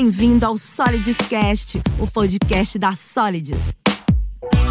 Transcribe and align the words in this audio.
bem-vindo 0.00 0.46
ao 0.46 0.56
Solids 0.56 1.18
Cast, 1.28 1.78
o 1.98 2.06
podcast 2.06 2.78
da 2.78 2.92
Solids. 2.92 3.74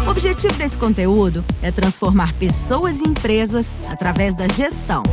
O 0.04 0.10
objetivo 0.10 0.52
desse 0.54 0.76
conteúdo 0.76 1.44
é 1.62 1.70
transformar 1.70 2.32
pessoas 2.32 3.00
e 3.00 3.04
empresas 3.04 3.76
através 3.88 4.34
da 4.34 4.48
gestão. 4.48 5.04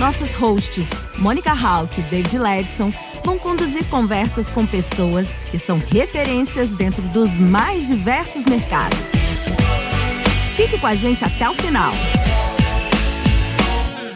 Nossos 0.00 0.34
hosts, 0.34 0.90
Mônica 1.20 1.52
Hawk 1.52 2.00
e 2.00 2.02
David 2.02 2.36
Ledson, 2.36 2.92
vão 3.24 3.38
conduzir 3.38 3.88
conversas 3.88 4.50
com 4.50 4.66
pessoas 4.66 5.38
que 5.52 5.58
são 5.58 5.78
referências 5.78 6.70
dentro 6.70 7.02
dos 7.10 7.38
mais 7.38 7.86
diversos 7.86 8.44
mercados. 8.44 9.12
Fique 10.56 10.80
com 10.80 10.86
a 10.88 10.96
gente 10.96 11.24
até 11.24 11.48
o 11.48 11.54
final. 11.54 11.92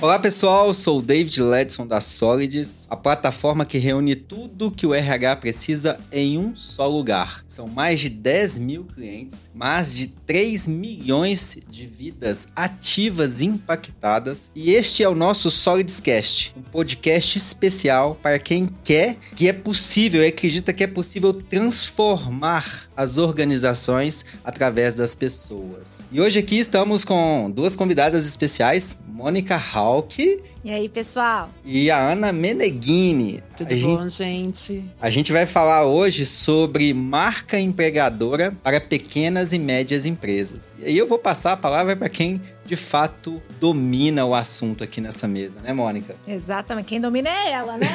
Olá 0.02 0.18
pessoal, 0.18 0.72
sou 0.72 1.00
o 1.00 1.02
David 1.02 1.42
Ledson 1.42 1.86
da 1.86 2.00
Solids, 2.00 2.86
a 2.88 2.96
plataforma 2.96 3.66
que 3.66 3.76
reúne 3.76 4.16
tudo 4.16 4.70
que 4.70 4.86
o 4.86 4.94
RH 4.94 5.36
precisa 5.36 6.00
em 6.10 6.38
um 6.38 6.56
só 6.56 6.88
lugar. 6.88 7.44
São 7.46 7.68
mais 7.68 8.00
de 8.00 8.08
10 8.08 8.56
mil 8.60 8.84
clientes, 8.84 9.50
mais 9.54 9.94
de 9.94 10.06
3 10.06 10.66
milhões 10.68 11.58
de 11.68 11.86
vidas 11.86 12.48
ativas 12.56 13.42
impactadas 13.42 14.50
e 14.54 14.72
este 14.72 15.02
é 15.02 15.08
o 15.08 15.14
nosso 15.14 15.50
Solids 15.50 16.00
Cast, 16.00 16.54
um 16.56 16.62
podcast 16.62 17.36
especial 17.36 18.14
para 18.22 18.38
quem 18.38 18.70
quer 18.82 19.18
que 19.36 19.50
é 19.50 19.52
possível, 19.52 20.26
acredita 20.26 20.72
que 20.72 20.82
é 20.82 20.86
possível 20.86 21.34
transformar 21.34 22.89
as 23.00 23.16
organizações 23.16 24.26
através 24.44 24.94
das 24.94 25.14
pessoas. 25.14 26.04
E 26.12 26.20
hoje 26.20 26.38
aqui 26.38 26.58
estamos 26.58 27.02
com 27.02 27.50
duas 27.50 27.74
convidadas 27.74 28.26
especiais, 28.26 28.94
Mônica 29.08 29.56
Hawk. 29.56 30.42
E 30.62 30.70
aí, 30.70 30.86
pessoal? 30.86 31.48
E 31.64 31.90
a 31.90 31.98
Ana 31.98 32.30
Meneghini. 32.30 33.42
Tudo 33.56 33.72
a 33.72 33.78
bom, 33.78 34.06
gente, 34.06 34.74
gente? 34.74 34.90
A 35.00 35.08
gente 35.08 35.32
vai 35.32 35.46
falar 35.46 35.86
hoje 35.86 36.26
sobre 36.26 36.92
marca 36.92 37.58
empregadora 37.58 38.54
para 38.62 38.78
pequenas 38.78 39.54
e 39.54 39.58
médias 39.58 40.04
empresas. 40.04 40.74
E 40.78 40.84
aí 40.84 40.98
eu 40.98 41.06
vou 41.06 41.18
passar 41.18 41.52
a 41.52 41.56
palavra 41.56 41.96
para 41.96 42.08
quem 42.10 42.38
de 42.70 42.76
fato 42.76 43.42
domina 43.58 44.24
o 44.24 44.32
assunto 44.32 44.84
aqui 44.84 45.00
nessa 45.00 45.26
mesa, 45.26 45.58
né, 45.60 45.72
Mônica? 45.72 46.14
Exatamente. 46.24 46.86
Quem 46.86 47.00
domina 47.00 47.28
é 47.28 47.50
ela, 47.50 47.76
né? 47.76 47.88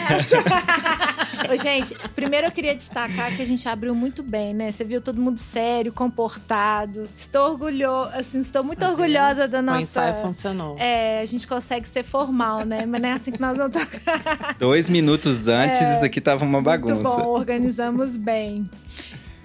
Ô, 1.49 1.55
gente, 1.55 1.97
primeiro 2.13 2.47
eu 2.47 2.51
queria 2.51 2.75
destacar 2.75 3.33
que 3.33 3.41
a 3.41 3.47
gente 3.47 3.65
abriu 3.69 3.95
muito 3.95 4.21
bem, 4.21 4.53
né? 4.53 4.73
Você 4.73 4.83
viu 4.83 4.99
todo 4.99 5.21
mundo 5.21 5.37
sério, 5.39 5.93
comportado. 5.93 7.07
Estou 7.15 7.51
orgulhoso, 7.51 8.09
assim, 8.15 8.41
estou 8.41 8.65
muito 8.65 8.83
orgulhosa 8.83 9.47
da 9.47 9.61
nossa. 9.61 9.77
O 9.77 9.81
ensaio 9.81 10.15
funcionou. 10.15 10.75
É, 10.77 11.21
a 11.21 11.25
gente 11.25 11.47
consegue 11.47 11.87
ser 11.87 12.03
formal, 12.03 12.65
né? 12.65 12.85
Mas 12.85 13.01
não 13.01 13.07
é 13.07 13.13
assim 13.13 13.31
que 13.31 13.39
nós 13.39 13.57
vamos 13.57 13.77
Dois 14.59 14.89
minutos 14.89 15.47
antes, 15.47 15.79
é, 15.79 15.95
isso 15.95 16.03
aqui 16.03 16.19
tava 16.19 16.43
uma 16.43 16.61
bagunça. 16.61 16.95
Muito 16.95 17.05
bom, 17.05 17.29
organizamos 17.29 18.17
bem. 18.17 18.69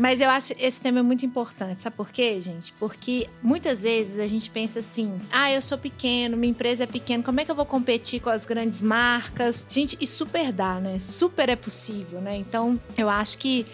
Mas 0.00 0.18
eu 0.18 0.30
acho 0.30 0.54
esse 0.58 0.80
tema 0.80 1.00
é 1.00 1.02
muito 1.02 1.26
importante. 1.26 1.82
Sabe 1.82 1.94
por 1.94 2.10
quê, 2.10 2.40
gente? 2.40 2.72
Porque 2.72 3.28
muitas 3.42 3.82
vezes 3.82 4.18
a 4.18 4.26
gente 4.26 4.48
pensa 4.48 4.78
assim: 4.78 5.20
ah, 5.30 5.52
eu 5.52 5.60
sou 5.60 5.76
pequeno, 5.76 6.38
minha 6.38 6.50
empresa 6.50 6.84
é 6.84 6.86
pequena, 6.86 7.22
como 7.22 7.38
é 7.38 7.44
que 7.44 7.50
eu 7.50 7.54
vou 7.54 7.66
competir 7.66 8.18
com 8.18 8.30
as 8.30 8.46
grandes 8.46 8.80
marcas? 8.80 9.66
Gente, 9.68 9.98
e 10.00 10.06
super 10.06 10.52
dá, 10.52 10.80
né? 10.80 10.98
Super 10.98 11.50
é 11.50 11.56
possível, 11.56 12.18
né? 12.18 12.34
Então, 12.34 12.80
eu 12.96 13.10
acho 13.10 13.36
que 13.36 13.66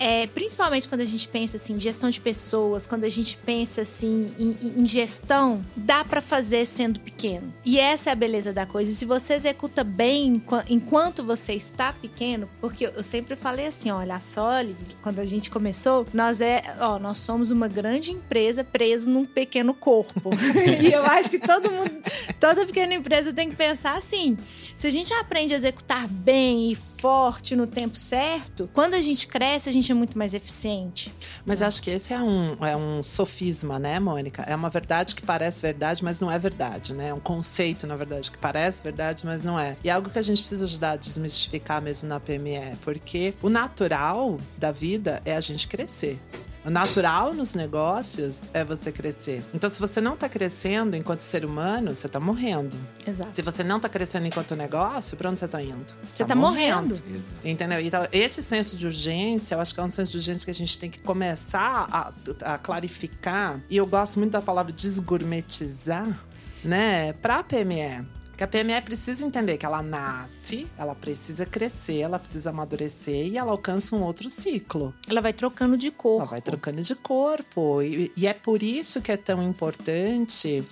é, 0.00 0.26
principalmente 0.28 0.88
quando 0.88 1.02
a 1.02 1.06
gente 1.06 1.28
pensa 1.28 1.58
assim, 1.58 1.74
em 1.74 1.78
gestão 1.78 2.08
de 2.08 2.18
pessoas, 2.18 2.86
quando 2.86 3.04
a 3.04 3.08
gente 3.10 3.36
pensa 3.36 3.82
assim 3.82 4.34
em, 4.38 4.80
em 4.80 4.86
gestão, 4.86 5.62
dá 5.76 6.02
para 6.02 6.22
fazer 6.22 6.64
sendo 6.64 6.98
pequeno. 6.98 7.52
E 7.66 7.78
essa 7.78 8.08
é 8.08 8.12
a 8.14 8.16
beleza 8.16 8.50
da 8.50 8.64
coisa. 8.64 8.90
E 8.90 8.94
se 8.94 9.04
você 9.04 9.34
executa 9.34 9.84
bem 9.84 10.42
enquanto 10.70 11.22
você 11.22 11.52
está 11.52 11.92
pequeno, 11.92 12.48
porque 12.62 12.86
eu 12.86 13.02
sempre 13.02 13.36
falei 13.36 13.66
assim, 13.66 13.90
olha, 13.90 14.16
a 14.16 14.20
Solids, 14.20 14.96
quando 15.02 15.18
a 15.18 15.26
gente 15.26 15.50
começou, 15.50 16.06
nós 16.14 16.40
é, 16.40 16.62
ó, 16.80 16.98
nós 16.98 17.18
somos 17.18 17.50
uma 17.50 17.68
grande 17.68 18.10
empresa 18.10 18.64
presa 18.64 19.10
num 19.10 19.26
pequeno 19.26 19.74
corpo. 19.74 20.30
e 20.80 20.90
eu 20.90 21.04
acho 21.04 21.28
que 21.28 21.38
todo 21.38 21.70
mundo, 21.70 21.92
toda 22.40 22.64
pequena 22.64 22.94
empresa 22.94 23.34
tem 23.34 23.50
que 23.50 23.56
pensar 23.56 23.98
assim. 23.98 24.38
Se 24.74 24.86
a 24.86 24.90
gente 24.90 25.12
aprende 25.12 25.52
a 25.52 25.58
executar 25.58 26.08
bem 26.08 26.72
e 26.72 26.74
forte 26.74 27.54
no 27.54 27.66
tempo 27.66 27.98
certo, 27.98 28.70
quando 28.72 28.94
a 28.94 29.02
gente 29.02 29.28
cresce, 29.28 29.68
a 29.68 29.72
gente 29.72 29.89
é 29.90 29.94
muito 29.94 30.16
mais 30.16 30.34
eficiente. 30.34 31.12
Mas 31.44 31.62
acho 31.62 31.82
que 31.82 31.90
esse 31.90 32.12
é 32.12 32.20
um, 32.20 32.56
é 32.64 32.76
um 32.76 33.02
sofisma, 33.02 33.78
né, 33.78 33.98
Mônica? 33.98 34.42
É 34.42 34.54
uma 34.54 34.70
verdade 34.70 35.14
que 35.14 35.22
parece 35.22 35.60
verdade, 35.62 36.02
mas 36.04 36.20
não 36.20 36.30
é 36.30 36.38
verdade, 36.38 36.94
né? 36.94 37.08
É 37.08 37.14
um 37.14 37.20
conceito, 37.20 37.86
na 37.86 37.96
verdade, 37.96 38.30
que 38.30 38.38
parece 38.38 38.82
verdade, 38.82 39.24
mas 39.24 39.44
não 39.44 39.58
é. 39.58 39.76
E 39.82 39.90
é 39.90 39.92
algo 39.92 40.10
que 40.10 40.18
a 40.18 40.22
gente 40.22 40.40
precisa 40.40 40.64
ajudar 40.64 40.92
a 40.92 40.96
desmistificar 40.96 41.80
mesmo 41.80 42.08
na 42.08 42.20
PME, 42.20 42.76
porque 42.82 43.34
o 43.42 43.48
natural 43.48 44.38
da 44.56 44.72
vida 44.72 45.20
é 45.24 45.36
a 45.36 45.40
gente 45.40 45.66
crescer. 45.66 46.18
O 46.64 46.68
natural 46.68 47.32
nos 47.32 47.54
negócios 47.54 48.50
é 48.52 48.62
você 48.62 48.92
crescer. 48.92 49.42
Então, 49.54 49.70
se 49.70 49.80
você 49.80 49.98
não 49.98 50.12
está 50.12 50.28
crescendo 50.28 50.94
enquanto 50.94 51.20
ser 51.20 51.42
humano, 51.42 51.94
você 51.94 52.06
está 52.06 52.20
morrendo. 52.20 52.78
Exato. 53.06 53.34
Se 53.34 53.40
você 53.40 53.64
não 53.64 53.76
está 53.76 53.88
crescendo 53.88 54.26
enquanto 54.26 54.54
negócio, 54.54 55.16
para 55.16 55.30
onde 55.30 55.38
você 55.38 55.46
está 55.46 55.62
indo? 55.62 55.86
Você 56.04 56.22
está 56.22 56.26
tá 56.26 56.34
morrendo. 56.34 56.96
morrendo. 57.02 57.24
Entendeu? 57.42 57.80
Então, 57.80 58.06
esse 58.12 58.42
senso 58.42 58.76
de 58.76 58.86
urgência, 58.86 59.54
eu 59.54 59.60
acho 59.60 59.72
que 59.72 59.80
é 59.80 59.82
um 59.82 59.88
senso 59.88 60.12
de 60.12 60.18
urgência 60.18 60.44
que 60.44 60.50
a 60.50 60.54
gente 60.54 60.78
tem 60.78 60.90
que 60.90 60.98
começar 60.98 61.88
a, 61.90 62.54
a 62.54 62.58
clarificar. 62.58 63.60
E 63.70 63.78
eu 63.78 63.86
gosto 63.86 64.18
muito 64.18 64.32
da 64.32 64.42
palavra 64.42 64.70
desgourmetizar, 64.70 66.20
né? 66.62 67.14
Para 67.14 67.38
a 67.38 67.42
PME. 67.42 68.19
Que 68.40 68.44
a 68.44 68.48
PME 68.48 68.80
precisa 68.80 69.26
entender 69.26 69.58
que 69.58 69.66
ela 69.66 69.82
nasce, 69.82 70.66
ela 70.78 70.94
precisa 70.94 71.44
crescer, 71.44 71.98
ela 71.98 72.18
precisa 72.18 72.48
amadurecer 72.48 73.26
e 73.26 73.36
ela 73.36 73.50
alcança 73.50 73.94
um 73.94 74.02
outro 74.02 74.30
ciclo. 74.30 74.94
Ela 75.06 75.20
vai 75.20 75.34
trocando 75.34 75.76
de 75.76 75.90
corpo. 75.90 76.22
Ela 76.22 76.30
vai 76.30 76.40
trocando 76.40 76.80
de 76.80 76.94
corpo. 76.94 77.82
E, 77.82 78.10
e 78.16 78.26
é 78.26 78.32
por 78.32 78.62
isso 78.62 79.02
que 79.02 79.12
é 79.12 79.16
tão 79.18 79.42
importante 79.42 80.64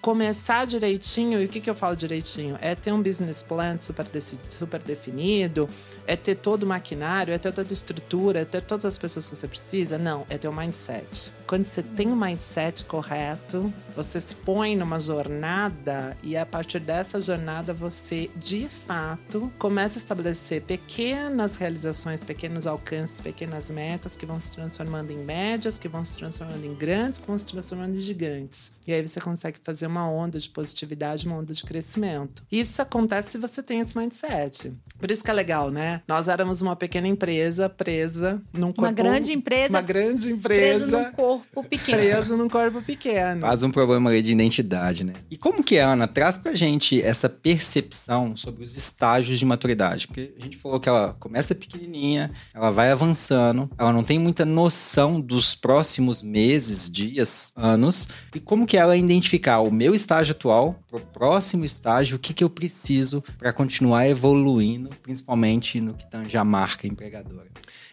começar 0.00 0.64
direitinho, 0.64 1.42
e 1.42 1.44
o 1.44 1.48
que, 1.48 1.60
que 1.60 1.68
eu 1.68 1.74
falo 1.74 1.94
direitinho? 1.94 2.58
É 2.60 2.74
ter 2.74 2.90
um 2.90 3.02
business 3.02 3.42
plan 3.42 3.78
super, 3.78 4.06
super 4.48 4.82
definido, 4.82 5.68
é 6.06 6.16
ter 6.16 6.36
todo 6.36 6.62
o 6.62 6.66
maquinário, 6.66 7.34
é 7.34 7.38
ter 7.38 7.52
toda 7.52 7.68
a 7.68 7.72
estrutura, 7.72 8.40
é 8.40 8.44
ter 8.46 8.62
todas 8.62 8.86
as 8.86 8.96
pessoas 8.96 9.28
que 9.28 9.36
você 9.36 9.46
precisa. 9.46 9.98
Não, 9.98 10.26
é 10.30 10.38
ter 10.38 10.48
o 10.48 10.50
um 10.50 10.54
mindset. 10.54 11.34
Quando 11.50 11.64
você 11.64 11.82
tem 11.82 12.06
o 12.06 12.12
um 12.12 12.16
mindset 12.16 12.84
correto, 12.84 13.74
você 13.96 14.20
se 14.20 14.36
põe 14.36 14.76
numa 14.76 15.00
jornada 15.00 16.16
e 16.22 16.36
a 16.36 16.46
partir 16.46 16.78
dessa 16.78 17.18
jornada 17.18 17.74
você, 17.74 18.30
de 18.36 18.68
fato, 18.68 19.52
começa 19.58 19.98
a 19.98 20.00
estabelecer 20.00 20.62
pequenas 20.62 21.56
realizações, 21.56 22.22
pequenos 22.22 22.68
alcances, 22.68 23.20
pequenas 23.20 23.68
metas 23.68 24.14
que 24.14 24.24
vão 24.24 24.38
se 24.38 24.52
transformando 24.52 25.10
em 25.10 25.16
médias, 25.16 25.76
que 25.76 25.88
vão 25.88 26.04
se 26.04 26.18
transformando 26.18 26.64
em 26.64 26.72
grandes, 26.72 27.18
que 27.18 27.26
vão 27.26 27.36
se 27.36 27.46
transformando 27.46 27.96
em 27.96 28.00
gigantes. 28.00 28.72
E 28.86 28.92
aí 28.92 29.04
você 29.04 29.20
consegue 29.20 29.58
fazer 29.64 29.88
uma 29.88 30.08
onda 30.08 30.38
de 30.38 30.48
positividade, 30.48 31.26
uma 31.26 31.34
onda 31.34 31.52
de 31.52 31.64
crescimento. 31.64 32.44
Isso 32.50 32.80
acontece 32.80 33.32
se 33.32 33.38
você 33.38 33.60
tem 33.60 33.80
esse 33.80 33.98
mindset. 33.98 34.72
Por 35.00 35.10
isso 35.10 35.24
que 35.24 35.30
é 35.32 35.34
legal, 35.34 35.68
né? 35.68 36.00
Nós 36.06 36.28
éramos 36.28 36.62
uma 36.62 36.76
pequena 36.76 37.08
empresa 37.08 37.68
presa 37.68 38.40
num 38.52 38.68
corpo. 38.68 38.82
Uma 38.82 38.92
grande 38.92 39.32
empresa. 39.32 39.74
Uma 39.74 39.82
grande 39.82 40.30
empresa. 40.30 40.86
Num 40.86 41.10
corpo 41.10 41.39
pequeno. 41.68 41.98
Preso 41.98 42.36
num 42.36 42.48
corpo 42.48 42.82
pequeno. 42.82 43.42
Faz 43.42 43.62
um 43.62 43.70
problema 43.70 44.10
ali 44.10 44.22
de 44.22 44.30
identidade, 44.30 45.04
né? 45.04 45.14
E 45.30 45.36
como 45.36 45.62
que 45.62 45.76
é, 45.76 45.82
Ana? 45.82 46.06
Traz 46.06 46.38
pra 46.38 46.54
gente 46.54 47.00
essa 47.00 47.28
percepção 47.28 48.36
sobre 48.36 48.62
os 48.62 48.76
estágios 48.76 49.38
de 49.38 49.44
maturidade. 49.44 50.06
Porque 50.06 50.34
a 50.38 50.42
gente 50.42 50.56
falou 50.56 50.80
que 50.80 50.88
ela 50.88 51.16
começa 51.18 51.54
pequenininha, 51.54 52.30
ela 52.54 52.70
vai 52.70 52.90
avançando, 52.90 53.70
ela 53.78 53.92
não 53.92 54.02
tem 54.02 54.18
muita 54.18 54.44
noção 54.44 55.20
dos 55.20 55.54
próximos 55.54 56.22
meses, 56.22 56.90
dias, 56.90 57.52
anos. 57.56 58.08
E 58.34 58.40
como 58.40 58.66
que 58.66 58.76
ela 58.76 58.96
identificar 58.96 59.60
o 59.60 59.70
meu 59.70 59.94
estágio 59.94 60.32
atual 60.32 60.74
para 60.88 60.98
o 60.98 61.06
próximo 61.06 61.64
estágio, 61.64 62.16
o 62.16 62.20
que, 62.20 62.34
que 62.34 62.44
eu 62.44 62.50
preciso 62.50 63.22
para 63.38 63.52
continuar 63.52 64.08
evoluindo, 64.08 64.90
principalmente 65.02 65.80
no 65.80 65.94
que 65.94 66.08
tange 66.10 66.36
a 66.36 66.44
marca 66.44 66.86
empregadora. 66.86 67.48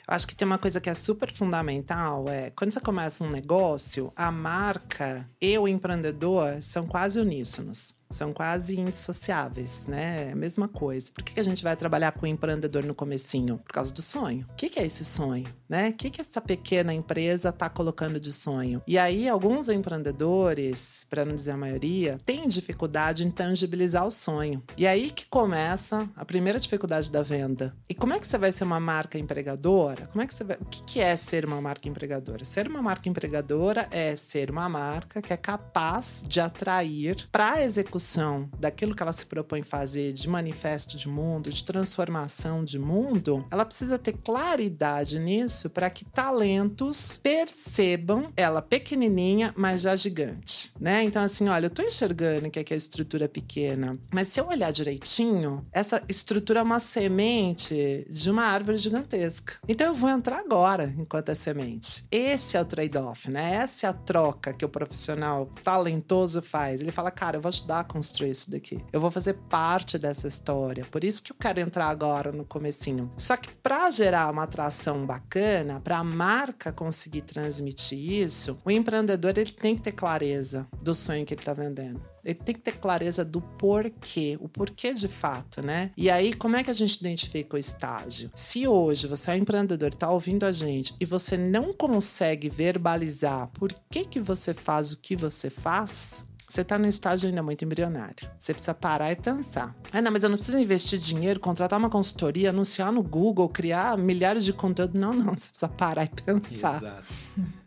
Acho 0.07 0.25
que 0.25 0.35
tem 0.35 0.45
uma 0.45 0.57
coisa 0.57 0.79
que 0.79 0.89
é 0.89 0.93
super 0.93 1.29
fundamental, 1.29 2.29
é 2.29 2.49
quando 2.51 2.71
você 2.71 2.79
começa 2.79 3.25
um 3.25 3.29
negócio, 3.29 4.13
a 4.15 4.31
marca 4.31 5.29
e 5.41 5.57
o 5.57 5.67
empreendedor 5.67 6.61
são 6.61 6.87
quase 6.87 7.19
uníssonos 7.19 7.96
são 8.09 8.33
quase 8.33 8.79
indissociáveis, 8.79 9.87
né? 9.87 10.29
É 10.29 10.31
a 10.31 10.35
mesma 10.35 10.67
coisa. 10.67 11.11
Por 11.11 11.23
que 11.23 11.39
a 11.39 11.43
gente 11.43 11.63
vai 11.63 11.75
trabalhar 11.75 12.11
com 12.11 12.25
o 12.25 12.27
empreendedor 12.27 12.83
no 12.83 12.95
comecinho? 12.95 13.57
Por 13.59 13.73
causa 13.73 13.93
do 13.93 14.01
sonho. 14.01 14.45
O 14.51 14.55
que 14.55 14.79
é 14.79 14.85
esse 14.85 15.05
sonho, 15.05 15.47
né? 15.67 15.89
O 15.89 15.93
que 15.93 16.21
essa 16.21 16.41
pequena 16.41 16.93
empresa 16.93 17.49
está 17.49 17.69
colocando 17.69 18.19
de 18.19 18.31
sonho? 18.31 18.81
E 18.87 18.97
aí, 18.97 19.27
alguns 19.27 19.69
empreendedores, 19.69 21.05
para 21.09 21.25
não 21.25 21.35
dizer 21.35 21.51
a 21.51 21.57
maioria, 21.57 22.19
têm 22.25 22.47
dificuldade 22.47 23.25
em 23.25 23.31
tangibilizar 23.31 24.05
o 24.05 24.11
sonho. 24.11 24.63
E 24.77 24.85
aí 24.85 25.11
que 25.11 25.25
começa 25.25 26.09
a 26.15 26.25
primeira 26.25 26.59
dificuldade 26.59 27.11
da 27.11 27.21
venda. 27.21 27.75
E 27.89 27.95
como 27.95 28.13
é 28.13 28.19
que 28.19 28.27
você 28.27 28.37
vai 28.37 28.51
ser 28.51 28.63
uma 28.63 28.79
marca 28.79 29.17
empregador 29.17 29.47
empregadora. 29.47 30.07
Como 30.07 30.21
é 30.21 30.27
que 30.27 30.33
você 30.33 30.43
vai... 30.43 30.57
O 30.57 30.65
que, 30.65 30.99
é 30.99 31.15
ser 31.15 31.45
uma 31.45 31.61
marca 31.61 31.87
empregadora? 31.87 32.43
Ser 32.43 32.67
uma 32.67 32.81
marca 32.81 33.09
empregadora 33.09 33.87
é 33.91 34.15
ser 34.15 34.49
uma 34.49 34.67
marca 34.67 35.21
que 35.21 35.31
é 35.31 35.37
capaz 35.37 36.25
de 36.27 36.39
atrair 36.39 37.27
para 37.31 37.51
a 37.51 37.63
execução 37.97 38.49
daquilo 38.59 38.95
que 38.95 39.01
ela 39.03 39.11
se 39.11 39.25
propõe 39.25 39.63
fazer, 39.63 40.13
de 40.13 40.29
manifesto 40.29 40.95
de 40.95 41.07
mundo, 41.09 41.49
de 41.49 41.63
transformação 41.63 42.63
de 42.63 42.79
mundo, 42.79 43.45
ela 43.51 43.65
precisa 43.65 43.97
ter 43.97 44.13
claridade 44.13 45.19
nisso 45.19 45.69
para 45.69 45.89
que 45.89 46.05
talentos 46.05 47.19
percebam 47.21 48.31
ela 48.37 48.61
pequenininha, 48.61 49.53
mas 49.57 49.81
já 49.81 49.95
gigante, 49.95 50.71
né? 50.79 51.03
Então 51.03 51.21
assim, 51.21 51.49
olha, 51.49 51.65
eu 51.65 51.69
tô 51.69 51.81
enxergando 51.81 52.49
que 52.49 52.59
aqui 52.59 52.73
a 52.73 52.77
estrutura 52.77 53.25
é 53.25 53.27
pequena, 53.27 53.97
mas 54.11 54.27
se 54.27 54.39
eu 54.39 54.47
olhar 54.47 54.71
direitinho, 54.71 55.65
essa 55.71 56.01
estrutura 56.07 56.59
é 56.59 56.63
uma 56.63 56.79
semente 56.79 58.05
de 58.09 58.29
uma 58.29 58.43
árvore 58.43 58.77
gigantesca. 58.77 59.53
Então 59.67 59.87
eu 59.87 59.93
vou 59.93 60.09
entrar 60.09 60.39
agora 60.39 60.93
enquanto 60.97 61.29
é 61.29 61.35
semente. 61.35 62.05
Esse 62.11 62.57
é 62.57 62.61
o 62.61 62.65
trade-off, 62.65 63.29
né? 63.29 63.55
Essa 63.55 63.87
é 63.87 63.89
a 63.89 63.93
troca 63.93 64.53
que 64.53 64.65
o 64.65 64.69
profissional 64.69 65.49
talentoso 65.63 66.41
faz. 66.41 66.81
Ele 66.81 66.91
fala, 66.91 67.09
cara, 67.09 67.37
eu 67.37 67.41
vou 67.41 67.49
ajudar 67.49 67.86
construir 67.87 68.31
isso 68.31 68.51
daqui. 68.51 68.79
Eu 68.91 69.01
vou 69.01 69.09
fazer 69.09 69.33
parte 69.49 69.97
dessa 69.97 70.27
história. 70.27 70.85
Por 70.85 71.03
isso 71.03 71.23
que 71.23 71.31
eu 71.31 71.35
quero 71.39 71.59
entrar 71.59 71.87
agora 71.87 72.31
no 72.31 72.45
comecinho. 72.45 73.11
Só 73.17 73.35
que 73.35 73.49
para 73.49 73.89
gerar 73.89 74.31
uma 74.31 74.43
atração 74.43 75.05
bacana, 75.05 75.79
para 75.79 75.97
a 75.97 76.03
marca 76.03 76.71
conseguir 76.71 77.21
transmitir 77.21 77.99
isso, 77.99 78.57
o 78.63 78.71
empreendedor 78.71 79.37
ele 79.37 79.51
tem 79.51 79.75
que 79.75 79.81
ter 79.81 79.93
clareza 79.93 80.67
do 80.81 80.93
sonho 80.93 81.25
que 81.25 81.33
ele 81.33 81.41
está 81.41 81.53
vendendo 81.53 82.01
ele 82.27 82.35
tem 82.35 82.55
que 82.55 82.61
ter 82.61 82.73
clareza 82.73 83.23
do 83.23 83.39
porquê, 83.39 84.37
o 84.41 84.49
porquê 84.49 84.93
de 84.93 85.07
fato, 85.07 85.65
né? 85.65 85.91
E 85.95 86.09
aí, 86.09 86.33
como 86.33 86.57
é 86.57 86.63
que 86.63 86.69
a 86.69 86.73
gente 86.73 86.95
identifica 86.95 87.55
o 87.55 87.59
estágio? 87.59 88.29
Se 88.35 88.67
hoje 88.67 89.07
você 89.07 89.31
é 89.31 89.33
um 89.35 89.37
empreendedor 89.37 89.89
está 89.89 90.09
ouvindo 90.11 90.45
a 90.45 90.51
gente 90.51 90.93
e 90.99 91.05
você 91.05 91.37
não 91.37 91.71
consegue 91.71 92.49
verbalizar 92.49 93.47
por 93.53 93.73
que, 93.89 94.03
que 94.03 94.19
você 94.19 94.53
faz 94.53 94.91
o 94.91 94.97
que 94.97 95.15
você 95.15 95.49
faz, 95.49 96.25
você 96.47 96.61
está 96.61 96.77
num 96.77 96.87
estágio 96.87 97.27
ainda 97.27 97.43
muito 97.43 97.65
embrionário. 97.65 98.29
Você 98.39 98.53
precisa 98.53 98.73
parar 98.73 99.11
e 99.11 99.17
pensar. 99.17 99.75
Ah, 99.91 100.01
não, 100.01 100.11
mas 100.11 100.23
eu 100.23 100.29
não 100.29 100.37
preciso 100.37 100.57
investir 100.57 100.97
dinheiro, 100.97 101.41
contratar 101.41 101.77
uma 101.77 101.89
consultoria, 101.89 102.51
anunciar 102.51 102.91
no 102.91 103.03
Google, 103.03 103.49
criar 103.49 103.97
milhares 103.97 104.45
de 104.45 104.53
conteúdo. 104.53 104.97
Não, 104.97 105.13
não. 105.13 105.33
Você 105.33 105.49
precisa 105.49 105.67
parar 105.67 106.05
e 106.05 106.09
pensar. 106.09 106.77
Exato. 106.77 107.03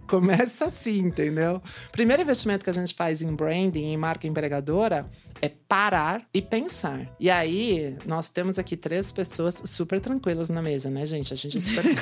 Começa 0.09 0.65
assim, 0.65 0.99
entendeu? 0.99 1.63
Primeiro 1.93 2.23
investimento 2.23 2.65
que 2.65 2.71
a 2.71 2.73
gente 2.73 2.95
faz 2.95 3.23
em 3.23 3.33
branding, 3.33 3.85
em 3.85 3.97
marca 3.97 4.27
empregadora, 4.27 5.09
é 5.43 5.49
parar 5.49 6.23
e 6.33 6.41
pensar. 6.43 7.07
E 7.19 7.31
aí, 7.31 7.97
nós 8.05 8.31
temos 8.31 8.59
aqui 8.59 8.77
três 8.77 9.13
pessoas 9.13 9.63
super 9.65 10.01
tranquilas 10.01 10.51
na 10.51 10.61
mesa, 10.61 10.91
né, 10.91 11.07
gente? 11.07 11.33
A 11.33 11.37
gente 11.37 11.59
é 11.59 11.61
super 11.61 11.85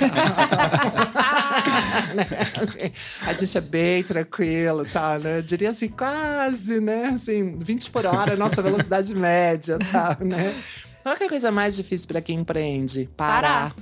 A 3.26 3.32
gente 3.32 3.58
é 3.58 3.60
bem 3.60 4.02
tranquilo, 4.02 4.84
tá, 4.86 5.18
né? 5.18 5.38
Eu 5.38 5.42
diria 5.42 5.70
assim, 5.70 5.88
quase, 5.88 6.80
né? 6.80 7.06
Assim, 7.06 7.56
20 7.58 7.90
por 7.90 8.06
hora 8.06 8.36
nossa 8.36 8.62
velocidade 8.62 9.14
média, 9.14 9.78
tá, 9.78 10.16
né? 10.20 10.54
Qual 11.02 11.16
é 11.18 11.24
a 11.24 11.28
coisa 11.28 11.50
mais 11.50 11.76
difícil 11.76 12.06
para 12.06 12.20
quem 12.20 12.40
empreende? 12.40 13.08
Parar. 13.16 13.42
Parar. 13.42 13.74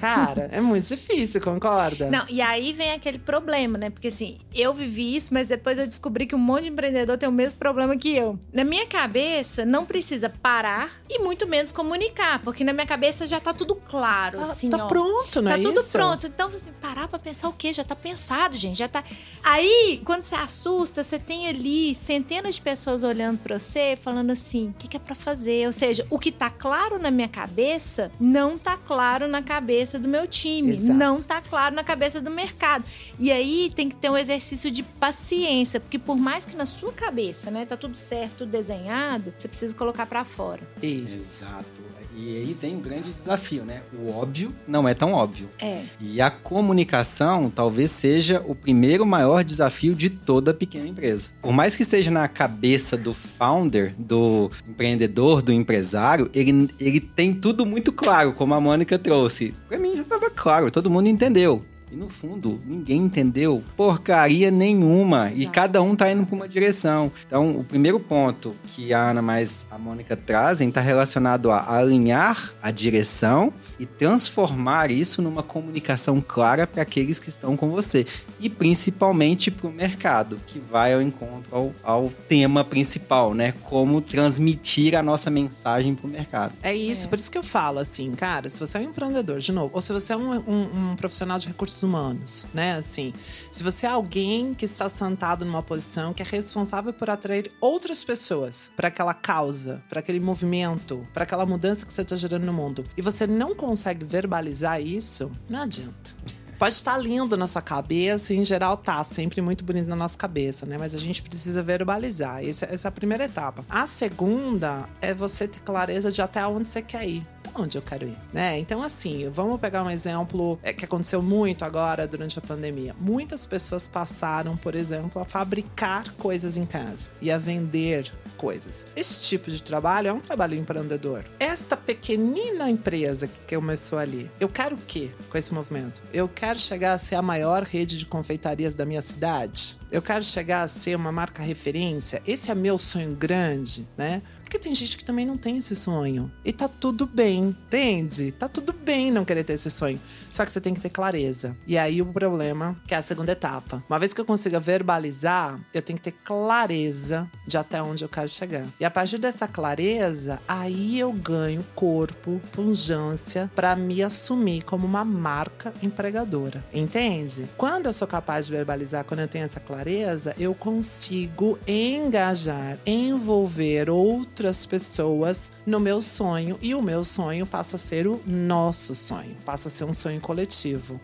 Cara, 0.00 0.48
é 0.52 0.60
muito 0.60 0.86
difícil, 0.88 1.40
concorda? 1.40 2.08
Não, 2.10 2.24
e 2.28 2.40
aí 2.40 2.72
vem 2.72 2.92
aquele 2.92 3.18
problema, 3.18 3.78
né? 3.78 3.90
Porque 3.90 4.08
assim, 4.08 4.38
eu 4.54 4.72
vivi 4.74 5.16
isso, 5.16 5.32
mas 5.32 5.48
depois 5.48 5.78
eu 5.78 5.86
descobri 5.86 6.26
que 6.26 6.34
um 6.34 6.38
monte 6.38 6.62
de 6.64 6.68
empreendedor 6.68 7.16
tem 7.18 7.28
o 7.28 7.32
mesmo 7.32 7.58
problema 7.58 7.96
que 7.96 8.14
eu. 8.16 8.38
Na 8.52 8.64
minha 8.64 8.86
cabeça, 8.86 9.64
não 9.64 9.84
precisa 9.84 10.28
parar 10.28 10.90
e 11.08 11.18
muito 11.18 11.46
menos 11.46 11.72
comunicar, 11.72 12.40
porque 12.42 12.64
na 12.64 12.72
minha 12.72 12.86
cabeça 12.86 13.26
já 13.26 13.40
tá 13.40 13.52
tudo 13.52 13.74
claro, 13.74 14.38
ah, 14.38 14.42
assim, 14.42 14.70
Tá 14.70 14.84
ó, 14.84 14.86
pronto, 14.86 15.42
não 15.42 15.50
tá 15.50 15.58
é 15.58 15.62
tudo 15.62 15.80
isso? 15.80 15.92
pronto. 15.92 16.26
Então, 16.26 16.48
assim, 16.48 16.72
parar 16.80 17.08
pra 17.08 17.18
pensar 17.18 17.48
o 17.48 17.52
quê? 17.52 17.72
Já 17.72 17.84
tá 17.84 17.96
pensado, 17.96 18.56
gente, 18.56 18.78
já 18.78 18.88
tá... 18.88 19.02
Aí, 19.42 20.00
quando 20.04 20.22
você 20.24 20.34
assusta, 20.34 21.02
você 21.02 21.18
tem 21.18 21.48
ali 21.48 21.94
centenas 21.94 22.56
de 22.56 22.62
pessoas 22.62 23.02
olhando 23.02 23.38
pra 23.38 23.58
você, 23.58 23.96
falando 24.00 24.30
assim, 24.30 24.68
o 24.68 24.74
que, 24.74 24.88
que 24.88 24.96
é 24.96 25.00
pra 25.00 25.14
fazer? 25.14 25.66
Ou 25.66 25.72
seja, 25.72 26.06
o 26.10 26.18
que 26.18 26.30
tá 26.30 26.50
claro 26.50 26.98
na 26.98 27.10
minha 27.10 27.28
cabeça, 27.28 28.10
não 28.20 28.58
tá 28.58 28.76
claro 28.76 29.26
na 29.26 29.42
cabeça 29.42 29.69
cabeça 29.70 30.00
do 30.00 30.08
meu 30.08 30.26
time, 30.26 30.72
Exato. 30.72 30.98
não 30.98 31.20
tá 31.20 31.40
claro 31.40 31.74
na 31.74 31.84
cabeça 31.84 32.20
do 32.20 32.30
mercado. 32.30 32.84
E 33.18 33.30
aí 33.30 33.70
tem 33.72 33.88
que 33.88 33.94
ter 33.94 34.10
um 34.10 34.16
exercício 34.16 34.68
de 34.68 34.82
paciência, 34.82 35.78
porque 35.78 35.98
por 35.98 36.16
mais 36.16 36.44
que 36.44 36.56
na 36.56 36.66
sua 36.66 36.92
cabeça, 36.92 37.52
né, 37.52 37.64
tá 37.64 37.76
tudo 37.76 37.96
certo, 37.96 38.38
tudo 38.38 38.50
desenhado, 38.50 39.32
você 39.36 39.46
precisa 39.46 39.74
colocar 39.76 40.06
para 40.06 40.24
fora. 40.24 40.60
Isso. 40.82 41.44
Exato. 41.44 41.82
E 42.22 42.36
aí 42.36 42.56
vem 42.60 42.76
um 42.76 42.80
grande 42.80 43.12
desafio, 43.12 43.64
né? 43.64 43.80
O 43.98 44.10
óbvio 44.10 44.54
não 44.68 44.86
é 44.86 44.92
tão 44.92 45.14
óbvio. 45.14 45.48
É. 45.58 45.84
E 45.98 46.20
a 46.20 46.30
comunicação 46.30 47.48
talvez 47.48 47.90
seja 47.90 48.44
o 48.46 48.54
primeiro 48.54 49.06
maior 49.06 49.42
desafio 49.42 49.94
de 49.94 50.10
toda 50.10 50.52
pequena 50.52 50.86
empresa. 50.86 51.30
Por 51.40 51.52
mais 51.52 51.76
que 51.76 51.82
esteja 51.82 52.10
na 52.10 52.28
cabeça 52.28 52.94
do 52.94 53.14
founder, 53.14 53.94
do 53.98 54.50
empreendedor, 54.68 55.40
do 55.40 55.50
empresário, 55.50 56.30
ele, 56.34 56.68
ele 56.78 57.00
tem 57.00 57.32
tudo 57.32 57.64
muito 57.64 57.90
claro, 57.90 58.34
como 58.34 58.52
a 58.52 58.60
Mônica 58.60 58.98
trouxe. 58.98 59.54
Para 59.66 59.78
mim 59.78 59.96
já 59.96 60.02
estava 60.02 60.28
claro, 60.28 60.70
todo 60.70 60.90
mundo 60.90 61.08
entendeu. 61.08 61.62
E 61.92 61.96
no 61.96 62.08
fundo, 62.08 62.60
ninguém 62.64 62.98
entendeu 63.02 63.64
porcaria 63.76 64.50
nenhuma. 64.50 65.32
E 65.34 65.46
cada 65.46 65.82
um 65.82 65.96
tá 65.96 66.10
indo 66.10 66.24
para 66.24 66.36
uma 66.36 66.48
direção. 66.48 67.10
Então, 67.26 67.56
o 67.56 67.64
primeiro 67.64 67.98
ponto 67.98 68.54
que 68.68 68.94
a 68.94 69.10
Ana 69.10 69.20
mais 69.20 69.66
a 69.70 69.76
Mônica 69.76 70.16
trazem 70.16 70.68
está 70.68 70.80
relacionado 70.80 71.50
a 71.50 71.76
alinhar 71.76 72.52
a 72.62 72.70
direção 72.70 73.52
e 73.78 73.86
transformar 73.86 74.90
isso 74.90 75.20
numa 75.20 75.42
comunicação 75.42 76.20
clara 76.20 76.66
para 76.66 76.82
aqueles 76.82 77.18
que 77.18 77.28
estão 77.28 77.56
com 77.56 77.70
você. 77.70 78.06
E 78.38 78.48
principalmente 78.48 79.50
para 79.50 79.66
o 79.66 79.72
mercado, 79.72 80.40
que 80.46 80.60
vai 80.60 80.94
ao 80.94 81.02
encontro 81.02 81.54
ao, 81.54 81.74
ao, 81.82 82.10
tema 82.28 82.64
principal, 82.64 83.34
né? 83.34 83.52
Como 83.62 84.00
transmitir 84.00 84.94
a 84.94 85.02
nossa 85.02 85.30
mensagem 85.30 85.94
para 85.94 86.06
o 86.06 86.10
mercado. 86.10 86.54
É 86.62 86.74
isso, 86.74 87.06
é. 87.06 87.08
por 87.08 87.18
isso 87.18 87.30
que 87.30 87.38
eu 87.38 87.42
falo 87.42 87.78
assim, 87.78 88.12
cara, 88.12 88.48
se 88.48 88.60
você 88.60 88.78
é 88.78 88.80
um 88.80 88.84
empreendedor, 88.84 89.38
de 89.38 89.52
novo, 89.52 89.70
ou 89.74 89.80
se 89.80 89.92
você 89.92 90.12
é 90.12 90.16
um, 90.16 90.32
um, 90.32 90.90
um 90.92 90.96
profissional 90.96 91.38
de 91.38 91.48
recursos 91.48 91.79
recursos 91.80 91.82
humanos, 91.82 92.46
né? 92.52 92.74
Assim, 92.74 93.12
se 93.50 93.62
você 93.62 93.86
é 93.86 93.90
alguém 93.90 94.54
que 94.54 94.64
está 94.64 94.88
sentado 94.88 95.44
numa 95.44 95.62
posição 95.62 96.12
que 96.12 96.22
é 96.22 96.26
responsável 96.26 96.92
por 96.92 97.08
atrair 97.10 97.50
outras 97.60 98.04
pessoas 98.04 98.70
para 98.76 98.88
aquela 98.88 99.14
causa, 99.14 99.82
para 99.88 100.00
aquele 100.00 100.20
movimento, 100.20 101.06
para 101.12 101.24
aquela 101.24 101.46
mudança 101.46 101.86
que 101.86 101.92
você 101.92 102.02
está 102.02 102.16
gerando 102.16 102.44
no 102.44 102.52
mundo, 102.52 102.84
e 102.96 103.02
você 103.02 103.26
não 103.26 103.54
consegue 103.54 104.04
verbalizar 104.04 104.80
isso, 104.80 105.30
não 105.48 105.62
adianta. 105.62 106.14
Pode 106.58 106.74
estar 106.74 106.98
lindo 106.98 107.38
na 107.38 107.46
sua 107.46 107.62
cabeça, 107.62 108.34
e 108.34 108.36
em 108.36 108.44
geral 108.44 108.76
tá 108.76 109.02
sempre 109.02 109.40
muito 109.40 109.64
bonito 109.64 109.88
na 109.88 109.96
nossa 109.96 110.18
cabeça, 110.18 110.66
né? 110.66 110.76
Mas 110.76 110.94
a 110.94 110.98
gente 110.98 111.22
precisa 111.22 111.62
verbalizar. 111.62 112.44
Essa, 112.44 112.66
essa 112.66 112.88
é 112.88 112.90
a 112.90 112.92
primeira 112.92 113.24
etapa. 113.24 113.64
A 113.66 113.86
segunda 113.86 114.86
é 115.00 115.14
você 115.14 115.48
ter 115.48 115.60
clareza 115.60 116.12
de 116.12 116.20
até 116.20 116.46
onde 116.46 116.68
você 116.68 116.82
quer 116.82 117.08
ir 117.08 117.26
onde 117.60 117.76
eu 117.78 117.82
quero 117.82 118.06
ir, 118.06 118.18
né? 118.32 118.58
Então, 118.58 118.82
assim, 118.82 119.28
vamos 119.30 119.60
pegar 119.60 119.82
um 119.82 119.90
exemplo 119.90 120.58
é, 120.62 120.72
que 120.72 120.84
aconteceu 120.84 121.22
muito 121.22 121.64
agora 121.64 122.06
durante 122.06 122.38
a 122.38 122.42
pandemia. 122.42 122.94
Muitas 122.98 123.46
pessoas 123.46 123.86
passaram, 123.86 124.56
por 124.56 124.74
exemplo, 124.74 125.20
a 125.20 125.24
fabricar 125.24 126.10
coisas 126.14 126.56
em 126.56 126.64
casa 126.64 127.10
e 127.20 127.30
a 127.30 127.38
vender 127.38 128.12
coisas. 128.36 128.86
Esse 128.96 129.20
tipo 129.20 129.50
de 129.50 129.62
trabalho 129.62 130.08
é 130.08 130.12
um 130.12 130.20
trabalho 130.20 130.58
empreendedor. 130.58 131.24
Esta 131.38 131.76
pequenina 131.76 132.70
empresa 132.70 133.28
que 133.28 133.54
começou 133.54 133.98
ali, 133.98 134.30
eu 134.40 134.48
quero 134.48 134.76
o 134.76 134.78
quê 134.78 135.10
com 135.28 135.36
esse 135.36 135.52
movimento? 135.52 136.02
Eu 136.12 136.26
quero 136.26 136.58
chegar 136.58 136.92
a 136.92 136.98
ser 136.98 137.16
a 137.16 137.22
maior 137.22 137.64
rede 137.64 137.98
de 137.98 138.06
confeitarias 138.06 138.74
da 138.74 138.86
minha 138.86 139.02
cidade? 139.02 139.78
Eu 139.90 140.00
quero 140.00 140.24
chegar 140.24 140.62
a 140.62 140.68
ser 140.68 140.96
uma 140.96 141.12
marca 141.12 141.42
referência? 141.42 142.22
Esse 142.26 142.50
é 142.50 142.54
meu 142.54 142.78
sonho 142.78 143.14
grande, 143.14 143.86
né? 143.96 144.22
Porque 144.50 144.58
tem 144.58 144.74
gente 144.74 144.98
que 144.98 145.04
também 145.04 145.24
não 145.24 145.38
tem 145.38 145.58
esse 145.58 145.76
sonho. 145.76 146.28
E 146.44 146.52
tá 146.52 146.68
tudo 146.68 147.06
bem, 147.06 147.50
entende? 147.50 148.32
Tá 148.32 148.48
tudo 148.48 148.72
bem 148.72 149.08
não 149.12 149.24
querer 149.24 149.44
ter 149.44 149.52
esse 149.52 149.70
sonho. 149.70 150.00
Só 150.28 150.44
que 150.44 150.50
você 150.50 150.60
tem 150.60 150.74
que 150.74 150.80
ter 150.80 150.90
clareza. 150.90 151.56
E 151.68 151.78
aí 151.78 152.02
o 152.02 152.06
problema, 152.06 152.76
que 152.84 152.92
é 152.92 152.96
a 152.96 153.02
segunda 153.02 153.30
etapa. 153.30 153.80
Uma 153.88 153.96
vez 154.00 154.12
que 154.12 154.20
eu 154.20 154.24
consiga 154.24 154.58
verbalizar, 154.58 155.60
eu 155.72 155.80
tenho 155.80 155.96
que 155.96 156.02
ter 156.02 156.16
clareza 156.24 157.30
de 157.46 157.56
até 157.56 157.80
onde 157.80 158.04
eu 158.04 158.08
quero 158.08 158.28
chegar. 158.28 158.66
E 158.80 158.84
a 158.84 158.90
partir 158.90 159.18
dessa 159.18 159.46
clareza, 159.46 160.40
aí 160.48 160.98
eu 160.98 161.12
ganho 161.12 161.64
corpo, 161.76 162.40
pungência 162.50 163.48
para 163.54 163.76
me 163.76 164.02
assumir 164.02 164.64
como 164.64 164.84
uma 164.84 165.04
marca 165.04 165.72
empregadora. 165.80 166.64
Entende? 166.74 167.48
Quando 167.56 167.86
eu 167.86 167.92
sou 167.92 168.08
capaz 168.08 168.46
de 168.46 168.52
verbalizar, 168.52 169.04
quando 169.04 169.20
eu 169.20 169.28
tenho 169.28 169.44
essa 169.44 169.60
clareza, 169.60 170.34
eu 170.36 170.56
consigo 170.56 171.56
engajar, 171.68 172.76
envolver 172.84 173.88
outros 173.88 174.39
outras 174.40 174.64
pessoas 174.64 175.52
no 175.66 175.78
meu 175.78 176.00
sonho 176.00 176.58
e 176.62 176.74
o 176.74 176.80
meu 176.80 177.04
sonho 177.04 177.44
passa 177.44 177.76
a 177.76 177.78
ser 177.78 178.06
o 178.06 178.22
nosso 178.26 178.94
sonho, 178.94 179.36
passa 179.44 179.68
a 179.68 179.70
ser 179.70 179.84
um 179.84 179.92
sonho 179.92 180.18
coletivo. 180.18 180.98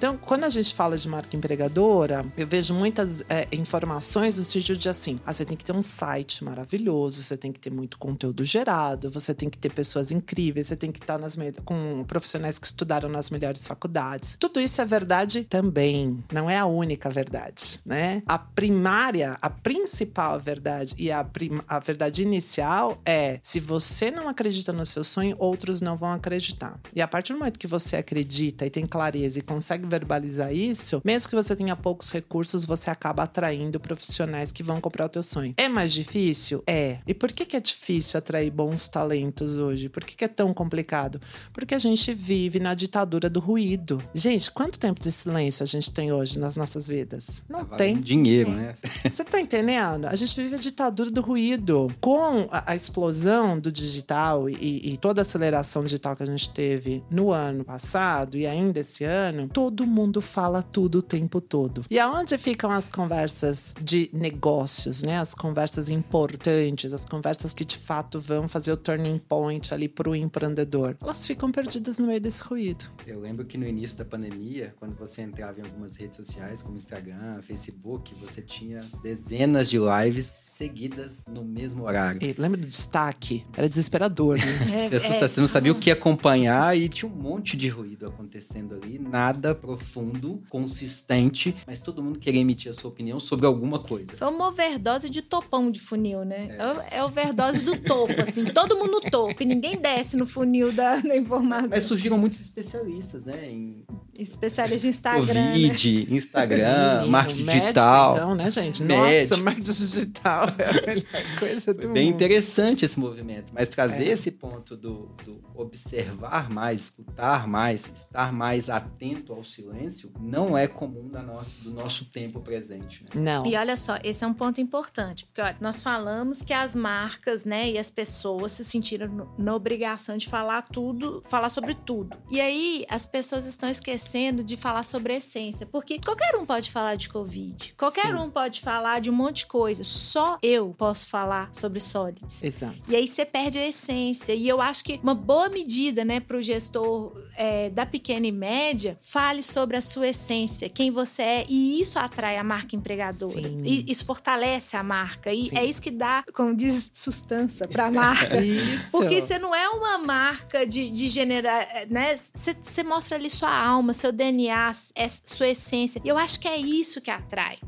Então, 0.00 0.16
quando 0.16 0.44
a 0.44 0.48
gente 0.48 0.72
fala 0.72 0.96
de 0.96 1.06
marca 1.06 1.36
empregadora, 1.36 2.24
eu 2.34 2.46
vejo 2.46 2.72
muitas 2.72 3.22
é, 3.28 3.46
informações 3.52 4.38
no 4.38 4.44
sentido 4.44 4.78
de 4.78 4.88
assim: 4.88 5.20
ah, 5.26 5.32
você 5.34 5.44
tem 5.44 5.54
que 5.54 5.62
ter 5.62 5.76
um 5.76 5.82
site 5.82 6.42
maravilhoso, 6.42 7.22
você 7.22 7.36
tem 7.36 7.52
que 7.52 7.60
ter 7.60 7.70
muito 7.70 7.98
conteúdo 7.98 8.42
gerado, 8.42 9.10
você 9.10 9.34
tem 9.34 9.50
que 9.50 9.58
ter 9.58 9.70
pessoas 9.70 10.10
incríveis, 10.10 10.68
você 10.68 10.74
tem 10.74 10.90
que 10.90 11.00
estar 11.00 11.18
nas 11.18 11.36
com 11.66 12.02
profissionais 12.04 12.58
que 12.58 12.64
estudaram 12.64 13.10
nas 13.10 13.28
melhores 13.28 13.66
faculdades. 13.66 14.38
Tudo 14.40 14.58
isso 14.58 14.80
é 14.80 14.86
verdade 14.86 15.44
também, 15.44 16.24
não 16.32 16.48
é 16.48 16.56
a 16.56 16.64
única 16.64 17.10
verdade, 17.10 17.80
né? 17.84 18.22
A 18.24 18.38
primária, 18.38 19.36
a 19.42 19.50
principal 19.50 20.40
verdade 20.40 20.94
e 20.96 21.12
a, 21.12 21.26
a 21.68 21.78
verdade 21.78 22.22
inicial 22.22 22.98
é: 23.04 23.38
se 23.42 23.60
você 23.60 24.10
não 24.10 24.30
acredita 24.30 24.72
no 24.72 24.86
seu 24.86 25.04
sonho, 25.04 25.36
outros 25.38 25.82
não 25.82 25.98
vão 25.98 26.10
acreditar. 26.10 26.80
E 26.96 27.02
a 27.02 27.06
partir 27.06 27.34
do 27.34 27.38
momento 27.38 27.58
que 27.58 27.66
você 27.66 27.96
acredita 27.96 28.64
e 28.64 28.70
tem 28.70 28.86
clareza 28.86 29.38
e 29.38 29.42
consegue 29.42 29.89
verbalizar 29.90 30.54
isso, 30.54 31.02
mesmo 31.04 31.28
que 31.28 31.34
você 31.34 31.54
tenha 31.54 31.76
poucos 31.76 32.10
recursos, 32.10 32.64
você 32.64 32.90
acaba 32.90 33.24
atraindo 33.24 33.78
profissionais 33.78 34.52
que 34.52 34.62
vão 34.62 34.80
comprar 34.80 35.06
o 35.06 35.08
teu 35.08 35.22
sonho. 35.22 35.54
É 35.56 35.68
mais 35.68 35.92
difícil? 35.92 36.62
É. 36.66 36.98
E 37.06 37.12
por 37.12 37.32
que, 37.32 37.44
que 37.44 37.56
é 37.56 37.60
difícil 37.60 38.18
atrair 38.18 38.50
bons 38.50 38.88
talentos 38.88 39.56
hoje? 39.56 39.88
Por 39.88 40.04
que, 40.04 40.16
que 40.16 40.24
é 40.24 40.28
tão 40.28 40.54
complicado? 40.54 41.20
Porque 41.52 41.74
a 41.74 41.78
gente 41.78 42.14
vive 42.14 42.60
na 42.60 42.74
ditadura 42.74 43.28
do 43.28 43.40
ruído. 43.40 44.02
Gente, 44.14 44.50
quanto 44.50 44.78
tempo 44.78 45.00
de 45.00 45.10
silêncio 45.10 45.62
a 45.62 45.66
gente 45.66 45.90
tem 45.90 46.12
hoje 46.12 46.38
nas 46.38 46.56
nossas 46.56 46.88
vidas? 46.88 47.42
Não 47.48 47.64
tá 47.64 47.76
tem. 47.76 48.00
Dinheiro, 48.00 48.50
né? 48.50 48.74
Você 49.10 49.24
tá 49.24 49.40
entendendo? 49.40 50.06
A 50.06 50.14
gente 50.14 50.40
vive 50.40 50.54
a 50.54 50.58
ditadura 50.58 51.10
do 51.10 51.20
ruído. 51.20 51.94
Com 52.00 52.48
a, 52.50 52.72
a 52.72 52.76
explosão 52.76 53.58
do 53.58 53.72
digital 53.72 54.48
e, 54.48 54.92
e 54.92 54.96
toda 54.96 55.20
a 55.20 55.22
aceleração 55.22 55.84
digital 55.84 56.16
que 56.16 56.22
a 56.22 56.26
gente 56.26 56.48
teve 56.50 57.02
no 57.10 57.30
ano 57.30 57.64
passado 57.64 58.36
e 58.36 58.46
ainda 58.46 58.80
esse 58.80 59.04
ano, 59.04 59.48
todo 59.48 59.79
mundo 59.86 60.20
fala 60.20 60.62
tudo 60.62 60.98
o 60.98 61.02
tempo 61.02 61.40
todo. 61.40 61.84
E 61.90 61.98
aonde 61.98 62.36
ficam 62.38 62.70
as 62.70 62.88
conversas 62.88 63.74
de 63.80 64.10
negócios, 64.12 65.02
né? 65.02 65.18
As 65.18 65.34
conversas 65.34 65.90
importantes, 65.90 66.92
as 66.92 67.04
conversas 67.04 67.52
que 67.52 67.64
de 67.64 67.76
fato 67.76 68.20
vão 68.20 68.48
fazer 68.48 68.72
o 68.72 68.76
turning 68.76 69.18
point 69.18 69.72
ali 69.72 69.88
pro 69.88 70.14
empreendedor. 70.14 70.96
Elas 71.00 71.26
ficam 71.26 71.50
perdidas 71.50 71.98
no 71.98 72.06
meio 72.06 72.20
desse 72.20 72.42
ruído. 72.42 72.84
Eu 73.06 73.20
lembro 73.20 73.44
que 73.44 73.58
no 73.58 73.66
início 73.66 73.98
da 73.98 74.04
pandemia, 74.04 74.74
quando 74.78 74.96
você 74.96 75.22
entrava 75.22 75.60
em 75.60 75.62
algumas 75.64 75.96
redes 75.96 76.16
sociais, 76.16 76.62
como 76.62 76.76
Instagram, 76.76 77.40
Facebook, 77.42 78.14
você 78.20 78.42
tinha 78.42 78.80
dezenas 79.02 79.68
de 79.70 79.78
lives 79.78 80.26
seguidas 80.26 81.24
no 81.26 81.44
mesmo 81.44 81.84
horário. 81.84 82.22
E 82.22 82.34
lembra 82.38 82.60
do 82.60 82.66
destaque? 82.66 83.44
Era 83.56 83.68
desesperador, 83.68 84.38
né? 84.38 84.60
É, 84.70 84.86
é, 84.86 85.28
você 85.28 85.40
não 85.40 85.48
sabia 85.48 85.72
o 85.72 85.74
que 85.74 85.90
acompanhar 85.90 86.76
e 86.76 86.88
tinha 86.88 87.10
um 87.10 87.14
monte 87.14 87.56
de 87.56 87.68
ruído 87.68 88.06
acontecendo 88.06 88.74
ali, 88.74 88.98
nada 88.98 89.54
profundo, 89.70 90.42
consistente, 90.48 91.54
mas 91.64 91.78
todo 91.78 92.02
mundo 92.02 92.18
queria 92.18 92.40
emitir 92.40 92.70
a 92.70 92.74
sua 92.74 92.90
opinião 92.90 93.20
sobre 93.20 93.46
alguma 93.46 93.78
coisa. 93.78 94.16
Foi 94.16 94.28
uma 94.28 94.48
overdose 94.48 95.08
de 95.08 95.22
topão 95.22 95.70
de 95.70 95.78
funil, 95.78 96.24
né? 96.24 96.58
É, 96.90 96.98
é 96.98 97.04
overdose 97.04 97.60
do 97.60 97.76
topo, 97.78 98.20
assim, 98.20 98.44
todo 98.46 98.76
mundo 98.76 98.90
no 98.90 99.00
topo 99.00 99.42
e 99.42 99.46
ninguém 99.46 99.76
desce 99.76 100.16
no 100.16 100.26
funil 100.26 100.72
da, 100.72 100.96
da 100.96 101.16
informação. 101.16 101.68
Mas 101.70 101.84
surgiram 101.84 102.18
muitos 102.18 102.40
especialistas, 102.40 103.26
né? 103.26 103.48
Em 103.48 103.84
Especialista 104.20 104.86
em 104.86 104.90
Instagram. 104.90 105.52
Covid, 105.52 106.06
né? 106.10 106.16
Instagram, 106.16 107.06
marketing 107.06 107.44
médico, 107.44 107.62
digital. 107.62 108.14
Então, 108.14 108.34
né, 108.34 108.50
gente? 108.50 108.82
Médico. 108.82 109.30
Nossa, 109.30 109.36
marketing 109.42 109.70
digital 109.70 110.48
é 110.58 110.68
a 110.68 110.86
melhor 110.86 111.38
coisa 111.38 111.72
do 111.72 111.82
Foi 111.82 111.92
Bem 111.92 112.08
interessante 112.08 112.84
esse 112.84 113.00
movimento. 113.00 113.50
Mas 113.54 113.70
trazer 113.70 114.08
é. 114.08 114.12
esse 114.12 114.30
ponto 114.30 114.76
do, 114.76 115.08
do 115.24 115.40
observar 115.54 116.50
mais, 116.50 116.82
escutar 116.82 117.48
mais, 117.48 117.90
estar 117.94 118.30
mais 118.30 118.68
atento 118.68 119.32
ao 119.32 119.42
silêncio, 119.60 120.12
não 120.18 120.56
é 120.56 120.66
comum 120.66 121.08
da 121.08 121.22
nossa, 121.22 121.62
do 121.62 121.70
nosso 121.70 122.06
tempo 122.06 122.40
presente. 122.40 123.04
Né? 123.04 123.10
Não. 123.14 123.46
E 123.46 123.54
olha 123.56 123.76
só, 123.76 123.98
esse 124.02 124.24
é 124.24 124.26
um 124.26 124.34
ponto 124.34 124.60
importante. 124.60 125.26
Porque 125.26 125.40
olha, 125.40 125.56
nós 125.60 125.82
falamos 125.82 126.42
que 126.42 126.52
as 126.52 126.74
marcas 126.74 127.44
né, 127.44 127.70
e 127.70 127.78
as 127.78 127.90
pessoas 127.90 128.52
se 128.52 128.64
sentiram 128.64 129.30
na 129.38 129.54
obrigação 129.54 130.16
de 130.16 130.28
falar 130.28 130.62
tudo, 130.62 131.22
falar 131.26 131.50
sobre 131.50 131.74
tudo. 131.74 132.16
E 132.30 132.40
aí, 132.40 132.84
as 132.88 133.06
pessoas 133.06 133.46
estão 133.46 133.68
esquecendo 133.68 134.42
de 134.42 134.56
falar 134.56 134.82
sobre 134.82 135.12
a 135.12 135.16
essência. 135.16 135.66
Porque 135.66 136.00
qualquer 136.00 136.34
um 136.36 136.46
pode 136.46 136.70
falar 136.70 136.96
de 136.96 137.08
Covid. 137.08 137.74
Qualquer 137.76 138.06
Sim. 138.06 138.14
um 138.14 138.30
pode 138.30 138.60
falar 138.60 139.00
de 139.00 139.10
um 139.10 139.14
monte 139.14 139.38
de 139.38 139.46
coisa. 139.46 139.84
Só 139.84 140.38
eu 140.42 140.74
posso 140.76 141.06
falar 141.06 141.52
sobre 141.52 141.80
sólidos. 141.80 142.42
Exato. 142.42 142.80
E 142.88 142.96
aí 142.96 143.06
você 143.06 143.24
perde 143.24 143.58
a 143.58 143.66
essência. 143.66 144.34
E 144.34 144.48
eu 144.48 144.60
acho 144.60 144.84
que 144.84 145.00
uma 145.02 145.14
boa 145.14 145.48
medida, 145.48 146.04
né, 146.04 146.20
para 146.20 146.36
o 146.36 146.42
gestor 146.42 147.12
é, 147.36 147.70
da 147.70 147.84
pequena 147.84 148.26
e 148.26 148.32
média, 148.32 148.98
fale 149.00 149.39
sobre 149.42 149.76
a 149.76 149.80
sua 149.80 150.08
essência, 150.08 150.68
quem 150.68 150.90
você 150.90 151.22
é. 151.22 151.46
E 151.48 151.80
isso 151.80 151.98
atrai 151.98 152.36
a 152.36 152.44
marca 152.44 152.76
empregadora. 152.76 153.32
Sim. 153.32 153.62
E 153.64 153.90
isso 153.90 154.04
fortalece 154.04 154.76
a 154.76 154.82
marca. 154.82 155.32
E 155.32 155.48
Sim. 155.48 155.58
é 155.58 155.64
isso 155.64 155.80
que 155.80 155.90
dá, 155.90 156.24
como 156.32 156.54
diz, 156.54 156.90
sustância 156.92 157.66
para 157.66 157.86
a 157.86 157.90
marca. 157.92 158.40
isso. 158.40 158.90
Porque 158.90 159.20
você 159.20 159.38
não 159.38 159.54
é 159.54 159.68
uma 159.68 159.98
marca 159.98 160.66
de, 160.66 160.90
de 160.90 161.08
generar, 161.08 161.66
né? 161.88 162.14
Você 162.16 162.82
mostra 162.82 163.16
ali 163.16 163.30
sua 163.30 163.54
alma, 163.54 163.92
seu 163.92 164.12
DNA, 164.12 164.72
é 164.94 165.08
sua 165.24 165.48
essência. 165.48 166.00
E 166.04 166.08
eu 166.08 166.18
acho 166.18 166.38
que 166.40 166.48
é 166.48 166.56
isso 166.56 167.00
que 167.00 167.10
atrai. 167.10 167.58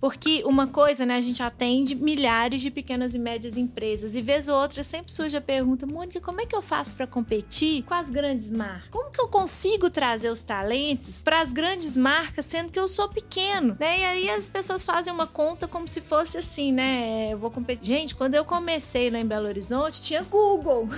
Porque 0.00 0.42
uma 0.44 0.66
coisa, 0.66 1.06
né, 1.06 1.16
a 1.16 1.20
gente 1.20 1.42
atende 1.42 1.94
milhares 1.94 2.60
de 2.62 2.70
pequenas 2.70 3.14
e 3.14 3.18
médias 3.18 3.56
empresas 3.56 4.14
e 4.14 4.22
vez 4.22 4.48
ou 4.48 4.56
outra 4.56 4.82
sempre 4.82 5.12
surge 5.12 5.36
a 5.36 5.40
pergunta: 5.40 5.86
"Mônica, 5.86 6.20
como 6.20 6.40
é 6.40 6.46
que 6.46 6.54
eu 6.54 6.62
faço 6.62 6.94
para 6.94 7.06
competir 7.06 7.82
com 7.84 7.94
as 7.94 8.10
grandes 8.10 8.50
marcas? 8.50 8.88
Como 8.90 9.10
que 9.10 9.20
eu 9.20 9.28
consigo 9.28 9.90
trazer 9.90 10.30
os 10.30 10.42
talentos 10.42 11.21
para 11.22 11.40
as 11.40 11.52
grandes 11.52 11.96
marcas 11.96 12.46
sendo 12.46 12.70
que 12.70 12.78
eu 12.78 12.88
sou 12.88 13.08
pequeno?" 13.08 13.76
Né? 13.78 14.00
E 14.00 14.04
aí 14.04 14.30
as 14.30 14.48
pessoas 14.48 14.84
fazem 14.84 15.12
uma 15.12 15.26
conta 15.26 15.68
como 15.68 15.86
se 15.88 16.00
fosse 16.00 16.38
assim, 16.38 16.72
né? 16.72 17.28
Eu 17.30 17.38
vou 17.38 17.50
competir. 17.50 17.84
Gente, 17.84 18.14
quando 18.14 18.34
eu 18.34 18.44
comecei 18.44 19.10
lá 19.10 19.18
em 19.18 19.26
Belo 19.26 19.46
Horizonte, 19.46 20.00
tinha 20.00 20.22
Google. 20.22 20.88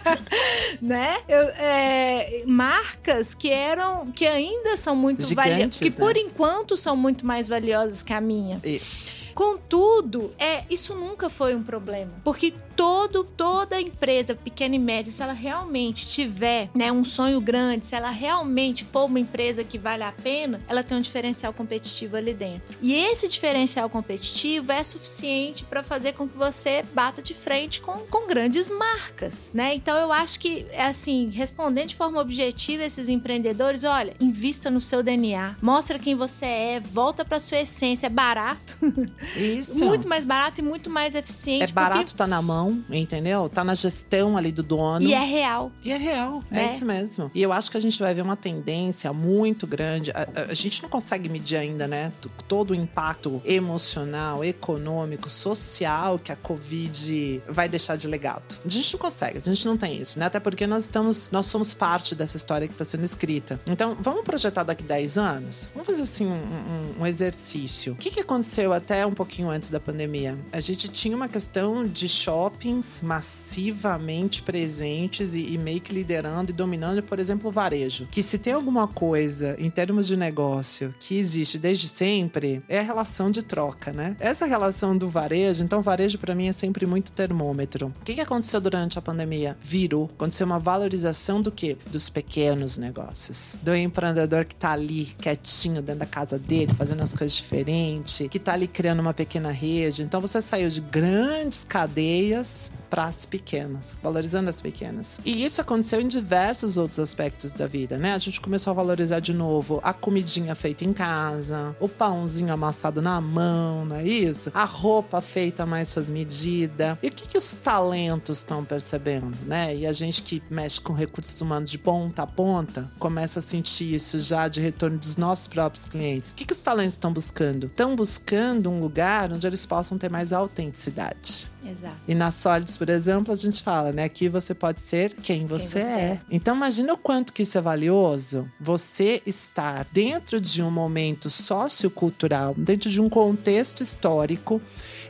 né? 0.80 1.18
Eu, 1.28 1.42
é, 1.56 2.42
marcas 2.46 3.34
que 3.34 3.50
eram 3.50 4.10
que 4.12 4.26
ainda 4.26 4.76
são 4.76 4.94
muito 4.94 5.22
valiosas, 5.34 5.78
que 5.78 5.90
né? 5.90 5.96
por 5.96 6.16
enquanto 6.16 6.76
são 6.76 6.96
muito 6.96 7.26
mais 7.26 7.48
valiosas 7.48 8.02
que 8.02 8.12
a 8.12 8.20
minha. 8.20 8.60
Isso. 8.64 9.23
Contudo, 9.34 10.32
é, 10.38 10.64
isso 10.70 10.94
nunca 10.94 11.28
foi 11.28 11.54
um 11.54 11.62
problema, 11.62 12.12
porque 12.22 12.54
todo, 12.76 13.24
toda 13.24 13.80
empresa 13.80 14.34
pequena 14.34 14.74
e 14.76 14.78
média, 14.78 15.12
se 15.12 15.22
ela 15.22 15.32
realmente 15.32 16.08
tiver 16.08 16.70
né, 16.74 16.90
um 16.90 17.04
sonho 17.04 17.40
grande, 17.40 17.86
se 17.86 17.94
ela 17.94 18.10
realmente 18.10 18.84
for 18.84 19.04
uma 19.04 19.20
empresa 19.20 19.64
que 19.64 19.78
vale 19.78 20.02
a 20.02 20.12
pena, 20.12 20.60
ela 20.68 20.82
tem 20.82 20.98
um 20.98 21.00
diferencial 21.00 21.52
competitivo 21.52 22.16
ali 22.16 22.34
dentro. 22.34 22.76
E 22.82 22.94
esse 22.94 23.28
diferencial 23.28 23.88
competitivo 23.88 24.72
é 24.72 24.82
suficiente 24.82 25.64
para 25.64 25.82
fazer 25.82 26.12
com 26.12 26.28
que 26.28 26.36
você 26.36 26.84
bata 26.94 27.22
de 27.22 27.34
frente 27.34 27.80
com, 27.80 27.98
com 28.10 28.26
grandes 28.26 28.70
marcas, 28.70 29.50
né? 29.52 29.74
Então 29.74 29.96
eu 29.96 30.12
acho 30.12 30.40
que, 30.40 30.66
assim, 30.76 31.30
respondendo 31.30 31.88
de 31.88 31.96
forma 31.96 32.20
objetiva 32.20 32.84
esses 32.84 33.08
empreendedores, 33.08 33.84
olha, 33.84 34.14
invista 34.20 34.70
no 34.70 34.80
seu 34.80 35.02
DNA, 35.02 35.56
mostra 35.60 35.98
quem 35.98 36.14
você 36.14 36.46
é, 36.46 36.80
volta 36.80 37.24
para 37.24 37.38
sua 37.40 37.58
essência, 37.58 38.06
é 38.06 38.10
barato. 38.10 38.76
Isso. 39.36 39.84
muito 39.84 40.08
mais 40.08 40.24
barato 40.24 40.60
e 40.60 40.64
muito 40.64 40.90
mais 40.90 41.14
eficiente. 41.14 41.64
É 41.64 41.72
barato, 41.72 42.04
porque... 42.04 42.16
tá 42.16 42.26
na 42.26 42.40
mão 42.40 42.84
entendeu? 42.90 43.48
Tá 43.48 43.64
na 43.64 43.74
gestão 43.74 44.36
ali 44.36 44.50
do 44.52 44.62
dono. 44.62 45.06
E 45.06 45.14
é 45.14 45.24
real. 45.24 45.72
E 45.84 45.92
é 45.92 45.96
real, 45.96 46.42
é, 46.50 46.60
é 46.60 46.66
isso 46.66 46.84
mesmo. 46.84 47.30
E 47.34 47.42
eu 47.42 47.52
acho 47.52 47.70
que 47.70 47.76
a 47.76 47.80
gente 47.80 47.98
vai 48.00 48.14
ver 48.14 48.22
uma 48.22 48.36
tendência 48.36 49.12
muito 49.12 49.66
grande. 49.66 50.10
A, 50.10 50.22
a, 50.22 50.50
a, 50.50 50.54
gente 50.54 50.82
não 50.82 50.88
consegue 50.88 51.28
medir 51.28 51.56
ainda, 51.56 51.86
né? 51.86 52.12
Todo 52.48 52.72
o 52.72 52.74
impacto 52.74 53.40
emocional, 53.44 54.44
econômico, 54.44 55.28
social 55.28 56.18
que 56.18 56.32
a 56.32 56.36
Covid 56.36 57.42
vai 57.48 57.68
deixar 57.68 57.96
de 57.96 58.08
legado. 58.08 58.58
A 58.64 58.68
gente 58.68 58.92
não 58.92 59.00
consegue, 59.00 59.38
a 59.38 59.52
gente 59.52 59.66
não 59.66 59.76
tem 59.76 60.00
isso, 60.00 60.18
né? 60.18 60.26
Até 60.26 60.40
porque 60.40 60.66
nós 60.66 60.84
estamos, 60.84 61.30
nós 61.30 61.46
somos 61.46 61.72
parte 61.72 62.14
dessa 62.14 62.36
história 62.36 62.66
que 62.66 62.74
está 62.74 62.84
sendo 62.84 63.04
escrita. 63.04 63.60
Então, 63.68 63.96
vamos 64.00 64.24
projetar 64.24 64.62
daqui 64.62 64.82
10 64.82 65.18
anos? 65.18 65.70
Vamos 65.72 65.86
fazer 65.86 66.02
assim 66.02 66.26
um, 66.26 66.32
um, 66.32 67.02
um 67.02 67.06
exercício. 67.06 67.92
O 67.92 67.96
que, 67.96 68.10
que 68.10 68.20
aconteceu 68.20 68.72
até 68.72 69.06
um 69.14 69.16
pouquinho 69.16 69.48
antes 69.48 69.70
da 69.70 69.80
pandemia? 69.80 70.38
A 70.52 70.60
gente 70.60 70.88
tinha 70.88 71.16
uma 71.16 71.28
questão 71.28 71.86
de 71.86 72.08
shopping 72.08 72.34
shoppings 72.34 73.00
massivamente 73.02 74.42
presentes 74.42 75.36
e, 75.36 75.54
e, 75.54 75.56
meio 75.58 75.80
que 75.80 75.94
liderando 75.94 76.50
e 76.50 76.54
dominando, 76.54 77.02
por 77.02 77.20
exemplo, 77.20 77.48
o 77.48 77.52
varejo. 77.52 78.08
Que 78.10 78.22
se 78.22 78.38
tem 78.38 78.52
alguma 78.52 78.88
coisa 78.88 79.54
em 79.58 79.70
termos 79.70 80.06
de 80.06 80.16
negócio 80.16 80.94
que 80.98 81.16
existe 81.16 81.58
desde 81.58 81.88
sempre, 81.88 82.62
é 82.68 82.80
a 82.80 82.82
relação 82.82 83.30
de 83.30 83.42
troca, 83.42 83.92
né? 83.92 84.16
Essa 84.18 84.46
relação 84.46 84.96
do 84.96 85.08
varejo, 85.08 85.62
então, 85.62 85.80
varejo 85.80 86.18
para 86.18 86.34
mim 86.34 86.48
é 86.48 86.52
sempre 86.52 86.86
muito 86.86 87.12
termômetro. 87.12 87.94
O 88.00 88.04
que, 88.04 88.14
que 88.14 88.20
aconteceu 88.20 88.60
durante 88.60 88.98
a 88.98 89.02
pandemia? 89.02 89.56
Virou. 89.60 90.10
Aconteceu 90.14 90.46
uma 90.46 90.58
valorização 90.58 91.40
do 91.40 91.52
quê? 91.52 91.76
Dos 91.86 92.10
pequenos 92.10 92.78
negócios. 92.78 93.56
Do 93.62 93.74
empreendedor 93.74 94.44
que 94.44 94.56
tá 94.56 94.72
ali 94.72 95.06
quietinho 95.18 95.80
dentro 95.80 96.00
da 96.00 96.06
casa 96.06 96.38
dele, 96.38 96.72
fazendo 96.74 97.02
as 97.02 97.12
coisas 97.12 97.36
diferentes, 97.36 98.26
que 98.28 98.38
tá 98.38 98.54
ali 98.54 98.66
criando 98.66 99.02
uma 99.04 99.14
pequena 99.14 99.50
rede. 99.50 100.02
Então 100.02 100.20
você 100.20 100.40
saiu 100.40 100.68
de 100.68 100.80
grandes 100.80 101.64
cadeias 101.64 102.72
para 102.94 103.06
as 103.06 103.26
pequenas, 103.26 103.96
valorizando 104.00 104.48
as 104.48 104.62
pequenas. 104.62 105.20
E 105.24 105.44
isso 105.44 105.60
aconteceu 105.60 106.00
em 106.00 106.06
diversos 106.06 106.76
outros 106.76 107.00
aspectos 107.00 107.52
da 107.52 107.66
vida, 107.66 107.98
né? 107.98 108.14
A 108.14 108.18
gente 108.18 108.40
começou 108.40 108.70
a 108.70 108.74
valorizar 108.74 109.18
de 109.18 109.34
novo 109.34 109.80
a 109.82 109.92
comidinha 109.92 110.54
feita 110.54 110.84
em 110.84 110.92
casa, 110.92 111.74
o 111.80 111.88
pãozinho 111.88 112.52
amassado 112.52 113.02
na 113.02 113.20
mão, 113.20 113.84
não 113.84 113.96
é 113.96 114.04
isso? 114.04 114.48
A 114.54 114.64
roupa 114.64 115.20
feita 115.20 115.66
mais 115.66 115.88
sob 115.88 116.08
medida. 116.08 116.96
E 117.02 117.08
o 117.08 117.10
que, 117.10 117.26
que 117.26 117.36
os 117.36 117.56
talentos 117.56 118.38
estão 118.38 118.64
percebendo, 118.64 119.36
né? 119.44 119.74
E 119.74 119.88
a 119.88 119.92
gente 119.92 120.22
que 120.22 120.40
mexe 120.48 120.80
com 120.80 120.92
recursos 120.92 121.40
humanos 121.40 121.72
de 121.72 121.78
ponta 121.78 122.22
a 122.22 122.26
ponta 122.28 122.88
começa 123.00 123.40
a 123.40 123.42
sentir 123.42 123.92
isso 123.92 124.20
já 124.20 124.46
de 124.46 124.60
retorno 124.60 124.98
dos 124.98 125.16
nossos 125.16 125.48
próprios 125.48 125.84
clientes. 125.84 126.30
O 126.30 126.36
que, 126.36 126.44
que 126.44 126.52
os 126.52 126.62
talentos 126.62 126.94
estão 126.94 127.12
buscando? 127.12 127.66
Estão 127.66 127.96
buscando 127.96 128.70
um 128.70 128.78
lugar 128.78 129.32
onde 129.32 129.44
eles 129.48 129.66
possam 129.66 129.98
ter 129.98 130.08
mais 130.08 130.32
autenticidade. 130.32 131.52
Exato. 131.66 131.96
E 132.06 132.14
na 132.14 132.30
Solids, 132.30 132.76
por 132.84 132.90
exemplo, 132.90 133.32
a 133.32 133.36
gente 133.36 133.62
fala, 133.62 133.92
né? 133.92 134.04
Aqui 134.04 134.28
você 134.28 134.52
pode 134.52 134.78
ser 134.82 135.14
quem 135.14 135.46
você, 135.46 135.82
você 135.82 135.88
é. 135.88 136.00
é. 136.00 136.20
Então 136.30 136.54
imagina 136.54 136.92
o 136.92 136.98
quanto 136.98 137.32
que 137.32 137.40
isso 137.40 137.56
é 137.56 137.60
valioso. 137.62 138.46
Você 138.60 139.22
estar 139.24 139.86
dentro 139.90 140.38
de 140.38 140.62
um 140.62 140.70
momento 140.70 141.30
sociocultural, 141.30 142.52
dentro 142.54 142.90
de 142.90 143.00
um 143.00 143.08
contexto 143.08 143.82
histórico 143.82 144.60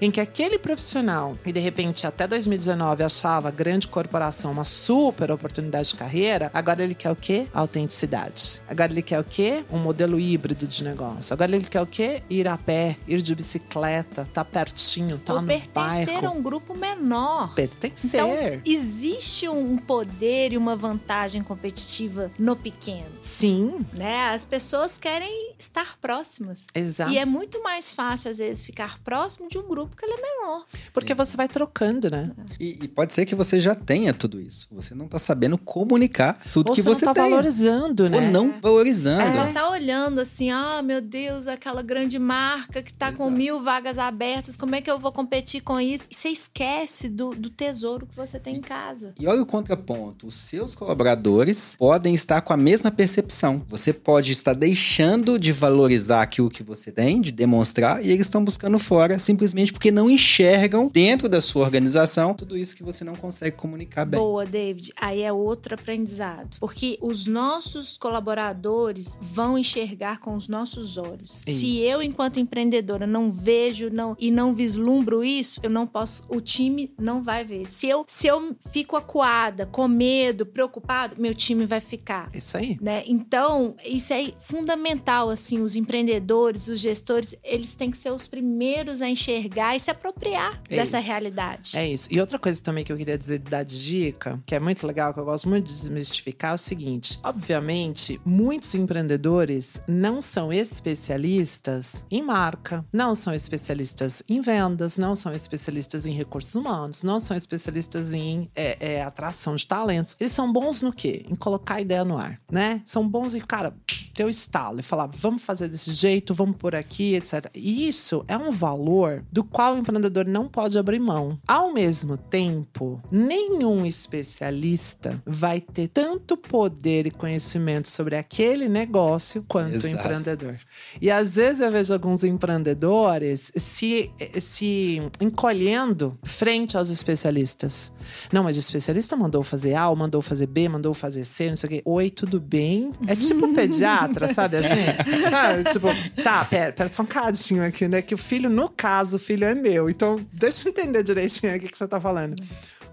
em 0.00 0.10
que 0.10 0.20
aquele 0.20 0.58
profissional, 0.58 1.36
e 1.44 1.52
de 1.52 1.60
repente 1.60 2.06
até 2.06 2.26
2019 2.26 3.02
achava 3.02 3.48
a 3.48 3.50
grande 3.50 3.88
corporação 3.88 4.52
uma 4.52 4.64
super 4.64 5.30
oportunidade 5.30 5.88
de 5.90 5.94
carreira, 5.96 6.50
agora 6.54 6.82
ele 6.82 6.94
quer 6.94 7.10
o 7.10 7.16
quê? 7.16 7.46
Autenticidade. 7.52 8.62
Agora 8.68 8.92
ele 8.92 9.02
quer 9.02 9.20
o 9.20 9.24
quê? 9.24 9.64
Um 9.70 9.78
modelo 9.78 10.18
híbrido 10.18 10.66
de 10.66 10.82
negócio. 10.84 11.32
Agora 11.32 11.54
ele 11.54 11.64
quer 11.66 11.80
o 11.80 11.86
quê? 11.86 12.22
Ir 12.28 12.48
a 12.48 12.56
pé, 12.56 12.96
ir 13.06 13.20
de 13.22 13.34
bicicleta, 13.34 14.28
tá 14.32 14.44
pertinho, 14.44 15.18
tá 15.18 15.34
Ou 15.34 15.42
no 15.42 15.48
pertencer 15.48 16.06
bairro. 16.06 16.26
a 16.28 16.30
um 16.30 16.42
grupo 16.42 16.76
menor. 16.76 17.54
Pertencer. 17.54 18.20
Então, 18.20 18.62
existe 18.64 19.48
um 19.48 19.76
poder 19.76 20.52
e 20.52 20.56
uma 20.56 20.76
vantagem 20.76 21.42
competitiva 21.42 22.30
no 22.38 22.56
pequeno, 22.56 23.10
Sim, 23.20 23.84
né? 23.96 24.28
As 24.30 24.44
pessoas 24.44 24.98
querem 24.98 25.54
estar 25.58 25.98
próximas. 26.00 26.66
exato. 26.74 27.12
E 27.12 27.18
é 27.18 27.26
muito 27.26 27.62
mais 27.62 27.92
fácil, 27.92 28.30
às 28.30 28.38
vezes, 28.38 28.64
ficar 28.64 28.98
próximo 29.02 29.48
de 29.48 29.58
um 29.58 29.68
grupo 29.68 29.83
que 29.96 30.04
ele 30.04 30.14
é 30.14 30.22
menor. 30.22 30.64
Porque 30.92 31.14
você 31.14 31.36
vai 31.36 31.48
trocando, 31.48 32.10
né? 32.10 32.30
E, 32.58 32.84
e 32.84 32.88
pode 32.88 33.12
ser 33.12 33.24
que 33.24 33.34
você 33.34 33.58
já 33.60 33.74
tenha 33.74 34.12
tudo 34.12 34.40
isso. 34.40 34.68
Você 34.72 34.94
não 34.94 35.08
tá 35.08 35.18
sabendo 35.18 35.58
comunicar 35.58 36.38
tudo 36.52 36.70
Ou 36.70 36.74
que 36.74 36.82
você 36.82 36.94
você 37.00 37.06
não 37.06 37.14
tá 37.14 37.22
tem. 37.22 37.30
valorizando, 37.30 38.08
né? 38.08 38.16
Ou 38.18 38.32
não 38.32 38.60
valorizando. 38.60 39.24
Você 39.24 39.32
só 39.32 39.52
tá 39.52 39.68
olhando 39.70 40.20
assim, 40.20 40.50
ah, 40.50 40.82
meu 40.82 41.00
Deus, 41.00 41.46
aquela 41.46 41.82
grande 41.82 42.18
marca 42.18 42.82
que 42.82 42.92
tá 42.92 43.12
com 43.12 43.24
Exato. 43.24 43.30
mil 43.36 43.62
vagas 43.62 43.98
abertas, 43.98 44.56
como 44.56 44.74
é 44.74 44.80
que 44.80 44.90
eu 44.90 44.98
vou 44.98 45.12
competir 45.12 45.60
com 45.60 45.80
isso? 45.80 46.06
E 46.10 46.14
você 46.14 46.28
esquece 46.28 47.08
do, 47.08 47.34
do 47.34 47.50
tesouro 47.50 48.06
que 48.06 48.16
você 48.16 48.38
tem 48.38 48.56
em 48.56 48.60
casa. 48.60 49.14
E 49.18 49.26
olha 49.26 49.42
o 49.42 49.46
contraponto: 49.46 50.26
os 50.26 50.34
seus 50.34 50.74
colaboradores 50.74 51.76
podem 51.76 52.14
estar 52.14 52.40
com 52.40 52.52
a 52.52 52.56
mesma 52.56 52.90
percepção. 52.90 53.62
Você 53.68 53.92
pode 53.92 54.32
estar 54.32 54.54
deixando 54.54 55.38
de 55.38 55.52
valorizar 55.52 56.22
aquilo 56.22 56.48
que 56.48 56.62
você 56.62 56.90
tem, 56.90 57.20
de 57.20 57.32
demonstrar, 57.32 58.04
e 58.04 58.10
eles 58.10 58.26
estão 58.26 58.44
buscando 58.44 58.78
fora 58.78 59.18
simplesmente 59.18 59.72
porque 59.74 59.90
não 59.90 60.08
enxergam 60.08 60.88
dentro 60.88 61.28
da 61.28 61.40
sua 61.40 61.64
organização 61.64 62.32
tudo 62.32 62.56
isso 62.56 62.74
que 62.74 62.82
você 62.82 63.04
não 63.04 63.16
consegue 63.16 63.56
comunicar 63.56 64.04
bem. 64.04 64.18
Boa, 64.18 64.46
David. 64.46 64.92
Aí 64.96 65.22
é 65.22 65.32
outro 65.32 65.74
aprendizado. 65.74 66.56
Porque 66.60 66.96
os 67.02 67.26
nossos 67.26 67.98
colaboradores 67.98 69.18
vão 69.20 69.58
enxergar 69.58 70.20
com 70.20 70.34
os 70.36 70.48
nossos 70.48 70.96
olhos. 70.96 71.44
Isso. 71.46 71.58
Se 71.58 71.80
eu, 71.80 72.02
enquanto 72.02 72.38
empreendedora, 72.38 73.06
não 73.06 73.30
vejo 73.30 73.90
não, 73.90 74.16
e 74.18 74.30
não 74.30 74.52
vislumbro 74.52 75.24
isso, 75.24 75.60
eu 75.62 75.70
não 75.70 75.86
posso. 75.86 76.22
O 76.28 76.40
time 76.40 76.94
não 76.98 77.20
vai 77.20 77.44
ver. 77.44 77.66
Se 77.66 77.88
eu, 77.88 78.04
se 78.06 78.28
eu 78.28 78.54
fico 78.70 78.96
acuada, 78.96 79.66
com 79.66 79.88
medo, 79.88 80.46
preocupado, 80.46 81.16
meu 81.18 81.34
time 81.34 81.66
vai 81.66 81.80
ficar. 81.80 82.30
Isso 82.32 82.56
aí. 82.56 82.78
Né? 82.80 83.02
Então, 83.06 83.74
isso 83.84 84.12
é 84.12 84.32
fundamental, 84.38 85.30
assim, 85.30 85.60
os 85.60 85.74
empreendedores, 85.74 86.68
os 86.68 86.80
gestores, 86.80 87.34
eles 87.42 87.74
têm 87.74 87.90
que 87.90 87.98
ser 87.98 88.12
os 88.12 88.28
primeiros 88.28 89.02
a 89.02 89.08
enxergar 89.08 89.63
e 89.76 89.80
se 89.80 89.90
apropriar 89.90 90.60
É 90.68 90.76
dessa 90.76 90.98
isso. 90.98 91.06
realidade. 91.06 91.78
É 91.78 91.86
isso. 91.86 92.08
E 92.10 92.20
outra 92.20 92.38
coisa 92.38 92.60
também 92.60 92.82
que 92.84 92.92
eu 92.92 92.96
queria 92.96 93.16
dizer, 93.16 93.38
dar 93.38 93.62
de 93.62 93.80
dica, 93.82 94.42
que 94.44 94.54
é 94.54 94.60
muito 94.60 94.84
legal, 94.86 95.14
que 95.14 95.20
eu 95.20 95.24
gosto 95.24 95.48
muito 95.48 95.66
de 95.66 95.72
desmistificar, 95.74 96.50
é 96.52 96.54
o 96.54 96.58
seguinte: 96.58 97.18
obviamente, 97.22 98.20
muitos 98.24 98.74
empreendedores 98.74 99.80
não 99.86 100.20
são 100.20 100.52
especialistas 100.52 102.04
em 102.10 102.22
marca, 102.22 102.84
não 102.92 103.14
são 103.14 103.32
especialistas 103.34 104.22
em 104.28 104.40
vendas, 104.40 104.98
não 104.98 105.14
são 105.14 105.32
especialistas 105.32 106.06
em 106.06 106.12
recursos 106.12 106.54
humanos, 106.54 107.02
não 107.02 107.20
são 107.20 107.36
especialistas 107.36 108.12
em 108.14 108.50
é, 108.56 108.76
é, 108.80 109.02
atração 109.02 109.54
de 109.54 109.66
talentos. 109.66 110.16
Eles 110.18 110.32
são 110.32 110.52
bons 110.52 110.82
no 110.82 110.92
quê? 110.92 111.24
Em 111.28 111.34
colocar 111.34 111.76
a 111.76 111.80
ideia 111.80 112.04
no 112.04 112.16
ar, 112.18 112.38
né? 112.50 112.82
São 112.84 113.06
bons 113.08 113.34
em, 113.34 113.40
cara, 113.40 113.74
ter 114.14 114.24
o 114.24 114.28
estalo 114.28 114.80
e 114.80 114.82
falar, 114.82 115.06
vamos 115.06 115.42
fazer 115.42 115.68
desse 115.68 115.92
jeito, 115.92 116.34
vamos 116.34 116.56
por 116.56 116.74
aqui, 116.74 117.14
etc. 117.14 117.46
E 117.54 117.88
isso 117.88 118.24
é 118.28 118.36
um 118.36 118.50
valor 118.50 119.24
do 119.30 119.44
qual 119.54 119.76
o 119.76 119.78
empreendedor 119.78 120.26
não 120.26 120.48
pode 120.48 120.76
abrir 120.76 120.98
mão. 120.98 121.38
Ao 121.46 121.72
mesmo 121.72 122.16
tempo, 122.16 123.00
nenhum 123.08 123.86
especialista 123.86 125.22
vai 125.24 125.60
ter 125.60 125.86
tanto 125.86 126.36
poder 126.36 127.06
e 127.06 127.10
conhecimento 127.12 127.88
sobre 127.88 128.16
aquele 128.16 128.68
negócio 128.68 129.44
quanto 129.46 129.74
o 129.74 129.76
Exato. 129.76 129.94
empreendedor. 129.94 130.58
E 131.00 131.08
às 131.08 131.36
vezes 131.36 131.60
eu 131.60 131.70
vejo 131.70 131.92
alguns 131.92 132.24
empreendedores 132.24 133.52
se, 133.54 134.10
se 134.40 135.00
encolhendo 135.20 136.18
frente 136.24 136.76
aos 136.76 136.90
especialistas. 136.90 137.92
Não, 138.32 138.42
mas 138.42 138.56
o 138.56 138.58
especialista 138.58 139.16
mandou 139.16 139.44
fazer 139.44 139.76
A, 139.76 139.88
ou 139.88 139.94
mandou 139.94 140.20
fazer 140.20 140.48
B, 140.48 140.68
mandou 140.68 140.92
fazer 140.92 141.22
C, 141.22 141.50
não 141.50 141.56
sei 141.56 141.66
o 141.68 141.70
quê. 141.70 141.82
Oi, 141.84 142.10
tudo 142.10 142.40
bem? 142.40 142.90
É 143.06 143.14
tipo 143.14 143.46
pediatra, 143.54 144.34
sabe 144.34 144.56
assim? 144.56 144.74
Ah, 145.32 145.62
tipo, 145.62 145.88
tá, 146.22 146.44
pera, 146.44 146.72
pera 146.72 146.88
só 146.88 147.02
um 147.02 147.06
cadinho 147.06 147.64
aqui, 147.64 147.86
né? 147.86 148.02
Que 148.02 148.14
o 148.14 148.18
filho, 148.18 148.50
no 148.50 148.68
caso, 148.68 149.16
o 149.16 149.20
filho 149.20 149.43
é 149.44 149.54
meu. 149.54 149.88
Então, 149.88 150.24
deixa 150.32 150.68
eu 150.68 150.70
entender 150.70 151.02
direitinho 151.02 151.56
o 151.56 151.60
que 151.60 151.76
você 151.76 151.86
tá 151.86 152.00
falando. 152.00 152.36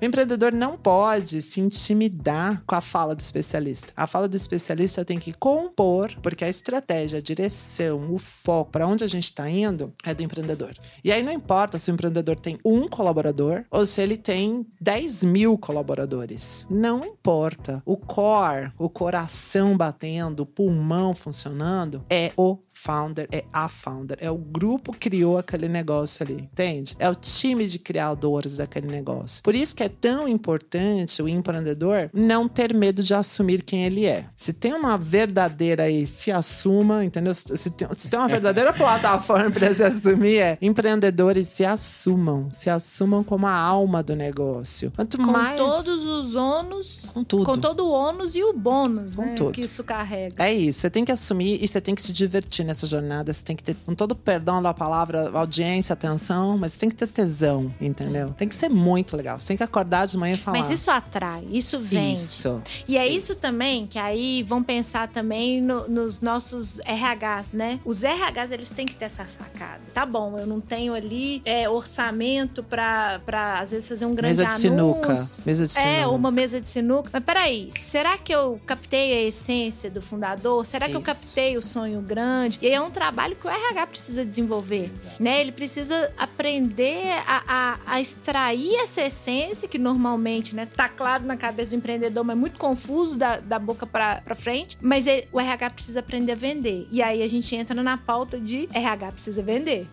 O 0.01 0.05
empreendedor 0.05 0.51
não 0.51 0.79
pode 0.79 1.43
se 1.43 1.61
intimidar 1.61 2.63
com 2.65 2.73
a 2.73 2.81
fala 2.81 3.13
do 3.13 3.19
especialista. 3.19 3.93
A 3.95 4.07
fala 4.07 4.27
do 4.27 4.35
especialista 4.35 5.05
tem 5.05 5.19
que 5.19 5.31
compor, 5.31 6.11
porque 6.23 6.43
a 6.43 6.49
estratégia, 6.49 7.19
a 7.19 7.21
direção, 7.21 8.11
o 8.11 8.17
foco, 8.17 8.71
para 8.71 8.87
onde 8.87 9.03
a 9.03 9.07
gente 9.07 9.25
está 9.25 9.47
indo, 9.47 9.93
é 10.03 10.11
do 10.15 10.23
empreendedor. 10.23 10.73
E 11.03 11.11
aí 11.11 11.21
não 11.21 11.31
importa 11.31 11.77
se 11.77 11.91
o 11.91 11.93
empreendedor 11.93 12.39
tem 12.39 12.57
um 12.65 12.87
colaborador 12.87 13.63
ou 13.69 13.85
se 13.85 14.01
ele 14.01 14.17
tem 14.17 14.65
10 14.81 15.23
mil 15.23 15.55
colaboradores. 15.55 16.65
Não 16.67 17.05
importa. 17.05 17.83
O 17.85 17.95
core, 17.95 18.71
o 18.79 18.89
coração 18.89 19.77
batendo, 19.77 20.39
o 20.41 20.47
pulmão 20.47 21.13
funcionando, 21.13 22.01
é 22.09 22.31
o 22.35 22.57
founder, 22.83 23.27
é 23.31 23.43
a 23.53 23.69
founder, 23.69 24.17
é 24.19 24.31
o 24.31 24.37
grupo 24.37 24.91
que 24.93 25.11
criou 25.11 25.37
aquele 25.37 25.67
negócio 25.67 26.23
ali, 26.23 26.35
entende? 26.35 26.95
É 26.97 27.09
o 27.09 27.13
time 27.13 27.67
de 27.67 27.77
criadores 27.77 28.55
daquele 28.57 28.87
negócio. 28.87 29.43
Por 29.43 29.53
isso 29.53 29.75
que 29.75 29.83
é 29.83 29.89
tão 29.89 30.25
importante 30.25 31.21
o 31.21 31.27
empreendedor 31.27 32.09
não 32.13 32.47
ter 32.47 32.73
medo 32.73 33.03
de 33.03 33.13
assumir 33.13 33.61
quem 33.63 33.83
ele 33.83 34.05
é. 34.05 34.25
Se 34.37 34.53
tem 34.53 34.73
uma 34.73 34.97
verdadeira 34.97 35.83
aí, 35.83 36.05
se 36.05 36.31
assuma, 36.31 37.03
entendeu? 37.03 37.33
Se 37.35 37.69
tem, 37.71 37.87
se 37.91 38.09
tem 38.09 38.17
uma 38.17 38.29
verdadeira 38.29 38.71
plataforma 38.73 39.51
para 39.51 39.73
se 39.73 39.83
assumir, 39.83 40.37
é 40.37 40.57
empreendedores 40.61 41.49
se 41.49 41.65
assumam, 41.65 42.49
se 42.53 42.69
assumam 42.69 43.21
como 43.21 43.47
a 43.47 43.53
alma 43.53 44.01
do 44.01 44.15
negócio. 44.15 44.93
Quanto 44.95 45.17
Com 45.17 45.31
mais 45.31 45.57
todos 45.57 46.05
os 46.05 46.35
ônus, 46.35 47.09
com 47.13 47.21
tudo. 47.21 47.43
com 47.43 47.57
todo 47.57 47.85
o 47.85 47.91
ônus 47.91 48.33
e 48.33 48.43
o 48.43 48.53
bônus 48.53 49.17
Com 49.17 49.25
né, 49.25 49.33
tudo. 49.35 49.51
que 49.51 49.61
isso 49.61 49.83
carrega. 49.83 50.41
É 50.41 50.53
isso, 50.53 50.79
você 50.79 50.89
tem 50.89 51.03
que 51.03 51.11
assumir 51.11 51.61
e 51.61 51.67
você 51.67 51.81
tem 51.81 51.93
que 51.93 52.01
se 52.01 52.13
divertir 52.13 52.70
nessa 52.71 52.87
jornada. 52.87 53.33
Você 53.33 53.43
tem 53.43 53.55
que 53.55 53.63
ter, 53.63 53.75
com 53.85 53.93
todo 53.93 54.15
perdão 54.15 54.61
da 54.61 54.73
palavra, 54.73 55.29
audiência, 55.33 55.93
atenção, 55.93 56.57
mas 56.57 56.77
tem 56.77 56.89
que 56.89 56.95
ter 56.95 57.07
tesão, 57.07 57.73
entendeu? 57.79 58.29
Tem 58.37 58.47
que 58.47 58.55
ser 58.55 58.69
muito 58.69 59.15
legal. 59.15 59.39
Você 59.39 59.47
tem 59.49 59.57
que 59.57 59.63
acordar 59.63 60.07
de 60.07 60.17
manhã 60.17 60.33
e 60.35 60.37
falar. 60.37 60.57
Mas 60.57 60.69
isso 60.69 60.89
atrai, 60.89 61.45
isso 61.51 61.79
vende. 61.79 62.13
Isso. 62.21 62.61
E 62.87 62.97
é 62.97 63.07
isso 63.07 63.35
também 63.35 63.85
que 63.87 63.99
aí 63.99 64.43
vão 64.43 64.63
pensar 64.63 65.07
também 65.09 65.61
no- 65.61 65.87
nos 65.87 66.21
nossos 66.21 66.79
RHs, 66.85 67.53
né? 67.53 67.79
Os 67.85 68.03
RHs, 68.03 68.51
eles 68.51 68.69
têm 68.71 68.85
que 68.85 68.95
ter 68.95 69.05
essa 69.05 69.25
sacada. 69.27 69.81
Tá 69.93 70.05
bom, 70.05 70.37
eu 70.39 70.47
não 70.47 70.59
tenho 70.61 70.93
ali 70.93 71.41
é, 71.45 71.69
orçamento 71.69 72.63
pra, 72.63 73.19
pra, 73.25 73.59
às 73.59 73.71
vezes, 73.71 73.87
fazer 73.89 74.05
um 74.05 74.15
grande 74.15 74.37
Mesa 74.37 74.45
de 74.49 74.55
sinuca. 74.55 75.11
anúncio. 75.13 75.43
Mesa 75.45 75.67
de 75.67 75.73
sinuca. 75.73 75.89
É, 75.89 76.07
uma 76.07 76.31
mesa 76.31 76.61
de 76.61 76.67
sinuca. 76.67 77.09
Mas 77.11 77.23
peraí, 77.23 77.69
será 77.77 78.17
que 78.17 78.33
eu 78.33 78.59
captei 78.65 79.13
a 79.13 79.27
essência 79.27 79.89
do 79.91 80.01
fundador? 80.01 80.65
Será 80.65 80.87
que 80.87 80.95
eu 80.95 81.01
Isso. 81.01 81.05
captei 81.05 81.57
o 81.57 81.61
sonho 81.61 82.01
grande? 82.01 82.50
Grande. 82.51 82.59
E 82.61 82.67
aí 82.67 82.73
é 82.73 82.81
um 82.81 82.89
trabalho 82.89 83.35
que 83.35 83.47
o 83.47 83.49
RH 83.49 83.87
precisa 83.87 84.25
desenvolver. 84.25 84.89
Exato. 84.91 85.23
Né? 85.23 85.41
Ele 85.41 85.51
precisa 85.51 86.11
aprender 86.17 87.03
a, 87.25 87.43
a, 87.47 87.79
a 87.85 88.01
extrair 88.01 88.75
essa 88.75 89.01
essência 89.01 89.67
que 89.67 89.77
normalmente 89.77 90.55
né, 90.55 90.65
tá 90.65 90.89
claro 90.89 91.25
na 91.25 91.37
cabeça 91.37 91.71
do 91.71 91.77
empreendedor, 91.77 92.23
mas 92.23 92.37
muito 92.37 92.59
confuso 92.59 93.17
da, 93.17 93.39
da 93.39 93.59
boca 93.59 93.85
para 93.85 94.35
frente. 94.35 94.77
Mas 94.81 95.07
ele, 95.07 95.27
o 95.31 95.39
RH 95.39 95.69
precisa 95.69 95.99
aprender 95.99 96.33
a 96.33 96.35
vender. 96.35 96.87
E 96.91 97.01
aí 97.01 97.21
a 97.21 97.27
gente 97.27 97.55
entra 97.55 97.81
na 97.81 97.97
pauta 97.97 98.39
de 98.39 98.67
RH 98.73 99.11
precisa 99.11 99.43
vender. 99.43 99.87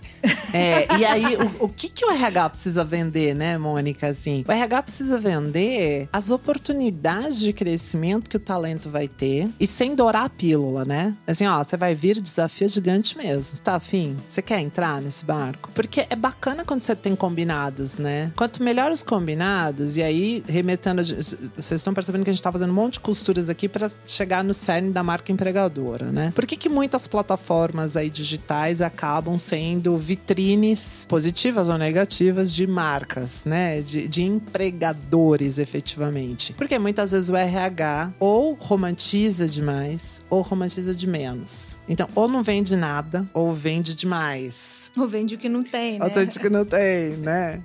É, 0.52 0.96
e 0.96 1.04
aí, 1.04 1.36
o, 1.36 1.64
o 1.64 1.68
que, 1.68 1.88
que 1.88 2.04
o 2.04 2.10
RH 2.10 2.50
precisa 2.50 2.84
vender, 2.84 3.34
né, 3.34 3.58
Mônica? 3.58 4.06
Assim, 4.06 4.44
o 4.48 4.50
RH 4.52 4.82
precisa 4.82 5.20
vender 5.20 6.08
as 6.12 6.30
oportunidades 6.30 7.38
de 7.38 7.52
crescimento 7.52 8.30
que 8.30 8.36
o 8.36 8.40
talento 8.40 8.88
vai 8.88 9.08
ter 9.08 9.48
e 9.60 9.66
sem 9.66 9.94
dourar 9.94 10.24
a 10.24 10.30
pílula, 10.30 10.84
né? 10.84 11.16
Assim, 11.26 11.46
ó, 11.46 11.62
você 11.62 11.76
vai 11.76 11.94
vir 11.94 12.20
desafio 12.48 12.68
gigante 12.68 13.16
mesmo. 13.16 13.54
Você 13.54 13.62
tá 13.62 13.76
afim? 13.76 14.16
Você 14.26 14.42
quer 14.42 14.60
entrar 14.60 15.00
nesse 15.00 15.24
barco? 15.24 15.70
Porque 15.74 16.06
é 16.08 16.16
bacana 16.16 16.64
quando 16.64 16.80
você 16.80 16.96
tem 16.96 17.14
combinados, 17.14 17.98
né? 17.98 18.32
Quanto 18.36 18.62
melhor 18.62 18.90
os 18.90 19.02
combinados, 19.02 19.96
e 19.96 20.02
aí, 20.02 20.42
remetendo. 20.48 21.02
Vocês 21.04 21.72
estão 21.72 21.94
percebendo 21.94 22.24
que 22.24 22.30
a 22.30 22.32
gente 22.32 22.42
tá 22.42 22.50
fazendo 22.50 22.70
um 22.70 22.74
monte 22.74 22.94
de 22.94 23.00
costuras 23.00 23.48
aqui 23.48 23.68
para 23.68 23.90
chegar 24.06 24.42
no 24.42 24.54
cerne 24.54 24.90
da 24.90 25.02
marca 25.02 25.30
empregadora, 25.30 26.10
né? 26.10 26.32
Por 26.34 26.46
que, 26.46 26.56
que 26.56 26.68
muitas 26.68 27.06
plataformas 27.06 27.96
aí 27.96 28.10
digitais 28.10 28.80
acabam 28.80 29.38
sendo 29.38 29.96
vitrines 29.96 31.06
positivas 31.08 31.68
ou 31.68 31.76
negativas 31.76 32.52
de 32.52 32.66
marcas, 32.66 33.44
né? 33.44 33.80
De, 33.80 34.08
de 34.08 34.22
empregadores, 34.22 35.58
efetivamente. 35.58 36.54
Porque 36.54 36.78
muitas 36.78 37.12
vezes 37.12 37.28
o 37.28 37.36
RH 37.36 38.12
ou 38.18 38.54
romantiza 38.54 39.46
demais 39.46 40.22
ou 40.30 40.40
romantiza 40.40 40.94
de 40.94 41.06
menos. 41.06 41.78
Então, 41.88 42.08
ou 42.14 42.28
não 42.28 42.37
vende 42.42 42.76
nada 42.76 43.28
ou 43.32 43.52
vende 43.52 43.94
demais. 43.94 44.92
Ou 44.96 45.06
vende 45.06 45.34
o 45.34 45.38
que 45.38 45.48
não 45.48 45.62
tem, 45.62 45.98
né? 45.98 46.04
Ou 46.04 46.14
gente 46.14 46.38
que 46.38 46.48
não 46.48 46.64
tem, 46.64 47.16
né? 47.16 47.62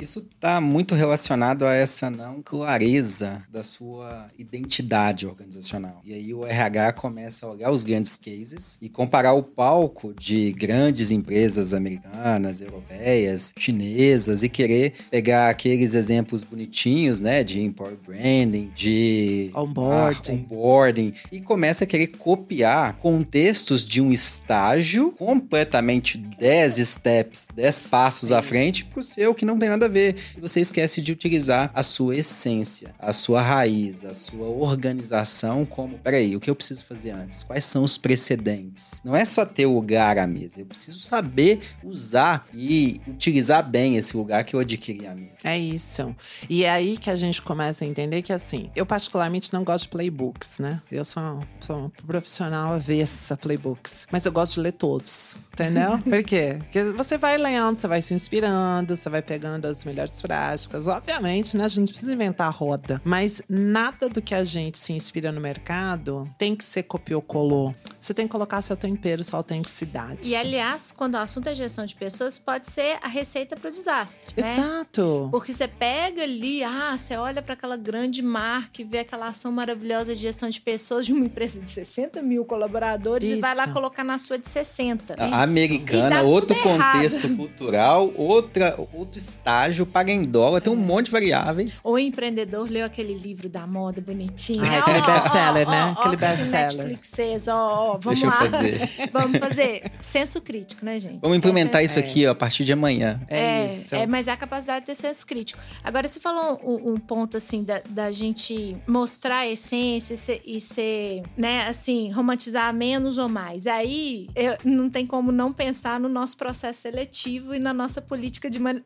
Isso 0.00 0.24
está 0.32 0.60
muito 0.60 0.94
relacionado 0.94 1.66
a 1.66 1.74
essa 1.74 2.08
não 2.08 2.40
clareza 2.40 3.42
da 3.50 3.64
sua 3.64 4.28
identidade 4.38 5.26
organizacional. 5.26 6.00
E 6.04 6.14
aí 6.14 6.32
o 6.32 6.46
RH 6.46 6.92
começa 6.92 7.44
a 7.44 7.50
olhar 7.50 7.72
os 7.72 7.82
grandes 7.82 8.16
cases 8.16 8.78
e 8.80 8.88
comparar 8.88 9.32
o 9.32 9.42
palco 9.42 10.14
de 10.14 10.52
grandes 10.52 11.10
empresas 11.10 11.74
americanas, 11.74 12.60
europeias, 12.60 13.52
chinesas 13.58 14.44
e 14.44 14.48
querer 14.48 14.92
pegar 15.10 15.50
aqueles 15.50 15.94
exemplos 15.94 16.44
bonitinhos, 16.44 17.20
né, 17.20 17.42
de 17.42 17.60
employer 17.60 17.98
branding, 18.06 18.70
de 18.76 19.50
Onboarding. 19.52 20.30
ah, 20.30 20.32
onboarding 20.32 21.14
e 21.32 21.40
começa 21.40 21.82
a 21.82 21.86
querer 21.88 22.06
copiar 22.06 22.92
contextos 22.98 23.84
de 23.84 24.00
um 24.00 24.12
estágio 24.12 25.10
completamente 25.18 26.16
10 26.16 26.76
steps, 26.86 27.48
10 27.52 27.82
passos 27.82 28.30
à 28.30 28.40
frente 28.40 28.84
pro 28.84 29.02
seu 29.02 29.34
que 29.34 29.44
não 29.44 29.58
tem 29.58 29.68
nada 29.68 29.87
a 29.87 29.87
ver. 29.88 30.16
E 30.36 30.40
você 30.40 30.60
esquece 30.60 31.00
de 31.00 31.12
utilizar 31.12 31.70
a 31.74 31.82
sua 31.82 32.16
essência, 32.16 32.94
a 32.98 33.12
sua 33.12 33.42
raiz, 33.42 34.04
a 34.04 34.14
sua 34.14 34.46
organização 34.46 35.64
como, 35.66 35.98
peraí, 35.98 36.36
o 36.36 36.40
que 36.40 36.50
eu 36.50 36.56
preciso 36.56 36.84
fazer 36.84 37.10
antes? 37.10 37.42
Quais 37.42 37.64
são 37.64 37.82
os 37.82 37.98
precedentes? 37.98 39.00
Não 39.04 39.14
é 39.14 39.24
só 39.24 39.44
ter 39.44 39.66
o 39.66 39.74
lugar 39.74 40.18
à 40.18 40.26
mesa, 40.26 40.60
eu 40.60 40.66
preciso 40.66 40.98
saber 40.98 41.60
usar 41.82 42.46
e 42.52 43.00
utilizar 43.06 43.68
bem 43.68 43.96
esse 43.96 44.16
lugar 44.16 44.44
que 44.44 44.54
eu 44.54 44.60
adquiri 44.60 45.06
à 45.06 45.14
mesa. 45.14 45.32
É 45.44 45.58
isso. 45.58 46.14
E 46.48 46.64
é 46.64 46.70
aí 46.70 46.96
que 46.96 47.10
a 47.10 47.16
gente 47.16 47.40
começa 47.42 47.84
a 47.84 47.88
entender 47.88 48.22
que, 48.22 48.32
assim, 48.32 48.70
eu 48.74 48.84
particularmente 48.84 49.52
não 49.52 49.64
gosto 49.64 49.84
de 49.84 49.90
playbooks, 49.90 50.58
né? 50.58 50.82
Eu 50.90 51.04
sou, 51.04 51.42
sou 51.60 51.86
um 51.86 51.90
profissional 51.90 52.74
avessa 52.74 53.34
a 53.34 53.36
playbooks. 53.36 54.06
Mas 54.10 54.24
eu 54.24 54.32
gosto 54.32 54.54
de 54.54 54.60
ler 54.60 54.72
todos, 54.72 55.38
entendeu? 55.52 55.98
Por 56.02 56.22
quê? 56.22 56.56
Porque 56.60 56.84
você 56.92 57.16
vai 57.16 57.36
lendo, 57.36 57.78
você 57.78 57.88
vai 57.88 58.02
se 58.02 58.14
inspirando, 58.14 58.96
você 58.96 59.08
vai 59.08 59.22
pegando 59.22 59.66
as 59.66 59.77
melhores 59.84 60.20
práticas. 60.20 60.86
Obviamente, 60.86 61.56
né? 61.56 61.64
A 61.64 61.68
gente 61.68 61.90
precisa 61.90 62.12
inventar 62.14 62.46
a 62.48 62.50
roda. 62.50 63.00
Mas 63.04 63.42
nada 63.48 64.08
do 64.08 64.20
que 64.22 64.34
a 64.34 64.44
gente 64.44 64.78
se 64.78 64.92
inspira 64.92 65.30
no 65.32 65.40
mercado 65.40 66.28
tem 66.38 66.54
que 66.54 66.64
ser 66.64 66.84
copiou 66.84 67.20
colou. 67.22 67.74
Você 68.00 68.14
tem 68.14 68.26
que 68.26 68.32
colocar 68.32 68.60
seu 68.62 68.76
tempero, 68.76 69.22
sua 69.24 69.38
autenticidade. 69.40 70.28
E 70.28 70.36
aliás, 70.36 70.92
quando 70.92 71.14
o 71.14 71.18
assunto 71.18 71.48
é 71.48 71.54
gestão 71.54 71.84
de 71.84 71.94
pessoas, 71.94 72.38
pode 72.38 72.70
ser 72.70 72.98
a 73.02 73.08
receita 73.08 73.56
para 73.56 73.68
o 73.68 73.70
desastre, 73.70 74.34
né? 74.40 74.52
Exato. 74.52 75.28
Porque 75.30 75.52
você 75.52 75.66
pega 75.66 76.22
ali, 76.22 76.62
ah, 76.62 76.96
você 76.96 77.16
olha 77.16 77.42
para 77.42 77.54
aquela 77.54 77.76
grande 77.76 78.22
marca 78.22 78.80
e 78.82 78.84
vê 78.84 79.00
aquela 79.00 79.28
ação 79.28 79.50
maravilhosa 79.50 80.14
de 80.14 80.20
gestão 80.20 80.48
de 80.48 80.60
pessoas 80.60 81.06
de 81.06 81.12
uma 81.12 81.24
empresa 81.24 81.58
de 81.60 81.70
60 81.70 82.22
mil 82.22 82.44
colaboradores 82.44 83.28
e 83.28 83.40
vai 83.40 83.54
lá 83.54 83.64
Isso. 83.64 83.72
colocar 83.72 84.04
na 84.04 84.18
sua 84.18 84.38
de 84.38 84.48
60. 84.48 85.14
A 85.18 85.28
E 85.28 85.32
americana, 85.32 86.22
outro 86.22 86.56
errado. 86.56 86.92
contexto 86.92 87.36
cultural, 87.36 88.12
outra, 88.16 88.76
outro 88.92 89.18
estágio, 89.18 89.67
paga 89.86 90.10
em 90.12 90.24
dólar, 90.24 90.60
tem 90.60 90.72
um 90.72 90.76
monte 90.76 91.06
de 91.06 91.12
variáveis. 91.12 91.80
O 91.84 91.98
empreendedor 91.98 92.68
leu 92.70 92.84
aquele 92.84 93.14
livro 93.14 93.48
da 93.48 93.66
moda 93.66 94.00
bonitinho. 94.00 94.62
Ah, 94.64 94.78
aquele 94.78 95.00
best-seller, 95.02 95.68
né? 95.68 95.94
Aquele 95.96 96.16
best-seller. 96.16 96.68
Netflix 96.76 97.10
fez, 97.14 97.48
ó, 97.48 97.54
ó, 97.94 97.98
vamos 97.98 98.20
Deixa 98.20 98.26
eu 98.26 98.30
lá. 98.30 98.36
fazer. 98.36 98.78
Vamos 99.12 99.38
fazer. 99.38 99.90
Senso 100.00 100.40
crítico, 100.40 100.84
né, 100.84 100.98
gente? 101.00 101.20
Vamos 101.20 101.36
implementar 101.38 101.82
isso 101.84 101.98
É. 101.98 102.02
aqui 102.02 102.26
ó, 102.26 102.30
a 102.32 102.34
partir 102.34 102.64
de 102.64 102.72
amanhã. 102.72 103.20
É, 103.28 103.38
É, 103.38 103.74
isso. 103.74 103.94
é, 103.94 104.06
mas 104.06 104.28
é 104.28 104.32
a 104.32 104.36
capacidade 104.36 104.80
de 104.80 104.86
ter 104.86 104.94
senso 104.94 105.26
crítico. 105.26 105.60
Agora, 105.82 106.06
você 106.06 106.20
falou 106.20 106.60
um, 106.64 106.92
um 106.92 106.96
ponto, 106.96 107.36
assim, 107.36 107.62
da, 107.64 107.80
da 107.88 108.10
gente 108.12 108.76
mostrar 108.86 109.38
a 109.38 109.48
essência 109.48 110.14
e 110.14 110.16
ser, 110.16 110.42
e 110.44 110.60
ser, 110.60 111.22
né, 111.36 111.66
assim, 111.68 112.10
romantizar 112.10 112.72
menos 112.74 113.18
ou 113.18 113.28
mais. 113.28 113.66
Aí, 113.66 114.28
eu, 114.34 114.56
não 114.64 114.88
tem 114.90 115.06
como 115.06 115.32
não 115.32 115.52
pensar 115.52 115.98
no 115.98 116.08
nosso 116.08 116.36
processo 116.36 116.82
seletivo 116.82 117.54
e 117.54 117.58
na 117.58 117.72
nossa 117.72 118.00
política 118.00 118.48
de 118.50 118.58
ma- 118.58 118.80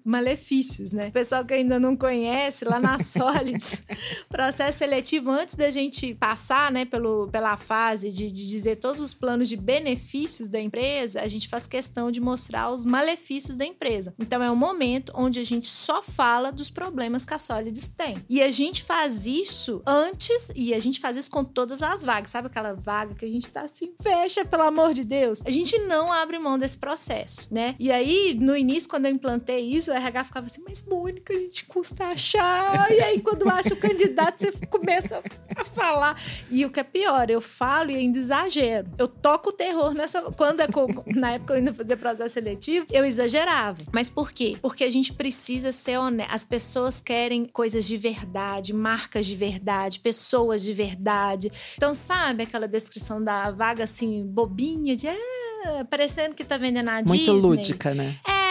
né? 0.93 1.09
O 1.09 1.13
pessoal 1.13 1.45
que 1.45 1.55
ainda 1.55 1.79
não 1.79 1.97
conhece, 1.97 2.65
lá 2.65 2.79
na 2.79 2.99
Solids, 3.03 3.83
processo 4.29 4.79
seletivo, 4.79 5.31
antes 5.31 5.57
da 5.57 5.71
gente 5.71 6.15
passar, 6.15 6.71
né, 6.73 6.85
pelo, 6.85 7.29
pela 7.29 7.57
fase 7.57 8.11
de, 8.11 8.31
de 8.31 8.49
dizer 8.49 8.77
todos 8.77 9.01
os 9.01 9.13
planos 9.13 9.49
de 9.49 9.57
benefícios 9.57 10.49
da 10.49 10.61
empresa, 10.61 11.21
a 11.21 11.27
gente 11.27 11.49
faz 11.49 11.67
questão 11.67 12.11
de 12.11 12.21
mostrar 12.21 12.71
os 12.71 12.85
malefícios 12.85 13.57
da 13.57 13.65
empresa. 13.65 14.15
Então, 14.19 14.43
é 14.43 14.51
um 14.51 14.57
momento 14.57 15.13
onde 15.15 15.39
a 15.39 15.45
gente 15.45 15.69
só 15.69 16.03
fala 16.03 16.51
dos 16.51 16.71
problemas 16.71 17.25
que 17.25 17.35
a 17.35 17.39
Solids 17.39 17.89
tem. 17.89 18.25
E 18.29 18.43
a 18.43 18.51
gente 18.51 18.85
faz 18.85 19.27
isso 19.27 19.83
antes, 19.87 20.51
e 20.55 20.73
a 20.75 20.81
gente 20.81 21.01
faz 21.01 21.17
isso 21.17 21.31
com 21.31 21.45
todas 21.45 21.83
as 21.83 22.03
vagas. 22.03 22.31
Sabe 22.31 22.47
aquela 22.47 22.73
vaga 22.73 23.15
que 23.15 23.25
a 23.25 23.29
gente 23.29 23.51
tá 23.51 23.63
assim, 23.63 23.93
fecha, 24.03 24.45
pelo 24.45 24.63
amor 24.63 24.93
de 24.93 25.05
Deus? 25.05 25.43
A 25.45 25.51
gente 25.51 25.79
não 25.81 26.13
abre 26.13 26.39
mão 26.39 26.59
desse 26.59 26.79
processo, 26.79 27.49
né? 27.51 27.75
E 27.79 27.91
aí, 27.91 28.35
no 28.39 28.57
início, 28.57 28.89
quando 28.89 29.07
eu 29.07 29.13
implantei 29.13 29.61
isso, 29.61 29.91
o 29.91 29.95
RH 29.95 30.25
ficava 30.25 30.47
assim, 30.47 30.62
mas 30.65 30.83
Mônica, 30.83 31.33
a 31.33 31.39
gente 31.39 31.65
custa 31.67 32.07
achar. 32.07 32.91
E 32.91 33.01
aí, 33.01 33.21
quando 33.21 33.49
acha 33.49 33.75
o 33.75 33.77
candidato, 33.77 34.41
você 34.41 34.67
começa 34.67 35.23
a 35.55 35.65
falar. 35.65 36.21
E 36.51 36.65
o 36.65 36.71
que 36.71 36.81
é 36.81 36.85
pior, 36.85 37.31
eu 37.31 37.41
falo 37.41 37.91
e 37.91 37.97
ainda 37.97 38.19
exagero. 38.19 38.89
Eu 38.99 39.09
toco 39.09 39.51
o 39.51 39.53
terror 39.53 39.93
nessa. 39.95 40.23
Quando 40.23 40.61
é 40.61 40.67
na 41.15 41.33
época 41.33 41.55
eu 41.55 41.59
ainda 41.59 41.73
fazia 41.73 41.97
processo 41.97 42.35
seletivo, 42.35 42.87
eu 42.91 43.05
exagerava. 43.05 43.83
Mas 43.93 44.09
por 44.09 44.33
quê? 44.33 44.57
Porque 44.61 44.85
a 44.85 44.91
gente 44.91 45.13
precisa 45.13 45.73
ser 45.73 45.99
honesto. 45.99 46.33
As 46.33 46.45
pessoas 46.45 47.03
querem 47.03 47.45
coisas 47.45 47.85
de 47.87 47.97
verdade, 47.97 48.73
marcas 48.73 49.27
de 49.27 49.37
verdade, 49.37 50.01
pessoas 50.01 50.63
de 50.63 50.73
verdade. 50.73 51.51
Então, 51.77 51.95
sabe 51.95 52.45
aquela 52.45 52.69
descrição 52.69 53.23
da 53.23 53.51
vaga 53.51 53.85
assim, 53.85 54.25
bobinha, 54.25 54.97
de 54.97 55.09
ah, 55.09 55.85
parecendo 55.89 56.35
que 56.35 56.45
tá 56.45 56.57
vendendo 56.57 56.89
a 56.89 57.03
Muito 57.03 57.19
Disney? 57.19 57.41
lúdica, 57.41 57.95
né? 57.95 58.15
É, 58.27 58.42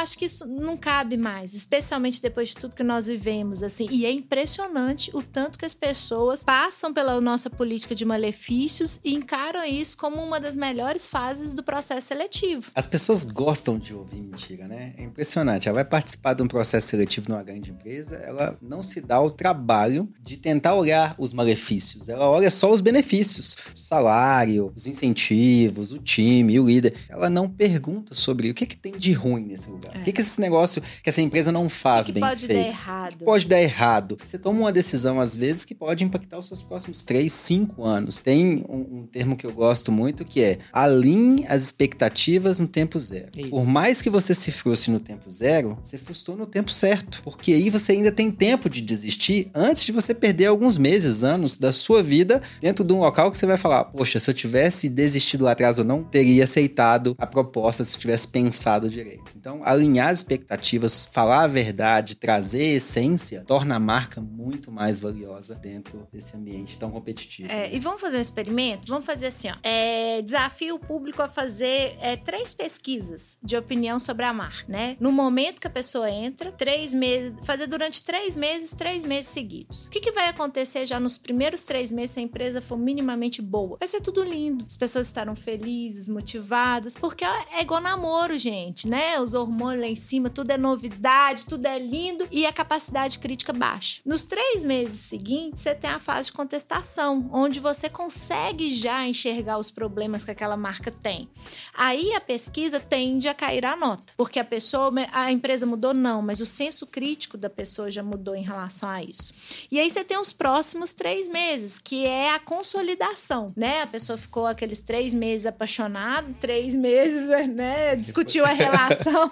acho 0.00 0.18
que 0.18 0.24
isso 0.24 0.46
não 0.46 0.76
cabe 0.76 1.16
mais, 1.16 1.54
especialmente 1.54 2.20
depois 2.20 2.48
de 2.48 2.56
tudo 2.56 2.74
que 2.74 2.82
nós 2.82 3.06
vivemos, 3.06 3.62
assim. 3.62 3.86
E 3.90 4.04
é 4.04 4.10
impressionante 4.10 5.10
o 5.14 5.22
tanto 5.22 5.58
que 5.58 5.64
as 5.64 5.74
pessoas 5.74 6.42
passam 6.42 6.92
pela 6.92 7.20
nossa 7.20 7.48
política 7.48 7.94
de 7.94 8.04
malefícios 8.04 9.00
e 9.04 9.14
encaram 9.14 9.64
isso 9.64 9.96
como 9.96 10.22
uma 10.22 10.40
das 10.40 10.56
melhores 10.56 11.08
fases 11.08 11.54
do 11.54 11.62
processo 11.62 12.08
seletivo. 12.08 12.70
As 12.74 12.86
pessoas 12.86 13.24
gostam 13.24 13.78
de 13.78 13.94
ouvir 13.94 14.20
mentira, 14.20 14.66
né? 14.66 14.94
É 14.96 15.02
impressionante. 15.02 15.68
Ela 15.68 15.76
vai 15.76 15.84
participar 15.84 16.34
de 16.34 16.42
um 16.42 16.48
processo 16.48 16.88
seletivo 16.88 17.28
numa 17.28 17.42
grande 17.42 17.70
empresa, 17.70 18.16
ela 18.16 18.56
não 18.60 18.82
se 18.82 19.00
dá 19.00 19.20
o 19.20 19.30
trabalho 19.30 20.12
de 20.20 20.36
tentar 20.36 20.74
olhar 20.74 21.14
os 21.18 21.32
malefícios. 21.32 22.08
Ela 22.08 22.28
olha 22.28 22.50
só 22.50 22.70
os 22.70 22.80
benefícios. 22.80 23.56
O 23.74 23.78
salário, 23.78 24.72
os 24.74 24.86
incentivos, 24.86 25.92
o 25.92 25.98
time, 25.98 26.58
o 26.58 26.66
líder. 26.66 26.94
Ela 27.08 27.28
não 27.28 27.48
pergunta 27.48 28.14
sobre 28.14 28.50
o 28.50 28.54
que, 28.54 28.66
que 28.66 28.76
tem 28.76 28.96
de 28.96 29.12
ruim 29.12 29.46
nesse 29.46 29.68
lugar. 29.68 29.89
Certo? 29.90 30.00
O 30.00 30.04
que, 30.04 30.12
que 30.12 30.20
esse 30.20 30.40
negócio, 30.40 30.82
que 31.02 31.08
essa 31.08 31.20
empresa 31.20 31.52
não 31.52 31.68
faz 31.68 32.06
que 32.06 32.12
bem 32.12 32.22
pode 32.22 32.46
feito? 32.46 32.62
dar 32.62 32.68
errado. 32.68 33.16
Que 33.16 33.24
pode 33.24 33.46
dar 33.46 33.60
errado. 33.60 34.18
Você 34.24 34.38
toma 34.38 34.60
uma 34.60 34.72
decisão, 34.72 35.20
às 35.20 35.34
vezes, 35.34 35.64
que 35.64 35.74
pode 35.74 36.04
impactar 36.04 36.38
os 36.38 36.46
seus 36.46 36.62
próximos 36.62 37.02
3, 37.02 37.32
5 37.32 37.84
anos. 37.84 38.20
Tem 38.20 38.64
um, 38.68 39.00
um 39.00 39.06
termo 39.06 39.36
que 39.36 39.46
eu 39.46 39.52
gosto 39.52 39.90
muito 39.90 40.24
que 40.24 40.42
é 40.42 40.58
alinhe 40.72 41.44
as 41.48 41.62
expectativas 41.62 42.58
no 42.58 42.68
tempo 42.68 42.98
zero. 42.98 43.30
Isso. 43.36 43.50
Por 43.50 43.66
mais 43.66 44.00
que 44.00 44.10
você 44.10 44.34
se 44.34 44.50
frustre 44.50 44.92
no 44.92 45.00
tempo 45.00 45.30
zero, 45.30 45.78
você 45.80 45.98
frustrou 45.98 46.36
no 46.36 46.46
tempo 46.46 46.70
certo. 46.70 47.20
Porque 47.22 47.52
aí 47.52 47.70
você 47.70 47.92
ainda 47.92 48.12
tem 48.12 48.30
tempo 48.30 48.68
de 48.68 48.80
desistir 48.80 49.50
antes 49.54 49.84
de 49.84 49.92
você 49.92 50.14
perder 50.14 50.46
alguns 50.46 50.76
meses, 50.76 51.24
anos 51.24 51.58
da 51.58 51.72
sua 51.72 52.02
vida 52.02 52.40
dentro 52.60 52.84
de 52.84 52.92
um 52.92 53.00
local 53.00 53.30
que 53.30 53.38
você 53.38 53.46
vai 53.46 53.56
falar: 53.56 53.84
Poxa, 53.84 54.18
se 54.20 54.30
eu 54.30 54.34
tivesse 54.34 54.88
desistido 54.88 55.44
lá 55.44 55.52
atrás, 55.52 55.78
eu 55.78 55.84
não 55.84 56.02
teria 56.02 56.44
aceitado 56.44 57.14
a 57.18 57.26
proposta 57.26 57.84
se 57.84 57.96
eu 57.96 58.00
tivesse 58.00 58.28
pensado 58.28 58.88
direito. 58.88 59.24
Então, 59.36 59.60
alinhar 59.80 60.08
as 60.08 60.18
expectativas, 60.18 61.08
falar 61.12 61.44
a 61.44 61.46
verdade, 61.46 62.14
trazer 62.14 62.72
a 62.72 62.76
essência, 62.76 63.42
torna 63.46 63.76
a 63.76 63.80
marca 63.80 64.20
muito 64.20 64.70
mais 64.70 64.98
valiosa 64.98 65.54
dentro 65.54 66.06
desse 66.12 66.36
ambiente 66.36 66.78
tão 66.78 66.90
competitivo. 66.90 67.50
É, 67.50 67.74
e 67.74 67.80
vamos 67.80 68.00
fazer 68.00 68.18
um 68.18 68.20
experimento? 68.20 68.88
Vamos 68.88 69.06
fazer 69.06 69.26
assim, 69.26 69.48
ó. 69.48 69.54
É, 69.62 70.20
desafio 70.22 70.74
o 70.74 70.78
público 70.78 71.22
a 71.22 71.28
fazer 71.28 71.96
é, 72.00 72.16
três 72.16 72.52
pesquisas 72.52 73.38
de 73.42 73.56
opinião 73.56 73.98
sobre 73.98 74.24
a 74.24 74.32
marca, 74.32 74.64
né? 74.68 74.96
No 75.00 75.10
momento 75.10 75.60
que 75.60 75.66
a 75.66 75.70
pessoa 75.70 76.10
entra, 76.10 76.52
três 76.52 76.92
meses, 76.92 77.34
fazer 77.44 77.66
durante 77.66 78.04
três 78.04 78.36
meses, 78.36 78.72
três 78.72 79.04
meses 79.04 79.30
seguidos. 79.30 79.86
O 79.86 79.90
que, 79.90 80.00
que 80.00 80.12
vai 80.12 80.28
acontecer 80.28 80.86
já 80.86 81.00
nos 81.00 81.16
primeiros 81.16 81.62
três 81.62 81.90
meses 81.90 82.10
se 82.12 82.20
a 82.20 82.22
empresa 82.22 82.60
for 82.60 82.76
minimamente 82.76 83.40
boa? 83.40 83.78
Vai 83.78 83.88
ser 83.88 84.00
tudo 84.00 84.22
lindo. 84.22 84.64
As 84.66 84.76
pessoas 84.76 85.06
estarão 85.06 85.34
felizes, 85.34 86.08
motivadas, 86.08 86.96
porque 86.96 87.24
é 87.24 87.62
igual 87.62 87.80
namoro, 87.80 88.36
gente, 88.36 88.88
né? 88.88 89.18
Os 89.20 89.34
hormônios 89.34 89.69
lá 89.76 89.86
em 89.86 89.96
cima, 89.96 90.30
tudo 90.30 90.50
é 90.50 90.58
novidade, 90.58 91.44
tudo 91.44 91.66
é 91.66 91.78
lindo 91.78 92.26
e 92.30 92.46
a 92.46 92.52
capacidade 92.52 93.18
crítica 93.18 93.52
baixa. 93.52 94.00
Nos 94.04 94.24
três 94.24 94.64
meses 94.64 95.00
seguintes, 95.00 95.62
você 95.62 95.74
tem 95.74 95.90
a 95.90 95.98
fase 95.98 96.26
de 96.26 96.32
contestação, 96.32 97.28
onde 97.32 97.60
você 97.60 97.88
consegue 97.88 98.72
já 98.74 99.06
enxergar 99.06 99.58
os 99.58 99.70
problemas 99.70 100.24
que 100.24 100.30
aquela 100.30 100.56
marca 100.56 100.90
tem. 100.90 101.28
Aí 101.74 102.14
a 102.14 102.20
pesquisa 102.20 102.80
tende 102.80 103.28
a 103.28 103.34
cair 103.34 103.64
a 103.64 103.76
nota, 103.76 104.12
porque 104.16 104.38
a 104.38 104.44
pessoa, 104.44 104.92
a 105.12 105.30
empresa 105.30 105.66
mudou, 105.66 105.94
não, 105.94 106.22
mas 106.22 106.40
o 106.40 106.46
senso 106.46 106.86
crítico 106.86 107.36
da 107.36 107.50
pessoa 107.50 107.90
já 107.90 108.02
mudou 108.02 108.34
em 108.34 108.42
relação 108.42 108.88
a 108.88 109.02
isso. 109.02 109.32
E 109.70 109.78
aí 109.78 109.88
você 109.88 110.04
tem 110.04 110.18
os 110.18 110.32
próximos 110.32 110.94
três 110.94 111.28
meses, 111.28 111.78
que 111.78 112.06
é 112.06 112.32
a 112.34 112.38
consolidação, 112.38 113.52
né? 113.56 113.82
A 113.82 113.86
pessoa 113.86 114.16
ficou 114.16 114.46
aqueles 114.46 114.80
três 114.82 115.14
meses 115.14 115.46
apaixonado, 115.46 116.34
três 116.40 116.74
meses, 116.74 117.26
né? 117.48 117.96
Discutiu 117.96 118.44
a 118.44 118.52
relação. 118.52 119.28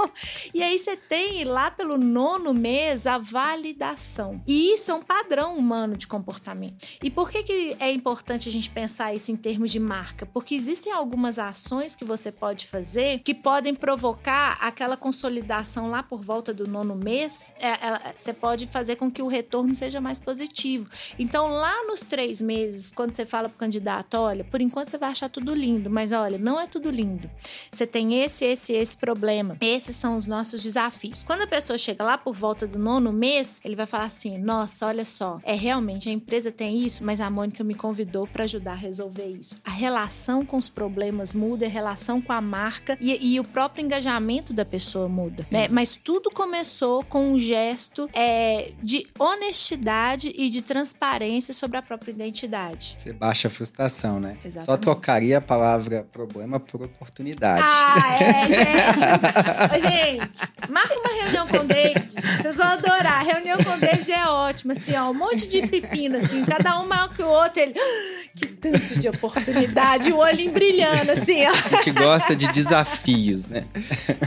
E 0.54 0.62
aí 0.62 0.78
você 0.78 0.96
tem 0.96 1.44
lá 1.44 1.70
pelo 1.70 1.96
nono 1.98 2.52
mês 2.54 3.06
a 3.06 3.18
validação. 3.18 4.40
E 4.46 4.72
isso 4.74 4.90
é 4.90 4.94
um 4.94 5.02
padrão 5.02 5.56
humano 5.56 5.96
de 5.96 6.06
comportamento. 6.06 6.86
E 7.02 7.10
por 7.10 7.30
que, 7.30 7.42
que 7.42 7.76
é 7.78 7.90
importante 7.92 8.48
a 8.48 8.52
gente 8.52 8.70
pensar 8.70 9.14
isso 9.14 9.30
em 9.32 9.36
termos 9.36 9.70
de 9.70 9.80
marca? 9.80 10.26
Porque 10.26 10.54
existem 10.54 10.92
algumas 10.92 11.38
ações 11.38 11.94
que 11.96 12.04
você 12.04 12.30
pode 12.32 12.66
fazer 12.66 13.20
que 13.20 13.34
podem 13.34 13.74
provocar 13.74 14.58
aquela 14.60 14.96
consolidação 14.96 15.90
lá 15.90 16.02
por 16.02 16.22
volta 16.22 16.52
do 16.52 16.66
nono 16.68 16.94
mês. 16.94 17.52
É, 17.60 17.86
ela- 17.86 18.00
você 18.16 18.32
pode 18.32 18.66
fazer 18.66 18.96
com 18.96 19.10
que 19.10 19.22
o 19.22 19.26
retorno 19.28 19.74
seja 19.74 20.00
mais 20.00 20.18
positivo. 20.20 20.88
Então, 21.18 21.48
lá 21.48 21.84
nos 21.86 22.00
três 22.00 22.40
meses, 22.40 22.92
quando 22.92 23.14
você 23.14 23.24
fala 23.26 23.48
pro 23.48 23.58
candidato, 23.58 24.14
olha, 24.14 24.44
por 24.44 24.60
enquanto 24.60 24.88
você 24.88 24.98
vai 24.98 25.10
achar 25.10 25.28
tudo 25.28 25.54
lindo, 25.54 25.88
mas 25.90 26.12
olha, 26.12 26.38
não 26.38 26.60
é 26.60 26.66
tudo 26.66 26.90
lindo. 26.90 27.30
Você 27.70 27.86
tem 27.86 28.22
esse, 28.22 28.44
esse, 28.44 28.72
esse 28.72 28.96
problema. 28.96 29.56
Esses 29.60 29.96
são 29.96 30.16
os 30.18 30.26
nossos 30.26 30.62
desafios. 30.62 31.22
Quando 31.22 31.42
a 31.42 31.46
pessoa 31.46 31.78
chega 31.78 32.04
lá 32.04 32.18
por 32.18 32.34
volta 32.34 32.66
do 32.66 32.78
nono 32.78 33.12
mês, 33.12 33.60
ele 33.64 33.76
vai 33.76 33.86
falar 33.86 34.04
assim: 34.04 34.36
nossa, 34.36 34.86
olha 34.86 35.04
só, 35.04 35.40
é 35.42 35.54
realmente 35.54 36.08
a 36.08 36.12
empresa 36.12 36.52
tem 36.52 36.84
isso, 36.84 37.04
mas 37.04 37.20
a 37.20 37.30
Mônica 37.30 37.64
me 37.64 37.74
convidou 37.74 38.26
para 38.26 38.44
ajudar 38.44 38.72
a 38.72 38.74
resolver 38.74 39.26
isso. 39.26 39.56
A 39.64 39.70
relação 39.70 40.44
com 40.44 40.56
os 40.56 40.68
problemas 40.68 41.32
muda, 41.32 41.66
a 41.66 41.68
relação 41.68 42.20
com 42.20 42.32
a 42.32 42.40
marca 42.40 42.98
e, 43.00 43.34
e 43.34 43.40
o 43.40 43.44
próprio 43.44 43.84
engajamento 43.84 44.52
da 44.52 44.64
pessoa 44.64 45.08
muda, 45.08 45.46
né? 45.50 45.68
Mas 45.68 45.96
tudo 45.96 46.30
começou 46.30 47.04
com 47.04 47.32
um 47.32 47.38
gesto 47.38 48.08
é, 48.12 48.72
de 48.82 49.06
honestidade 49.18 50.32
e 50.36 50.50
de 50.50 50.62
transparência 50.62 51.54
sobre 51.54 51.76
a 51.78 51.82
própria 51.82 52.10
identidade. 52.10 52.96
Você 52.98 53.12
baixa 53.12 53.48
a 53.48 53.50
frustração, 53.50 54.18
né? 54.18 54.36
Só 54.42 54.48
Exatamente. 54.48 54.80
trocaria 54.82 55.38
a 55.38 55.40
palavra 55.40 56.06
problema 56.10 56.58
por 56.58 56.82
oportunidade. 56.82 57.62
Ah, 57.64 58.16
é, 58.20 59.78
gente. 59.80 59.97
Gente, 59.98 60.70
marca 60.70 60.94
uma 60.94 61.22
reunião 61.22 61.46
com 61.46 61.58
o 61.58 61.64
David. 61.64 62.14
Vocês 62.40 62.56
vão 62.56 62.66
adorar. 62.66 63.20
A 63.20 63.22
reunião 63.22 63.58
com 63.58 63.70
o 63.70 63.80
David 63.80 64.12
é 64.12 64.26
ótima, 64.28 64.72
assim, 64.74 64.94
ó. 64.96 65.10
Um 65.10 65.14
monte 65.14 65.48
de 65.48 65.66
pepino, 65.66 66.16
assim, 66.18 66.44
cada 66.44 66.80
um 66.80 66.86
maior 66.86 67.08
que 67.12 67.22
o 67.22 67.26
outro. 67.26 67.60
Ele, 67.60 67.74
"Ah, 67.76 68.28
que 68.36 68.46
tanto 68.46 68.98
de 68.98 69.08
oportunidade. 69.08 70.12
O 70.12 70.18
olhinho 70.18 70.52
brilhando, 70.52 71.10
assim, 71.10 71.44
ó. 71.46 71.50
A 71.50 71.76
gente 71.76 71.90
gosta 71.92 72.36
de 72.36 72.46
desafios, 72.48 73.48
né? 73.48 73.64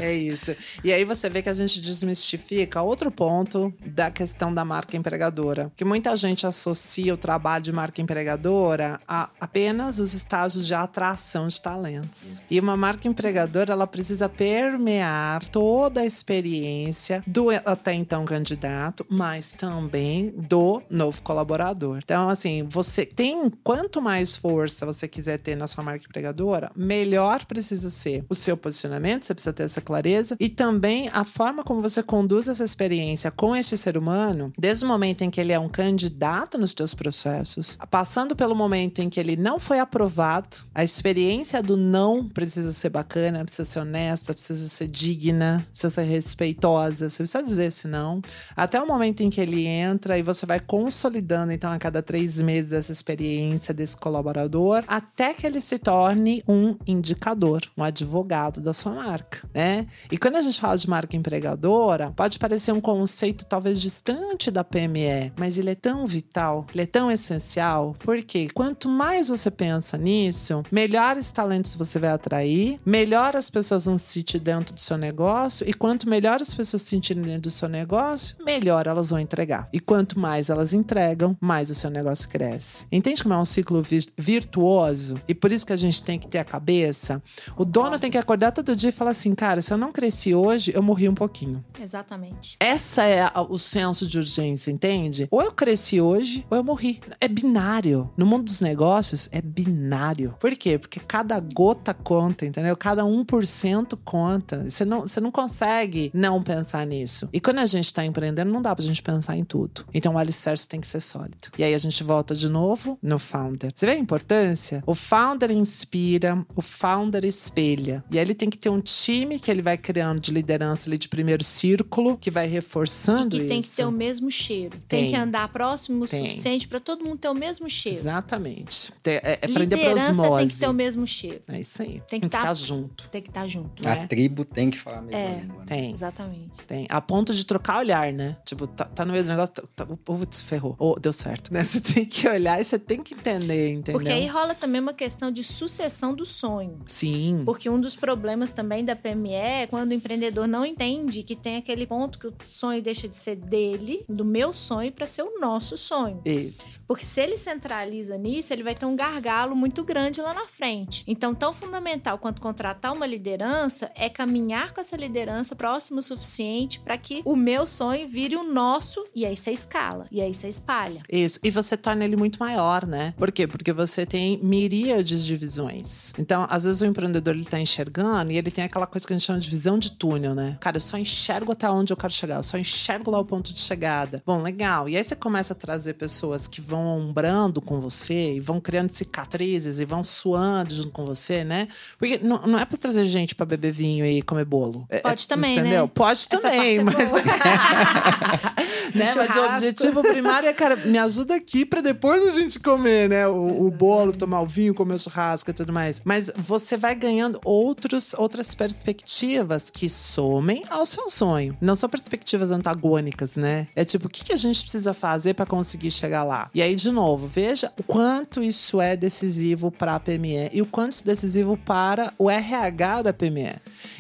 É 0.02 0.14
isso. 0.14 0.56
E 0.84 0.92
aí 0.92 1.06
você 1.06 1.30
vê 1.30 1.42
que 1.42 1.50
a 1.50 1.54
gente 1.54 1.80
desmistifica 1.80 2.82
outro 2.82 3.10
ponto 3.12 3.74
da 3.86 4.12
questão 4.12 4.54
da 4.54 4.66
marca 4.66 4.98
empregadora. 4.98 5.72
Que 5.76 5.86
muita 5.86 6.16
gente 6.16 6.46
associa 6.46 7.14
o 7.14 7.18
trabalho 7.18 7.64
de 7.64 7.72
marca 7.72 8.02
empregadora 8.02 9.00
a 9.08 9.30
apenas 9.40 10.00
os 10.00 10.14
estágios 10.14 10.66
de 10.68 10.74
atração 10.74 11.48
de 11.48 11.62
talentos. 11.62 12.42
E 12.50 12.60
uma 12.60 12.76
marca 12.76 13.08
empregadora, 13.08 13.72
ela 13.74 13.88
precisa 13.88 14.28
permear 14.28 15.44
toda 15.62 16.02
a 16.02 16.06
experiência 16.08 17.24
do 17.28 17.52
até 17.52 17.94
então 17.94 18.26
candidato, 18.26 19.06
mas 19.08 19.54
também 19.54 20.34
do 20.36 20.82
novo 20.90 21.22
colaborador. 21.22 22.00
Então, 22.04 22.30
assim, 22.30 22.64
você 22.68 23.06
tem 23.06 23.48
quanto 23.64 24.02
mais 24.02 24.36
força 24.36 24.88
você 24.88 25.08
quiser 25.08 25.38
ter 25.38 25.56
na 25.56 25.68
sua 25.68 25.84
marca 25.84 26.04
empregadora, 26.04 26.72
melhor 26.76 27.46
precisa 27.46 27.92
ser 27.92 28.26
o 28.28 28.34
seu 28.34 28.58
posicionamento, 28.58 29.24
você 29.24 29.36
precisa 29.36 29.54
ter 29.54 29.62
essa 29.62 29.80
clareza 29.80 30.36
e 30.40 30.50
também 30.50 31.12
a 31.14 31.24
forma 31.24 31.64
como 31.64 31.80
você 31.80 32.02
conduz 32.02 32.48
essa 32.48 32.64
experiência 32.64 33.30
com 33.30 33.56
este 33.56 33.78
ser 33.78 34.00
humano, 34.00 34.52
desde 34.58 34.84
o 34.84 34.88
momento 34.88 35.24
em 35.24 35.30
que 35.30 35.40
ele 35.40 35.54
é 35.54 35.60
um 35.60 35.70
candidato 35.70 36.58
nos 36.58 36.74
teus 36.74 36.96
processos, 36.96 37.78
passando 37.92 38.36
pelo 38.36 38.56
momento 38.56 38.98
em 38.98 39.12
que 39.12 39.20
ele 39.20 39.36
não 39.36 39.60
foi 39.60 39.78
aprovado, 39.78 40.58
a 40.74 40.84
experiência 40.84 41.62
do 41.62 41.78
não 41.78 42.28
precisa 42.28 42.72
ser 42.72 42.90
bacana, 42.90 43.46
precisa 43.46 43.66
ser 43.66 43.80
honesta, 43.82 44.34
precisa 44.34 44.68
ser 44.68 44.88
digna, 44.88 45.51
precisa 45.60 45.90
ser 45.90 46.04
respeitosa, 46.04 47.10
você 47.10 47.18
precisa 47.18 47.44
dizer 47.44 47.66
esse 47.66 47.88
não, 47.88 48.22
até 48.56 48.82
o 48.82 48.88
momento 48.88 49.22
em 49.22 49.30
que 49.30 49.42
ele 49.42 49.66
entra 49.66 50.18
e 50.18 50.24
você 50.24 50.46
vai 50.46 50.60
consolidando, 50.60 51.52
então, 51.52 51.72
a 51.72 51.78
cada 51.78 52.02
três 52.02 52.42
meses 52.42 52.72
essa 52.72 52.92
experiência 52.92 53.74
desse 53.74 53.96
colaborador, 53.98 54.84
até 54.88 55.34
que 55.34 55.46
ele 55.46 55.62
se 55.62 55.78
torne 55.78 56.44
um 56.48 56.76
indicador, 56.86 57.62
um 57.78 57.84
advogado 57.84 58.62
da 58.62 58.74
sua 58.74 58.94
marca, 58.94 59.50
né? 59.54 59.88
E 60.12 60.18
quando 60.18 60.38
a 60.38 60.42
gente 60.42 60.60
fala 60.60 60.78
de 60.78 60.90
marca 60.90 61.16
empregadora, 61.16 62.12
pode 62.12 62.38
parecer 62.40 62.72
um 62.72 62.82
conceito 62.82 63.46
talvez 63.46 63.80
distante 63.80 64.52
da 64.52 64.64
PME, 64.64 65.34
mas 65.36 65.58
ele 65.58 65.72
é 65.72 65.76
tão 65.76 66.06
vital, 66.06 66.66
ele 66.74 66.84
é 66.84 66.86
tão 66.86 67.12
essencial, 67.12 67.96
porque 68.00 68.50
quanto 68.50 68.88
mais 68.88 69.30
você 69.30 69.50
pensa 69.50 69.98
nisso, 69.98 70.64
melhores 70.72 71.32
talentos 71.32 71.76
você 71.76 72.00
vai 72.00 72.12
atrair, 72.12 72.80
melhor 72.86 73.36
as 73.36 73.50
pessoas 73.50 73.86
vão 73.86 73.98
se 73.98 74.06
sentir 74.06 74.40
dentro 74.40 74.74
do 74.74 74.80
seu 74.80 74.98
negócio, 74.98 75.41
e 75.66 75.74
quanto 75.74 76.08
melhor 76.10 76.42
as 76.42 76.54
pessoas 76.54 76.82
se 76.82 76.90
sentirem 76.90 77.24
dentro 77.24 77.42
do 77.44 77.50
seu 77.50 77.68
negócio, 77.70 78.36
melhor 78.46 78.88
elas 78.88 79.10
vão 79.10 79.20
entregar. 79.20 79.68
E 79.74 79.80
quanto 79.80 80.20
mais 80.20 80.50
elas 80.50 80.74
entregam, 80.74 81.36
mais 81.40 81.70
o 81.70 81.76
seu 81.76 81.90
negócio 81.90 82.28
cresce. 82.30 82.86
Entende 82.92 83.22
como 83.22 83.34
é 83.34 83.38
um 83.38 83.46
ciclo 83.46 83.82
vir- 83.82 84.12
virtuoso? 84.18 85.20
E 85.28 85.34
por 85.34 85.52
isso 85.52 85.66
que 85.66 85.74
a 85.74 85.78
gente 85.78 86.04
tem 86.04 86.20
que 86.20 86.28
ter 86.28 86.40
a 86.40 86.44
cabeça. 86.44 87.22
O 87.58 87.64
dono 87.66 87.98
tem 88.00 88.12
que 88.12 88.18
acordar 88.18 88.52
todo 88.52 88.76
dia 88.76 88.90
e 88.90 88.94
falar 88.94 89.12
assim: 89.12 89.34
cara, 89.36 89.62
se 89.62 89.74
eu 89.74 89.78
não 89.78 89.92
cresci 89.92 90.34
hoje, 90.36 90.72
eu 90.74 90.82
morri 90.84 91.08
um 91.08 91.16
pouquinho. 91.16 91.64
Exatamente. 91.82 92.58
Essa 92.60 93.04
é 93.04 93.22
a- 93.24 93.42
o 93.48 93.58
senso 93.58 94.06
de 94.08 94.18
urgência, 94.18 94.72
entende? 94.72 95.28
Ou 95.32 95.42
eu 95.42 95.52
cresci 95.52 96.02
hoje, 96.02 96.46
ou 96.50 96.58
eu 96.58 96.64
morri. 96.64 97.00
É 97.20 97.28
binário. 97.28 98.10
No 98.18 98.26
mundo 98.26 98.46
dos 98.46 98.62
negócios, 98.62 99.30
é 99.32 99.42
binário. 99.42 100.36
Por 100.40 100.52
quê? 100.56 100.78
Porque 100.78 101.00
cada 101.00 101.40
gota 101.40 101.94
conta, 101.94 102.46
entendeu? 102.46 102.76
Cada 102.76 103.04
1% 103.04 103.98
conta. 104.04 104.70
Você 104.70 104.84
não, 104.86 105.02
você 105.02 105.20
não 105.20 105.31
consegue 105.32 106.12
não 106.14 106.42
pensar 106.44 106.86
nisso. 106.86 107.28
E 107.34 107.40
quando 107.40 107.60
a 107.60 107.66
gente 107.66 107.94
tá 107.94 108.06
empreendendo, 108.06 108.52
não 108.52 108.62
dá 108.62 108.76
pra 108.76 108.84
gente 108.86 109.02
pensar 109.02 109.36
em 109.38 109.44
tudo. 109.44 109.86
Então 109.94 110.16
o 110.16 110.18
alicerce 110.18 110.68
tem 110.68 110.80
que 110.80 110.88
ser 110.88 111.02
sólido. 111.02 111.50
E 111.58 111.64
aí 111.64 111.74
a 111.74 111.78
gente 111.78 112.04
volta 112.04 112.36
de 112.36 112.50
novo 112.50 112.98
no 113.02 113.18
founder. 113.18 113.72
Você 113.74 113.86
vê 113.86 113.94
a 113.94 113.98
importância? 113.98 114.84
O 114.86 114.94
founder 114.94 115.52
inspira, 115.52 116.46
o 116.56 116.62
founder 116.62 117.24
espelha. 117.26 118.04
E 118.12 118.18
aí 118.20 118.24
ele 118.26 118.36
tem 118.36 118.50
que 118.50 118.58
ter 118.58 118.70
um 118.70 118.82
time 118.82 119.40
que 119.40 119.50
ele 119.50 119.62
vai 119.62 119.78
criando 119.78 120.20
de 120.20 120.32
liderança 120.32 120.90
ali 120.90 120.98
de 120.98 121.08
primeiro 121.08 121.44
círculo, 121.44 122.18
que 122.18 122.30
vai 122.30 122.48
reforçando 122.48 123.36
E 123.36 123.40
que 123.40 123.46
isso. 123.46 123.48
tem 123.50 123.62
que 123.62 123.70
ter 123.76 123.86
o 123.86 123.92
mesmo 123.92 124.30
cheiro. 124.32 124.78
Tem, 124.88 125.02
Tem. 125.02 125.10
que 125.10 125.16
andar 125.16 125.48
próximo 125.52 126.04
o 126.04 126.08
Tem. 126.08 126.26
suficiente 126.30 126.68
para 126.68 126.80
todo 126.80 127.04
mundo 127.04 127.18
ter 127.18 127.30
o 127.30 127.34
mesmo 127.34 127.70
cheiro. 127.70 127.98
Exatamente. 127.98 128.92
Te- 129.04 129.12
É, 129.24 129.40
é 129.42 129.48
prender 129.48 129.80
pra 129.80 129.90
Liderança 129.90 130.38
tem 130.38 130.48
que 130.48 130.58
ter 130.60 130.68
o 130.70 130.74
mesmo 130.74 131.08
cheiro. 131.08 131.42
É 131.50 131.60
isso 131.60 131.82
aí. 131.82 132.02
Tem 132.10 132.20
que 132.20 132.30
tá- 132.30 132.40
estar 132.40 132.54
junto. 132.54 133.10
Tem 133.10 133.22
que 133.22 133.30
estar 133.30 133.48
junto. 133.48 133.84
né? 133.84 133.92
A 134.04 134.08
tribo 134.08 134.44
tem 134.46 134.70
que 134.70 134.78
falar 134.78 135.00
a 135.00 135.02
mesma 135.02 135.21
É, 135.22 135.40
língua. 135.42 135.60
né? 135.60 135.66
Tem. 135.66 135.94
Exatamente. 135.94 136.66
Tem. 136.66 136.88
A 136.90 137.02
ponto 137.02 137.34
de 137.34 137.46
trocar 137.46 137.80
olhar, 137.80 138.12
né? 138.12 138.38
Tipo, 138.46 138.68
tá, 138.68 138.86
tá 138.86 139.06
no 139.06 139.12
meio 139.12 139.24
do 139.24 139.30
negócio, 139.30 139.54
tá, 139.54 139.64
tá, 139.76 139.86
putz, 139.86 140.42
ferrou. 140.42 140.76
Ou 140.78 141.00
deu 141.00 141.14
certo, 141.14 141.52
né? 141.54 141.64
Você 141.64 141.80
tem 141.80 142.06
que 142.06 142.28
olhar 142.28 142.60
e 142.60 142.64
você 142.64 142.78
tem 142.80 143.02
que 143.02 143.14
entender, 143.14 143.70
entendeu? 143.70 144.00
Porque 144.00 144.12
aí 144.12 144.28
rola 144.28 144.54
também 144.56 144.82
uma 144.82 144.94
questão 144.94 145.32
de 145.32 145.44
sucessão 145.44 146.14
do 146.14 146.26
sonho. 146.26 146.80
Sim. 146.86 147.42
Porque 147.46 147.70
um 147.70 147.80
dos 147.80 147.96
problemas 147.96 148.52
também 148.52 148.84
da 148.84 148.96
PME 148.96 149.34
é 149.34 149.68
quando 149.68 149.92
o 149.92 149.94
empreendedor 149.94 150.48
não 150.48 150.66
entende 150.66 151.24
que 151.24 151.36
tem 151.36 151.58
aquele 151.58 151.86
ponto 151.86 152.20
que 152.20 152.28
o 152.28 152.34
sonho 152.42 152.82
deixa 152.82 153.08
de 153.08 153.16
ser 153.16 153.36
dele, 153.36 154.06
do 154.10 154.26
meu 154.26 154.54
sonho, 154.54 154.92
para 154.92 155.06
ser 155.06 155.24
o 155.24 155.40
nosso 155.40 155.78
sonho. 155.78 156.22
Isso. 156.26 156.82
Porque 156.88 157.06
se 157.06 157.22
ele 157.22 157.38
centraliza 157.38 158.18
nisso, 158.18 158.52
ele 158.54 158.64
vai 158.64 158.76
ter 158.76 158.86
um 158.86 158.96
gargalo 158.96 159.56
muito 159.56 159.84
grande 159.84 160.22
lá 160.22 160.34
na 160.34 160.48
frente. 160.48 161.04
Então, 161.08 161.34
tão 161.34 161.54
fundamental 161.54 162.18
quanto 162.18 162.42
contratar 162.42 162.94
uma 162.94 163.06
liderança 163.06 163.92
é 163.96 164.10
caminhar 164.10 164.74
com 164.74 164.82
essa 164.82 164.96
liderança 164.96 165.11
próximo 165.58 166.00
o 166.00 166.04
suficiente 166.04 166.80
para 166.80 166.98
que 166.98 167.22
o 167.26 167.36
meu 167.36 167.66
sonho 167.66 168.08
vire 168.08 168.36
o 168.36 168.44
nosso 168.44 169.06
e 169.16 169.26
aí 169.26 169.36
você 169.36 169.52
escala, 169.52 170.08
e 170.12 170.22
aí 170.22 170.34
você 170.34 170.48
espalha. 170.48 171.02
Isso. 171.12 171.40
E 171.44 171.52
você 171.52 171.76
torna 171.78 172.04
ele 172.06 172.16
muito 172.16 172.40
maior, 172.40 172.86
né? 172.86 173.14
Por 173.18 173.32
quê? 173.32 173.48
Porque 173.48 173.74
você 173.74 174.06
tem 174.06 174.40
miríades 174.44 175.26
de 175.26 175.36
visões. 175.36 176.14
Então, 176.18 176.46
às 176.50 176.64
vezes 176.64 176.82
o 176.82 176.86
empreendedor 176.86 177.36
ele 177.36 177.46
tá 177.46 177.60
enxergando 177.60 178.32
e 178.32 178.38
ele 178.38 178.52
tem 178.52 178.64
aquela 178.64 178.88
coisa 178.88 179.06
que 179.06 179.14
a 179.14 179.18
gente 179.18 179.26
chama 179.26 179.40
de 179.40 179.50
visão 179.50 179.78
de 179.78 179.92
túnel, 179.92 180.34
né? 180.34 180.58
Cara, 180.60 180.78
eu 180.78 180.82
só 180.82 180.98
enxergo 180.98 181.52
até 181.52 181.70
onde 181.70 181.92
eu 181.94 181.98
quero 181.98 182.14
chegar, 182.14 182.36
eu 182.38 182.44
só 182.44 182.58
enxergo 182.58 183.12
lá 183.12 183.20
o 183.20 183.26
ponto 183.26 183.54
de 183.54 183.60
chegada. 183.60 184.22
Bom, 184.26 184.42
legal. 184.42 184.88
E 184.88 184.98
aí 184.98 185.04
você 185.04 185.16
começa 185.16 185.54
a 185.54 185.56
trazer 185.56 185.94
pessoas 185.94 186.48
que 186.48 186.62
vão 186.62 187.00
ombrando 187.00 187.62
com 187.62 187.80
você 187.80 188.36
e 188.36 188.40
vão 188.40 188.60
criando 188.60 188.90
cicatrizes 188.92 189.80
e 189.80 189.86
vão 189.86 190.04
suando 190.04 190.74
junto 190.74 190.90
com 190.92 191.06
você, 191.06 191.44
né? 191.44 191.68
Porque 191.98 192.18
não, 192.20 192.46
não 192.48 192.60
é 192.60 192.66
pra 192.66 192.78
trazer 192.78 193.06
gente 193.06 193.36
pra 193.36 193.46
beber 193.46 193.72
vinho 193.72 194.06
e 194.06 194.22
comer 194.22 194.46
bolo. 194.46 194.86
É- 194.90 195.01
Pode 195.02 195.24
é- 195.24 195.28
também, 195.28 195.56
né? 195.56 195.62
entendeu? 195.62 195.88
Pode 195.88 196.20
Essa 196.20 196.38
também, 196.38 196.78
é 196.78 196.84
mas 196.84 196.96
né? 198.96 199.14
Mas 199.16 199.36
o 199.36 199.46
objetivo 199.46 200.02
primário 200.02 200.48
é, 200.48 200.54
cara, 200.54 200.76
me 200.76 200.98
ajuda 200.98 201.36
aqui 201.36 201.66
pra 201.66 201.82
depois 201.82 202.28
a 202.28 202.32
gente 202.32 202.60
comer, 202.60 203.10
né? 203.10 203.28
O, 203.28 203.68
o 203.68 203.72
bolo, 203.72 204.12
tomar 204.12 204.42
o 204.42 204.46
vinho, 204.46 204.74
comer 204.74 204.96
o 204.96 205.00
churrasco 205.00 205.50
e 205.50 205.54
tudo 205.54 205.74
mais. 205.74 206.02
Mas 206.04 206.32
você 206.36 206.78
vai 206.78 206.96
ganhando 206.96 207.40
outros, 207.44 208.14
outras 208.18 208.54
perspectivas 208.54 209.70
que 209.70 209.90
somem 209.90 210.64
ao 210.70 210.86
seu 210.86 211.10
sonho. 211.10 211.58
Não 211.62 211.76
são 211.76 211.90
perspectivas 211.90 212.52
antagônicas, 212.52 213.36
né? 213.36 213.68
É 213.76 213.86
tipo, 213.86 214.08
o 214.08 214.10
que, 214.10 214.24
que 214.24 214.34
a 214.34 214.38
gente 214.38 214.62
precisa 214.62 214.94
fazer 214.94 215.34
pra 215.34 215.46
conseguir 215.46 215.92
chegar 215.92 216.24
lá? 216.24 216.50
E 216.54 216.62
aí, 216.62 216.76
de 216.76 216.92
novo, 216.92 217.28
veja 217.28 217.72
o 217.78 217.84
quanto 217.84 218.44
isso 218.44 218.82
é 218.82 218.96
decisivo 218.96 219.72
para 219.72 219.96
a 219.96 220.00
PME 220.00 220.50
e 220.52 220.62
o 220.62 220.66
quanto 220.66 220.94
isso 220.94 221.04
é 221.04 221.08
decisivo 221.08 221.58
para 221.58 222.14
o 222.18 222.30
RH 222.30 223.04
da 223.04 223.14
PME. 223.14 223.56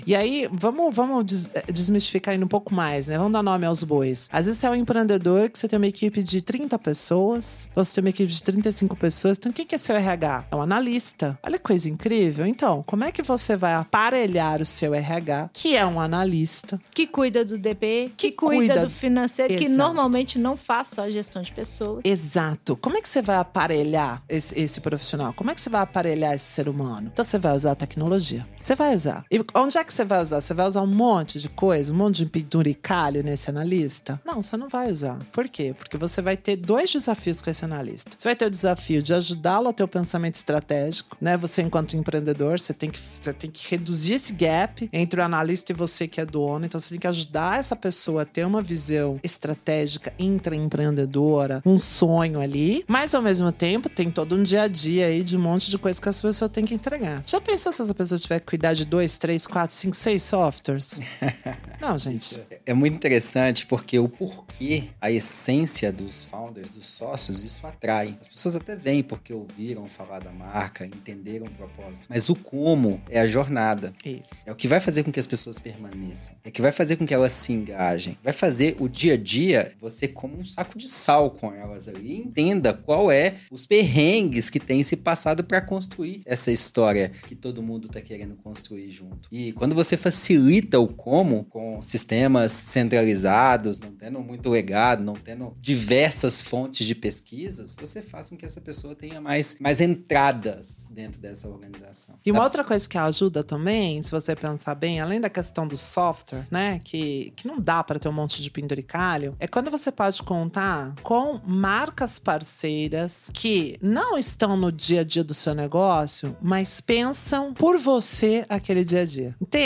E 0.06 0.16
aí, 0.16 0.48
vamos, 0.52 0.96
vamos 0.96 1.26
des- 1.26 1.50
eh, 1.54 1.64
desmistificar 1.72 2.34
ainda 2.34 2.46
um 2.46 2.48
pouco 2.48 2.74
mais, 2.74 3.08
né? 3.08 3.18
Vamos 3.18 3.34
dar 3.34 3.44
nome 3.44 3.66
aos 3.66 3.84
bois. 3.84 4.28
Às 4.32 4.46
vezes 4.46 4.60
você 4.60 4.68
é 4.68 4.70
um 4.70 4.76
empreendedor 4.76 5.50
que 5.50 5.58
você 5.60 5.68
tem 5.68 5.78
uma 5.78 5.88
equipe 5.88 6.22
de 6.24 6.42
30 6.42 6.78
pessoas, 6.80 7.68
ou 7.76 7.84
você 7.84 7.96
tem 7.96 8.04
uma 8.04 8.10
equipe 8.10 8.32
de 8.32 8.44
35 8.44 8.96
pessoas. 8.96 9.38
Então, 9.38 9.52
quem 9.52 9.66
que 9.66 9.76
é 9.76 9.78
seu 9.78 9.96
RH? 9.96 10.46
É 10.52 10.56
um 10.56 10.62
analista. 10.62 11.38
Olha 11.44 11.58
que 11.58 11.64
coisa 11.64 11.90
incrível. 11.90 12.46
Então, 12.46 12.84
como 12.88 13.04
é 13.04 13.12
que 13.12 13.22
você 13.22 13.56
vai 13.56 13.74
aparelhar 13.74 14.62
o 14.62 14.66
seu 14.66 14.94
RH, 14.94 15.50
que 15.54 15.76
é 15.76 15.86
um 15.86 16.00
analista? 16.00 16.80
Que 16.94 17.08
cuida 17.08 17.44
do 17.46 17.58
DP, 17.58 18.12
que, 18.18 18.30
Que 18.30 18.36
cuida, 18.36 18.74
cuida- 18.74 18.82
do 18.86 18.90
financeiro, 18.90 19.56
que 19.56 19.66
Exato. 19.66 19.78
normalmente 19.78 20.38
não 20.40 20.56
faz 20.58 20.90
só 20.90 21.10
gestão 21.10 21.42
de 21.42 21.52
pessoas. 21.52 22.02
Exato. 22.04 22.76
Como 22.78 22.98
é 22.98 23.02
que 23.02 23.10
você 23.10 23.22
vai 23.22 23.38
aparelhar 23.38 24.24
esse, 24.30 24.58
esse 24.60 24.80
profissional? 24.82 25.34
Como 25.34 25.50
é 25.52 25.56
que 25.56 25.62
você 25.62 25.70
vai 25.70 25.82
aparelhar 25.82 26.34
esse 26.34 26.46
ser 26.46 26.68
humano? 26.68 27.10
Então 27.12 27.24
você 27.24 27.38
vai 27.38 27.56
usar 27.56 27.72
a 27.72 27.76
tecnologia. 27.76 28.48
Você 28.62 28.76
vai 28.76 28.96
usar. 28.96 29.26
E 29.32 29.40
onde 29.56 29.78
é 29.78 29.84
que 29.84 29.91
você 29.92 30.06
vai 30.06 30.22
usar? 30.22 30.42
Você 30.42 30.54
vai 30.54 30.68
usar 30.68 30.82
um 30.82 30.88
monte 30.88 31.40
de 31.40 31.50
coisa, 31.50 31.94
um 31.94 31.96
monte 31.96 32.18
de 32.18 32.26
penduricalho 32.26 33.24
nesse 33.24 33.50
analista? 33.50 34.20
Não, 34.26 34.42
você 34.42 34.58
não 34.58 34.70
vai 34.70 34.92
usar. 34.92 35.20
Por 35.32 35.48
quê? 35.48 35.76
Porque 35.78 35.98
você 35.98 36.22
vai 36.22 36.38
ter 36.38 36.56
dois 36.56 36.92
desafios 36.92 37.42
com 37.42 37.50
esse 37.50 37.66
analista. 37.66 38.12
Você 38.18 38.28
vai 38.28 38.36
ter 38.36 38.46
o 38.46 38.50
desafio 38.50 39.02
de 39.02 39.14
ajudá-lo 39.14 39.70
a 39.70 39.74
ter 39.74 39.84
o 39.84 39.88
pensamento 39.88 40.36
estratégico, 40.36 41.18
né? 41.20 41.38
Você, 41.38 41.62
enquanto 41.62 41.96
empreendedor, 41.96 42.60
você 42.60 42.74
tem 42.74 42.90
que, 42.90 43.00
você 43.00 43.34
tem 43.34 43.50
que 43.50 43.70
reduzir 43.70 44.14
esse 44.14 44.34
gap 44.34 44.90
entre 44.92 45.20
o 45.20 45.24
analista 45.24 45.72
e 45.72 45.76
você 45.76 46.08
que 46.08 46.22
é 46.22 46.26
dono. 46.26 46.66
Então 46.66 46.80
você 46.80 46.90
tem 46.90 47.00
que 47.00 47.08
ajudar 47.08 47.60
essa 47.60 47.76
pessoa 47.76 48.22
a 48.24 48.26
ter 48.26 48.46
uma 48.46 48.62
visão 48.62 49.20
estratégica 49.24 50.14
intraempreendedora, 50.18 51.62
um 51.66 51.78
sonho 51.78 52.40
ali, 52.40 52.84
mas 52.88 53.14
ao 53.14 53.22
mesmo 53.22 53.52
tempo 53.52 53.90
tem 53.90 54.10
todo 54.10 54.36
um 54.36 54.44
dia 54.44 54.64
a 54.64 54.68
dia 54.68 55.08
aí 55.08 55.24
de 55.24 55.38
um 55.38 55.42
monte 55.42 55.70
de 55.70 55.78
coisa 55.78 56.02
que 56.02 56.10
essa 56.10 56.22
pessoa 56.22 56.50
tem 56.50 56.66
que 56.66 56.74
entregar. 56.74 57.24
Já 57.26 57.42
pensou 57.42 57.72
se 57.72 57.82
essa 57.82 57.94
pessoa 57.94 58.20
tiver 58.20 58.40
que 58.40 58.46
cuidar 58.46 58.74
de 58.74 58.86
dois, 58.86 59.18
três, 59.18 59.46
quatro, 59.46 59.76
cinco, 59.82 59.96
seis 59.96 60.24
softwares? 60.24 61.20
Não, 61.82 61.98
gente. 61.98 62.41
É 62.65 62.74
muito 62.74 62.96
interessante 62.96 63.65
porque 63.65 63.98
o 63.98 64.08
porquê, 64.08 64.89
a 65.00 65.12
essência 65.12 65.91
dos 65.91 66.24
founders, 66.24 66.72
dos 66.72 66.86
sócios, 66.86 67.44
isso 67.44 67.65
atrai. 67.65 68.15
As 68.22 68.28
pessoas 68.28 68.56
até 68.56 68.76
vêm 68.76 69.02
porque 69.02 69.34
ouviram 69.34 69.88
falar 69.88 70.20
da 70.20 70.32
marca, 70.32 70.86
entenderam 70.86 71.48
o 71.48 71.52
propósito. 71.52 72.06
Mas 72.08 72.30
o 72.30 72.36
como 72.36 73.02
é 73.10 73.20
a 73.20 73.26
jornada. 73.26 73.94
Isso. 74.06 74.30
É 74.46 74.52
o 74.52 74.56
que 74.56 74.67
vai 74.67 74.80
fazer 74.80 75.04
com 75.04 75.12
que 75.12 75.20
as 75.20 75.28
pessoas 75.28 75.58
permaneçam. 75.58 76.36
É 76.44 76.50
o 76.50 76.52
que 76.52 76.62
vai 76.62 76.72
fazer 76.72 76.96
com 76.96 77.06
que 77.06 77.13
elas 77.13 77.32
se 77.32 77.52
engajem. 77.52 78.17
Vai 78.24 78.34
fazer 78.34 78.76
o 78.80 78.88
dia 78.88 79.15
a 79.15 79.17
dia 79.17 79.74
você 79.80 80.08
como 80.08 80.38
um 80.38 80.46
saco 80.46 80.78
de 80.78 80.88
sal 80.88 81.32
com 81.32 81.52
elas 81.52 81.88
ali. 81.88 82.12
E 82.12 82.17
entenda 82.17 82.74
qual 82.74 83.12
é 83.12 83.36
os 83.50 83.65
perrengues 83.65 84.50
que 84.50 84.60
tem 84.60 84.84
se 84.84 84.96
passado 84.96 85.44
para 85.44 85.62
construir 85.62 86.22
essa 86.26 86.52
história 86.52 87.12
que 87.28 87.36
todo 87.36 87.63
mundo 87.63 87.88
tá 87.88 88.02
querendo 88.02 88.36
construir 88.36 88.89
junto. 88.89 89.28
E 89.32 89.52
quando 89.54 89.71
você 89.74 89.98
facilita 89.98 90.80
o 90.80 90.88
como 90.88 91.46
com 91.46 91.82
sistemas 91.82 92.52
centralizados, 92.52 93.80
não 93.80 93.92
tendo 93.92 94.20
muito 94.20 94.50
legado, 94.50 95.04
não 95.04 95.16
tendo 95.16 95.56
diversas 95.60 96.42
fontes 96.42 96.86
de 96.86 96.96
pesquisas, 96.96 97.76
você 97.80 98.02
faz 98.02 98.30
com 98.30 98.38
que 98.38 98.46
essa 98.46 98.62
pessoa 98.62 98.96
tenha 98.96 99.20
mais, 99.20 99.56
mais 99.60 99.82
entradas 99.82 100.86
dentro 100.90 101.20
dessa 101.20 101.48
organização. 101.48 102.16
E 102.26 102.32
uma 102.32 102.44
outra 102.44 102.64
coisa 102.64 102.88
que 102.88 102.98
ajuda 102.98 103.44
também, 103.44 104.02
se 104.02 104.12
você 104.12 104.36
pensar 104.36 104.76
bem, 104.76 105.00
além 105.00 105.20
da 105.20 105.30
questão 105.30 105.68
do 105.68 105.78
software, 105.78 106.46
né, 106.50 106.80
que, 106.84 107.34
que 107.36 107.48
não 107.48 107.60
dá 107.60 107.84
para 107.84 108.00
ter 108.00 108.10
um 108.10 108.14
monte 108.14 108.42
de 108.42 108.52
penduricalho, 108.52 109.36
é 109.40 109.48
quando 109.48 109.72
você 109.72 109.92
pode 109.92 110.22
contar 110.24 110.96
com 111.04 111.40
marcas 111.46 112.20
parceiras 112.20 113.30
que 113.34 113.78
não 113.82 114.18
estão 114.18 114.56
no 114.58 114.72
dia 114.72 115.02
a 115.02 115.04
dia 115.04 115.24
do 115.24 115.34
seu 115.34 115.54
negócio, 115.54 116.36
mas 116.42 116.82
pensam 116.82 117.54
por 117.54 117.78
você 117.78 118.46
aquele 118.50 118.84
dia 118.84 119.02
a 119.02 119.06
dia. 119.06 119.36
Entende? 119.42 119.61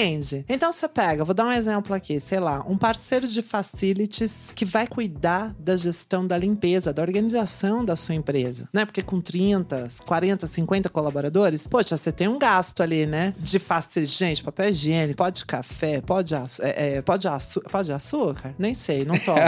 Então 0.49 0.71
você 0.71 0.87
pega, 0.87 1.23
vou 1.23 1.33
dar 1.33 1.45
um 1.45 1.51
exemplo 1.51 1.93
aqui, 1.93 2.19
sei 2.19 2.39
lá, 2.39 2.63
um 2.67 2.77
parceiro 2.77 3.25
de 3.27 3.41
facilities 3.41 4.51
que 4.53 4.65
vai 4.65 4.85
cuidar 4.87 5.55
da 5.57 5.77
gestão 5.77 6.25
da 6.27 6.37
limpeza, 6.37 6.91
da 6.91 7.01
organização 7.01 7.85
da 7.85 7.95
sua 7.95 8.15
empresa, 8.15 8.67
né? 8.73 8.85
Porque 8.85 9.01
com 9.01 9.21
30, 9.21 9.87
40, 10.05 10.47
50 10.47 10.89
colaboradores, 10.89 11.67
poxa, 11.67 11.95
você 11.95 12.11
tem 12.11 12.27
um 12.27 12.37
gasto 12.37 12.81
ali, 12.81 13.05
né? 13.05 13.33
De 13.39 13.59
facilities, 13.59 14.17
gente, 14.17 14.43
papel 14.43 14.69
higiênico, 14.69 15.17
pó 15.17 15.29
de 15.29 15.45
café, 15.45 16.01
pó 16.01 16.21
de, 16.21 16.35
é, 16.35 16.97
é, 16.97 17.01
pó 17.01 17.15
de, 17.15 17.27
açu 17.27 17.61
pó 17.61 17.81
de 17.81 17.93
açúcar? 17.93 18.53
Nem 18.57 18.73
sei, 18.73 19.05
não 19.05 19.15
tomo. 19.15 19.39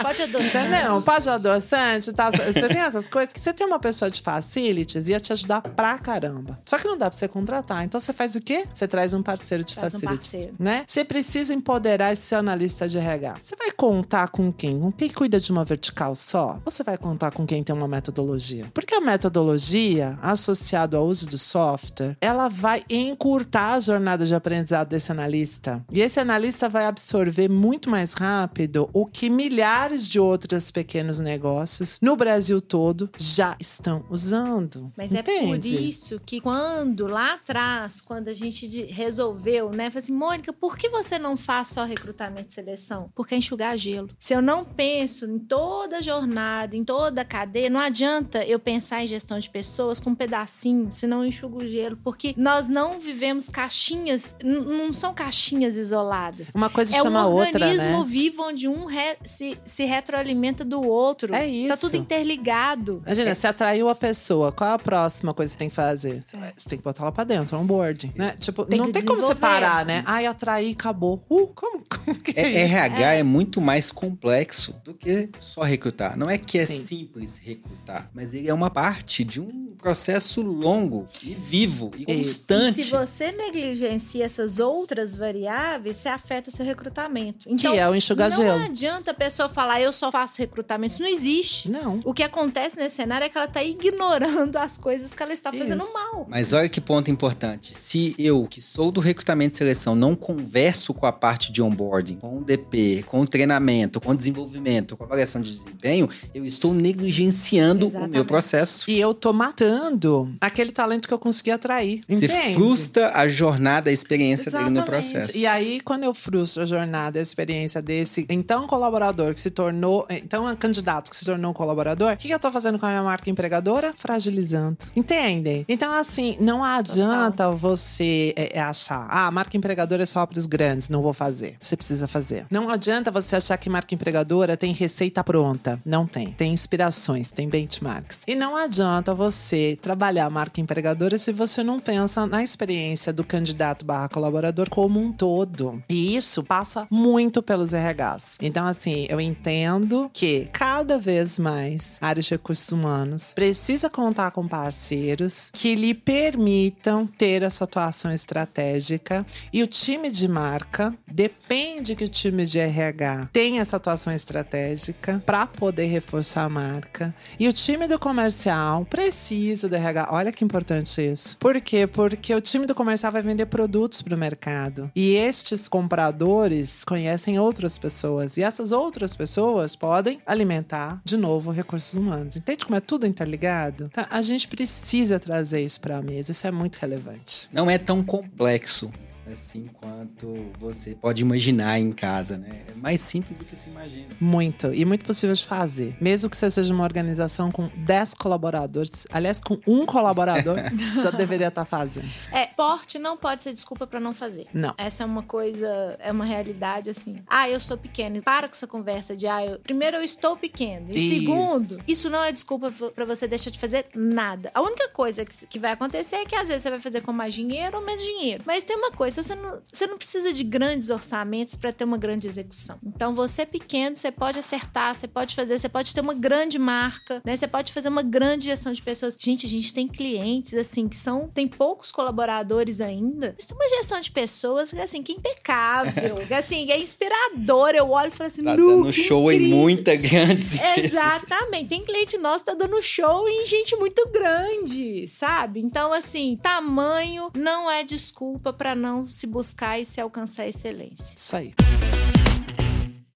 Pode 0.00 0.22
adotar. 0.22 0.46
Entendeu? 0.46 1.02
Pó 1.02 1.18
de 1.18 1.28
adoçante 1.28 2.12
tal. 2.12 2.30
Você 2.32 2.68
tem 2.68 2.80
essas 2.80 3.08
coisas 3.08 3.32
que 3.32 3.40
você 3.40 3.52
tem 3.52 3.66
uma 3.66 3.78
pessoa 3.78 4.10
de 4.10 4.20
facilities 4.20 5.08
ia 5.08 5.20
te 5.20 5.32
ajudar 5.32 5.60
pra 5.60 5.98
caramba. 5.98 6.58
Só 6.64 6.78
que 6.78 6.86
não 6.86 6.96
dá 6.96 7.10
pra 7.10 7.18
você 7.18 7.28
contratar. 7.28 7.84
Então 7.84 8.00
você 8.00 8.12
faz 8.12 8.34
o 8.34 8.37
quê? 8.40 8.64
Você 8.72 8.86
traz 8.88 9.14
um 9.14 9.22
parceiro 9.22 9.64
de 9.64 9.74
Traz 9.74 9.94
um 9.94 9.98
facilities. 9.98 10.32
parceiro. 10.32 10.56
né? 10.58 10.84
Você 10.86 11.04
precisa 11.04 11.54
empoderar 11.54 12.12
esse 12.12 12.22
seu 12.22 12.38
analista 12.38 12.88
de 12.88 12.98
RH. 12.98 13.36
Você 13.42 13.56
vai 13.56 13.70
contar 13.70 14.28
com 14.28 14.52
quem? 14.52 14.78
Com 14.80 14.92
quem 14.92 15.08
cuida 15.10 15.38
de 15.40 15.50
uma 15.52 15.64
vertical 15.64 16.14
só? 16.14 16.60
Ou 16.64 16.70
você 16.70 16.82
vai 16.82 16.96
contar 16.98 17.30
com 17.32 17.46
quem 17.46 17.62
tem 17.62 17.74
uma 17.74 17.88
metodologia? 17.88 18.70
Porque 18.74 18.94
a 18.94 19.00
metodologia, 19.00 20.18
associado 20.22 20.96
ao 20.96 21.06
uso 21.06 21.26
do 21.26 21.38
software, 21.38 22.16
ela 22.20 22.48
vai 22.48 22.84
encurtar 22.90 23.74
a 23.74 23.80
jornada 23.80 24.26
de 24.26 24.34
aprendizado 24.34 24.88
desse 24.88 25.10
analista. 25.10 25.84
E 25.90 26.00
esse 26.00 26.20
analista 26.20 26.68
vai 26.68 26.86
absorver 26.86 27.48
muito 27.48 27.88
mais 27.90 28.12
rápido 28.12 28.88
o 28.92 29.06
que 29.06 29.30
milhares 29.30 30.06
de 30.08 30.20
outros 30.20 30.70
pequenos 30.70 31.18
negócios 31.18 31.98
no 32.02 32.16
Brasil 32.16 32.60
todo 32.60 33.10
já 33.16 33.56
estão 33.58 34.04
usando. 34.10 34.92
Mas 34.96 35.14
é 35.14 35.22
por 35.22 35.32
Entende? 35.32 35.88
isso 35.88 36.20
que 36.24 36.40
quando 36.40 37.06
lá 37.06 37.34
atrás, 37.34 38.00
quando 38.00 38.27
quando 38.28 38.30
a 38.30 38.34
gente 38.34 38.68
de- 38.68 38.82
resolveu, 38.84 39.70
né? 39.70 39.90
Falei 39.90 40.02
assim, 40.02 40.12
Mônica, 40.12 40.52
por 40.52 40.76
que 40.76 40.88
você 40.90 41.18
não 41.18 41.36
faz 41.36 41.68
só 41.68 41.84
recrutamento 41.84 42.50
e 42.50 42.52
seleção? 42.52 43.10
Porque 43.14 43.34
é 43.34 43.38
enxugar 43.38 43.76
gelo. 43.78 44.10
Se 44.18 44.34
eu 44.34 44.42
não 44.42 44.64
penso 44.64 45.24
em 45.24 45.38
toda 45.38 45.98
a 45.98 46.02
jornada, 46.02 46.76
em 46.76 46.84
toda 46.84 47.22
a 47.22 47.24
cadeia, 47.24 47.70
não 47.70 47.80
adianta 47.80 48.44
eu 48.44 48.58
pensar 48.58 49.02
em 49.02 49.06
gestão 49.06 49.38
de 49.38 49.48
pessoas 49.48 49.98
com 49.98 50.10
um 50.10 50.14
pedacinho, 50.14 50.92
senão 50.92 51.22
eu 51.22 51.28
enxugo 51.28 51.62
o 51.62 51.66
gelo. 51.68 51.96
Porque 52.04 52.34
nós 52.36 52.68
não 52.68 53.00
vivemos 53.00 53.48
caixinhas, 53.48 54.36
não 54.44 54.92
são 54.92 55.14
caixinhas 55.14 55.76
isoladas. 55.76 56.50
Uma 56.54 56.68
coisa 56.68 56.94
É 56.96 57.00
um 57.00 57.04
chama 57.04 57.20
a 57.20 57.26
outra, 57.26 57.46
organismo 57.66 57.98
né? 58.00 58.04
vivo 58.06 58.42
onde 58.42 58.68
um 58.68 58.84
re- 58.84 59.16
se, 59.24 59.56
se 59.64 59.84
retroalimenta 59.84 60.64
do 60.64 60.82
outro. 60.82 61.34
É 61.34 61.38
Tá 61.38 61.46
isso. 61.46 61.80
tudo 61.80 61.96
interligado. 61.96 63.02
Imagina, 63.06 63.34
você 63.34 63.46
atraiu 63.46 63.88
a 63.88 63.94
pessoa, 63.94 64.52
qual 64.52 64.70
é 64.70 64.74
a 64.74 64.78
próxima 64.78 65.32
coisa 65.32 65.48
que 65.48 65.52
você 65.54 65.58
tem 65.58 65.68
que 65.68 65.74
fazer? 65.74 66.22
Você 66.56 66.68
tem 66.68 66.78
que 66.78 66.84
botar 66.84 67.02
ela 67.02 67.12
pra 67.12 67.24
dentro, 67.24 67.56
é 67.56 67.58
um 67.58 67.64
board, 67.66 68.12
né? 68.18 68.34
Tipo, 68.38 68.64
Tem 68.66 68.78
não 68.78 68.90
tem 68.92 69.02
como 69.02 69.20
você 69.20 69.34
desenvolver. 69.34 69.40
parar, 69.40 69.84
né? 69.86 70.02
Ai, 70.04 70.26
atraí, 70.26 70.72
acabou. 70.72 71.24
Uh, 71.30 71.46
como, 71.54 71.82
como 71.88 72.20
que 72.20 72.38
é, 72.38 72.42
É-? 72.42 72.62
RH 72.64 73.14
é. 73.14 73.22
muito 73.22 73.60
mais 73.60 73.90
complexo 73.90 74.74
do 74.84 74.92
que 74.92 75.30
só 75.38 75.62
recrutar. 75.62 76.18
Não 76.18 76.28
é 76.28 76.36
que 76.36 76.58
é 76.58 76.66
Sim. 76.66 76.78
simples 76.84 77.38
recrutar, 77.38 78.10
mas 78.12 78.34
ele 78.34 78.48
é 78.48 78.52
uma 78.54 78.68
parte 78.70 79.24
de 79.24 79.40
um 79.40 79.68
processo 79.78 80.42
longo 80.42 81.06
e 81.22 81.34
vivo 81.34 81.92
e 81.96 82.02
Isso. 82.02 82.40
constante. 82.40 82.82
Se 82.82 82.90
você 82.90 83.30
negligencia 83.30 84.24
essas 84.24 84.58
outras 84.58 85.14
variáveis, 85.14 85.96
você 85.98 86.08
afeta 86.08 86.50
seu 86.50 86.66
recrutamento. 86.66 87.48
Então, 87.48 87.72
que 87.72 87.78
é 87.78 87.88
o 87.88 87.94
enxugar 87.94 88.28
não 88.30 88.36
gelo. 88.36 88.64
adianta 88.64 89.12
a 89.12 89.14
pessoa 89.14 89.48
falar, 89.48 89.80
eu 89.80 89.92
só 89.92 90.10
faço 90.10 90.38
recrutamento. 90.38 90.94
Isso 90.94 91.02
não 91.02 91.08
existe. 91.08 91.70
Não. 91.70 92.00
O 92.04 92.12
que 92.12 92.24
acontece 92.24 92.76
nesse 92.76 92.96
cenário 92.96 93.24
é 93.24 93.28
que 93.28 93.38
ela 93.38 93.46
tá 93.46 93.62
ignorando 93.62 94.56
as 94.56 94.76
coisas 94.76 95.14
que 95.14 95.22
ela 95.22 95.32
está 95.32 95.52
fazendo 95.52 95.84
Isso. 95.84 95.92
mal. 95.92 96.26
Mas 96.28 96.52
olha 96.52 96.68
que 96.68 96.80
ponto 96.80 97.08
importante. 97.10 97.72
Se 97.72 97.97
eu, 98.18 98.46
que 98.48 98.60
sou 98.60 98.90
do 98.90 99.00
recrutamento 99.00 99.54
e 99.54 99.58
seleção, 99.58 99.94
não 99.94 100.14
converso 100.14 100.92
com 100.94 101.06
a 101.06 101.12
parte 101.12 101.52
de 101.52 101.62
onboarding, 101.62 102.16
com 102.16 102.38
o 102.38 102.44
DP, 102.44 103.04
com 103.06 103.20
o 103.20 103.26
treinamento, 103.26 104.00
com 104.00 104.12
o 104.12 104.16
desenvolvimento, 104.16 104.96
com 104.96 105.04
a 105.04 105.06
avaliação 105.06 105.40
de 105.40 105.50
desempenho, 105.50 106.08
eu 106.34 106.44
estou 106.44 106.74
negligenciando 106.74 107.86
o 107.86 107.88
Exatamente. 107.88 108.12
meu 108.12 108.24
processo. 108.24 108.90
E 108.90 109.00
eu 109.00 109.14
tô 109.14 109.32
matando 109.32 110.34
aquele 110.40 110.72
talento 110.72 111.08
que 111.08 111.14
eu 111.14 111.18
consegui 111.18 111.50
atrair. 111.50 112.02
Você 112.08 112.26
entende? 112.26 112.54
frustra 112.54 113.12
a 113.14 113.26
jornada, 113.28 113.90
a 113.90 113.92
experiência 113.92 114.50
dele 114.50 114.70
no 114.70 114.80
Exatamente. 114.80 115.12
processo. 115.12 115.38
E 115.38 115.46
aí, 115.46 115.80
quando 115.80 116.04
eu 116.04 116.14
frustro 116.14 116.62
a 116.62 116.66
jornada, 116.66 117.18
a 117.18 117.22
experiência 117.22 117.80
desse 117.82 118.26
então 118.28 118.66
colaborador 118.66 119.34
que 119.34 119.40
se 119.40 119.50
tornou, 119.50 120.06
então 120.10 120.46
um 120.46 120.56
candidato 120.56 121.10
que 121.10 121.16
se 121.16 121.24
tornou 121.24 121.50
um 121.50 121.54
colaborador, 121.54 122.12
o 122.12 122.16
que 122.16 122.28
que 122.28 122.34
eu 122.34 122.38
tô 122.38 122.50
fazendo 122.50 122.78
com 122.78 122.86
a 122.86 122.90
minha 122.90 123.02
marca 123.02 123.30
empregadora? 123.30 123.94
Fragilizando. 123.96 124.78
Entendem? 124.94 125.64
Então, 125.68 125.92
assim, 125.92 126.36
não 126.40 126.62
adianta 126.62 127.50
você 127.50 127.87
é, 128.36 128.58
é, 128.58 128.60
achar, 128.60 129.06
ah, 129.10 129.30
marca 129.30 129.56
empregadora 129.56 130.02
é 130.02 130.06
só 130.06 130.24
para 130.26 130.38
os 130.38 130.46
grandes, 130.46 130.88
não 130.88 131.02
vou 131.02 131.12
fazer. 131.14 131.56
Você 131.60 131.76
precisa 131.76 132.06
fazer. 132.06 132.46
Não 132.50 132.68
adianta 132.70 133.10
você 133.10 133.36
achar 133.36 133.56
que 133.56 133.70
marca 133.70 133.94
empregadora 133.94 134.56
tem 134.56 134.72
receita 134.72 135.24
pronta. 135.24 135.80
Não 135.84 136.06
tem. 136.06 136.32
Tem 136.32 136.52
inspirações, 136.52 137.32
tem 137.32 137.48
benchmarks. 137.48 138.22
E 138.26 138.34
não 138.34 138.56
adianta 138.56 139.14
você 139.14 139.78
trabalhar 139.80 140.28
marca 140.30 140.60
empregadora 140.60 141.18
se 141.18 141.32
você 141.32 141.62
não 141.62 141.80
pensa 141.80 142.26
na 142.26 142.42
experiência 142.42 143.12
do 143.12 143.24
candidato 143.24 143.84
barra 143.84 144.08
colaborador 144.08 144.68
como 144.68 145.00
um 145.00 145.12
todo. 145.12 145.82
E 145.88 146.14
isso 146.14 146.42
passa 146.42 146.86
muito 146.90 147.42
pelos 147.42 147.72
RHs. 147.72 148.38
Então, 148.42 148.66
assim, 148.66 149.06
eu 149.08 149.20
entendo 149.20 150.10
que 150.12 150.48
cada 150.52 150.98
vez 150.98 151.38
mais 151.38 151.98
a 152.00 152.08
área 152.08 152.22
de 152.22 152.30
recursos 152.30 152.70
humanos 152.70 153.32
precisa 153.34 153.88
contar 153.88 154.30
com 154.30 154.46
parceiros 154.46 155.50
que 155.52 155.74
lhe 155.74 155.94
permitam 155.94 157.06
ter 157.06 157.42
essa 157.42 157.64
atuação 157.64 157.77
estratégica. 158.12 159.24
E 159.52 159.62
o 159.62 159.66
time 159.66 160.10
de 160.10 160.26
marca 160.28 160.94
depende 161.06 161.94
que 161.94 162.04
o 162.04 162.08
time 162.08 162.44
de 162.44 162.58
RH 162.58 163.28
tenha 163.32 163.62
essa 163.62 163.76
atuação 163.76 164.12
estratégica 164.12 165.22
para 165.24 165.46
poder 165.46 165.86
reforçar 165.86 166.44
a 166.44 166.48
marca. 166.48 167.14
E 167.38 167.48
o 167.48 167.52
time 167.52 167.86
do 167.86 167.98
comercial 167.98 168.84
precisa 168.84 169.68
do 169.68 169.76
RH. 169.76 170.08
Olha 170.10 170.32
que 170.32 170.44
importante 170.44 171.00
isso. 171.00 171.36
Por 171.38 171.60
quê? 171.60 171.86
Porque 171.86 172.34
o 172.34 172.40
time 172.40 172.66
do 172.66 172.74
comercial 172.74 173.12
vai 173.12 173.22
vender 173.22 173.46
produtos 173.46 174.02
para 174.02 174.14
o 174.14 174.18
mercado. 174.18 174.90
E 174.94 175.14
estes 175.14 175.68
compradores 175.68 176.84
conhecem 176.84 177.38
outras 177.38 177.78
pessoas. 177.78 178.36
E 178.36 178.42
essas 178.42 178.72
outras 178.72 179.16
pessoas 179.16 179.76
podem 179.76 180.20
alimentar, 180.26 181.00
de 181.04 181.16
novo, 181.16 181.50
recursos 181.50 181.94
humanos. 181.94 182.36
Entende 182.36 182.64
como 182.64 182.76
é 182.76 182.80
tudo 182.80 183.06
interligado? 183.06 183.88
Tá? 183.90 184.06
A 184.10 184.22
gente 184.22 184.48
precisa 184.48 185.18
trazer 185.18 185.60
isso 185.60 185.80
para 185.80 185.98
a 185.98 186.02
mesa. 186.02 186.32
Isso 186.32 186.46
é 186.46 186.50
muito 186.50 186.76
relevante. 186.76 187.48
Não 187.52 187.67
é 187.70 187.78
tão 187.78 188.02
complexo 188.02 188.90
assim 189.32 189.68
quanto 189.80 190.50
você 190.58 190.94
pode 190.94 191.22
imaginar 191.22 191.78
em 191.78 191.92
casa, 191.92 192.36
né? 192.36 192.62
É 192.68 192.74
mais 192.74 193.00
simples 193.00 193.38
do 193.38 193.44
que 193.44 193.56
se 193.56 193.68
imagina. 193.68 194.08
Muito. 194.20 194.72
E 194.74 194.84
muito 194.84 195.04
possível 195.04 195.34
de 195.34 195.44
fazer. 195.44 195.96
Mesmo 196.00 196.30
que 196.30 196.36
você 196.36 196.50
seja 196.50 196.72
uma 196.72 196.84
organização 196.84 197.50
com 197.50 197.68
10 197.76 198.14
colaboradores, 198.14 199.06
aliás, 199.10 199.40
com 199.40 199.58
um 199.66 199.84
colaborador, 199.86 200.56
já 201.00 201.10
deveria 201.10 201.48
estar 201.48 201.64
fazendo. 201.64 202.08
É, 202.32 202.46
porte 202.46 202.98
não 202.98 203.16
pode 203.16 203.42
ser 203.42 203.52
desculpa 203.52 203.86
pra 203.86 204.00
não 204.00 204.12
fazer. 204.12 204.46
Não. 204.52 204.74
Essa 204.76 205.02
é 205.02 205.06
uma 205.06 205.22
coisa, 205.22 205.96
é 205.98 206.10
uma 206.10 206.24
realidade 206.24 206.90
assim. 206.90 207.16
Ah, 207.26 207.48
eu 207.48 207.60
sou 207.60 207.76
pequeno. 207.76 208.22
Para 208.22 208.48
com 208.48 208.54
essa 208.54 208.66
conversa 208.66 209.16
de, 209.16 209.26
ah, 209.26 209.44
eu... 209.44 209.58
primeiro 209.60 209.96
eu 209.96 210.02
estou 210.02 210.36
pequeno. 210.36 210.88
E 210.90 210.98
Isso. 210.98 211.20
segundo, 211.20 211.84
isso 211.86 212.10
não 212.10 212.22
é 212.22 212.32
desculpa 212.32 212.72
pra 212.94 213.04
você 213.04 213.26
deixar 213.26 213.50
de 213.50 213.58
fazer 213.58 213.86
nada. 213.94 214.50
A 214.54 214.60
única 214.60 214.88
coisa 214.88 215.24
que, 215.24 215.46
que 215.46 215.58
vai 215.58 215.72
acontecer 215.72 216.16
é 216.16 216.24
que 216.24 216.34
às 216.34 216.48
vezes 216.48 216.62
você 216.62 216.70
vai 216.70 216.80
fazer 216.80 217.00
com 217.00 217.12
mais 217.12 217.34
dinheiro 217.34 217.76
ou 217.76 217.84
menos 217.84 218.02
dinheiro. 218.02 218.42
Mas 218.46 218.64
tem 218.64 218.76
uma 218.76 218.90
coisa, 218.90 219.17
você 219.22 219.34
não, 219.34 219.60
você 219.72 219.86
não 219.86 219.96
precisa 219.98 220.32
de 220.32 220.44
grandes 220.44 220.90
orçamentos 220.90 221.56
pra 221.56 221.72
ter 221.72 221.84
uma 221.84 221.96
grande 221.98 222.28
execução. 222.28 222.76
Então, 222.84 223.14
você 223.14 223.44
pequeno, 223.44 223.96
você 223.96 224.10
pode 224.10 224.38
acertar, 224.38 224.94
você 224.94 225.08
pode 225.08 225.34
fazer, 225.34 225.58
você 225.58 225.68
pode 225.68 225.94
ter 225.94 226.00
uma 226.00 226.14
grande 226.14 226.58
marca, 226.58 227.20
né? 227.24 227.36
Você 227.36 227.46
pode 227.48 227.72
fazer 227.72 227.88
uma 227.88 228.02
grande 228.02 228.44
gestão 228.46 228.72
de 228.72 228.82
pessoas. 228.82 229.16
Gente, 229.18 229.46
a 229.46 229.48
gente 229.48 229.72
tem 229.72 229.86
clientes, 229.88 230.54
assim, 230.54 230.88
que 230.88 230.96
são... 230.96 231.28
Tem 231.28 231.46
poucos 231.46 231.90
colaboradores 231.92 232.80
ainda. 232.80 233.34
Mas 233.36 233.46
tem 233.46 233.56
uma 233.56 233.68
gestão 233.68 234.00
de 234.00 234.10
pessoas, 234.10 234.72
assim, 234.74 235.02
que 235.02 235.12
é 235.12 235.16
impecável. 235.16 236.16
que, 236.26 236.34
assim, 236.34 236.70
é 236.70 236.78
inspirador. 236.78 237.70
Eu 237.74 237.90
olho 237.90 238.08
e 238.08 238.10
falo 238.10 238.28
assim, 238.28 238.42
Tá 238.44 238.56
"Nu, 238.56 238.82
dando 238.82 238.92
show 238.92 239.30
em 239.30 239.36
incrível." 239.36 239.56
muita 239.58 239.94
grandes 239.96 240.54
empresas. 240.56 240.94
Exatamente. 240.94 241.68
Tem 241.68 241.84
cliente 241.84 242.16
nosso 242.18 242.44
que 242.44 242.50
tá 242.50 242.56
dando 242.56 242.80
show 242.82 243.28
em 243.28 243.46
gente 243.46 243.76
muito 243.76 244.08
grande, 244.10 245.08
sabe? 245.08 245.60
Então, 245.60 245.92
assim, 245.92 246.38
tamanho 246.42 247.30
não 247.34 247.70
é 247.70 247.82
desculpa 247.84 248.52
pra 248.52 248.74
não 248.74 249.04
se 249.12 249.26
buscar 249.26 249.78
e 249.78 249.84
se 249.84 250.00
alcançar 250.00 250.44
a 250.44 250.48
excelência. 250.48 251.14
Isso 251.16 251.36
aí. 251.36 251.54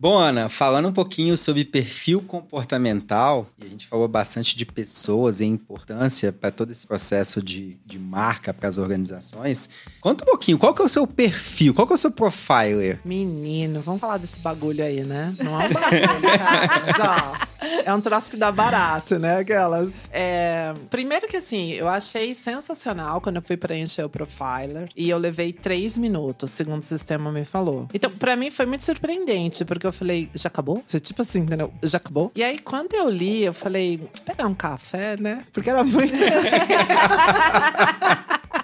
Bom, 0.02 0.18
Ana, 0.18 0.48
falando 0.48 0.88
um 0.88 0.92
pouquinho 0.92 1.36
sobre 1.36 1.64
perfil 1.64 2.20
comportamental, 2.22 3.46
e 3.56 3.66
a 3.66 3.68
gente 3.68 3.86
falou 3.86 4.08
bastante 4.08 4.56
de 4.56 4.66
pessoas 4.66 5.40
e 5.40 5.44
importância 5.44 6.32
para 6.32 6.50
todo 6.50 6.72
esse 6.72 6.84
processo 6.84 7.40
de, 7.40 7.76
de 7.86 8.00
marca 8.00 8.52
para 8.52 8.68
as 8.68 8.78
organizações. 8.78 9.70
Conta 10.00 10.24
um 10.24 10.26
pouquinho, 10.26 10.58
qual 10.58 10.74
que 10.74 10.82
é 10.82 10.84
o 10.84 10.88
seu 10.88 11.06
perfil? 11.06 11.72
Qual 11.72 11.86
que 11.86 11.92
é 11.92 11.94
o 11.94 11.98
seu 11.98 12.10
profiler? 12.10 12.98
Menino, 13.04 13.80
vamos 13.80 14.00
falar 14.00 14.18
desse 14.18 14.40
bagulho 14.40 14.84
aí, 14.84 15.04
né? 15.04 15.36
Não 15.38 15.60
é 15.60 15.68
um 15.68 15.70
bagulho, 15.72 16.20
cara, 16.36 16.82
mas, 16.84 16.98
ó, 16.98 17.51
é 17.84 17.92
um 17.92 18.00
troço 18.00 18.30
que 18.30 18.36
dá 18.36 18.52
barato, 18.52 19.18
né? 19.18 19.38
Aquelas. 19.38 19.94
É, 20.10 20.72
primeiro 20.90 21.26
que 21.28 21.36
assim, 21.36 21.72
eu 21.72 21.88
achei 21.88 22.34
sensacional 22.34 23.20
quando 23.20 23.36
eu 23.36 23.42
fui 23.42 23.56
preencher 23.56 24.04
o 24.04 24.08
profiler 24.08 24.88
e 24.96 25.10
eu 25.10 25.18
levei 25.18 25.52
três 25.52 25.96
minutos, 25.96 26.50
segundo 26.50 26.80
o 26.80 26.84
sistema 26.84 27.32
me 27.32 27.44
falou. 27.44 27.88
Então, 27.92 28.10
pra 28.10 28.36
mim 28.36 28.50
foi 28.50 28.66
muito 28.66 28.84
surpreendente, 28.84 29.64
porque 29.64 29.86
eu 29.86 29.92
falei, 29.92 30.30
já 30.34 30.48
acabou? 30.48 30.82
Foi 30.86 31.00
tipo 31.00 31.22
assim, 31.22 31.40
entendeu? 31.40 31.72
Já 31.82 31.98
acabou? 31.98 32.30
E 32.34 32.42
aí, 32.42 32.58
quando 32.58 32.94
eu 32.94 33.08
li, 33.08 33.44
eu 33.44 33.54
falei, 33.54 33.98
"Vou 33.98 34.08
pegar 34.24 34.46
um 34.46 34.54
café, 34.54 35.16
né? 35.18 35.44
Porque 35.52 35.70
era 35.70 35.84
muito. 35.84 36.12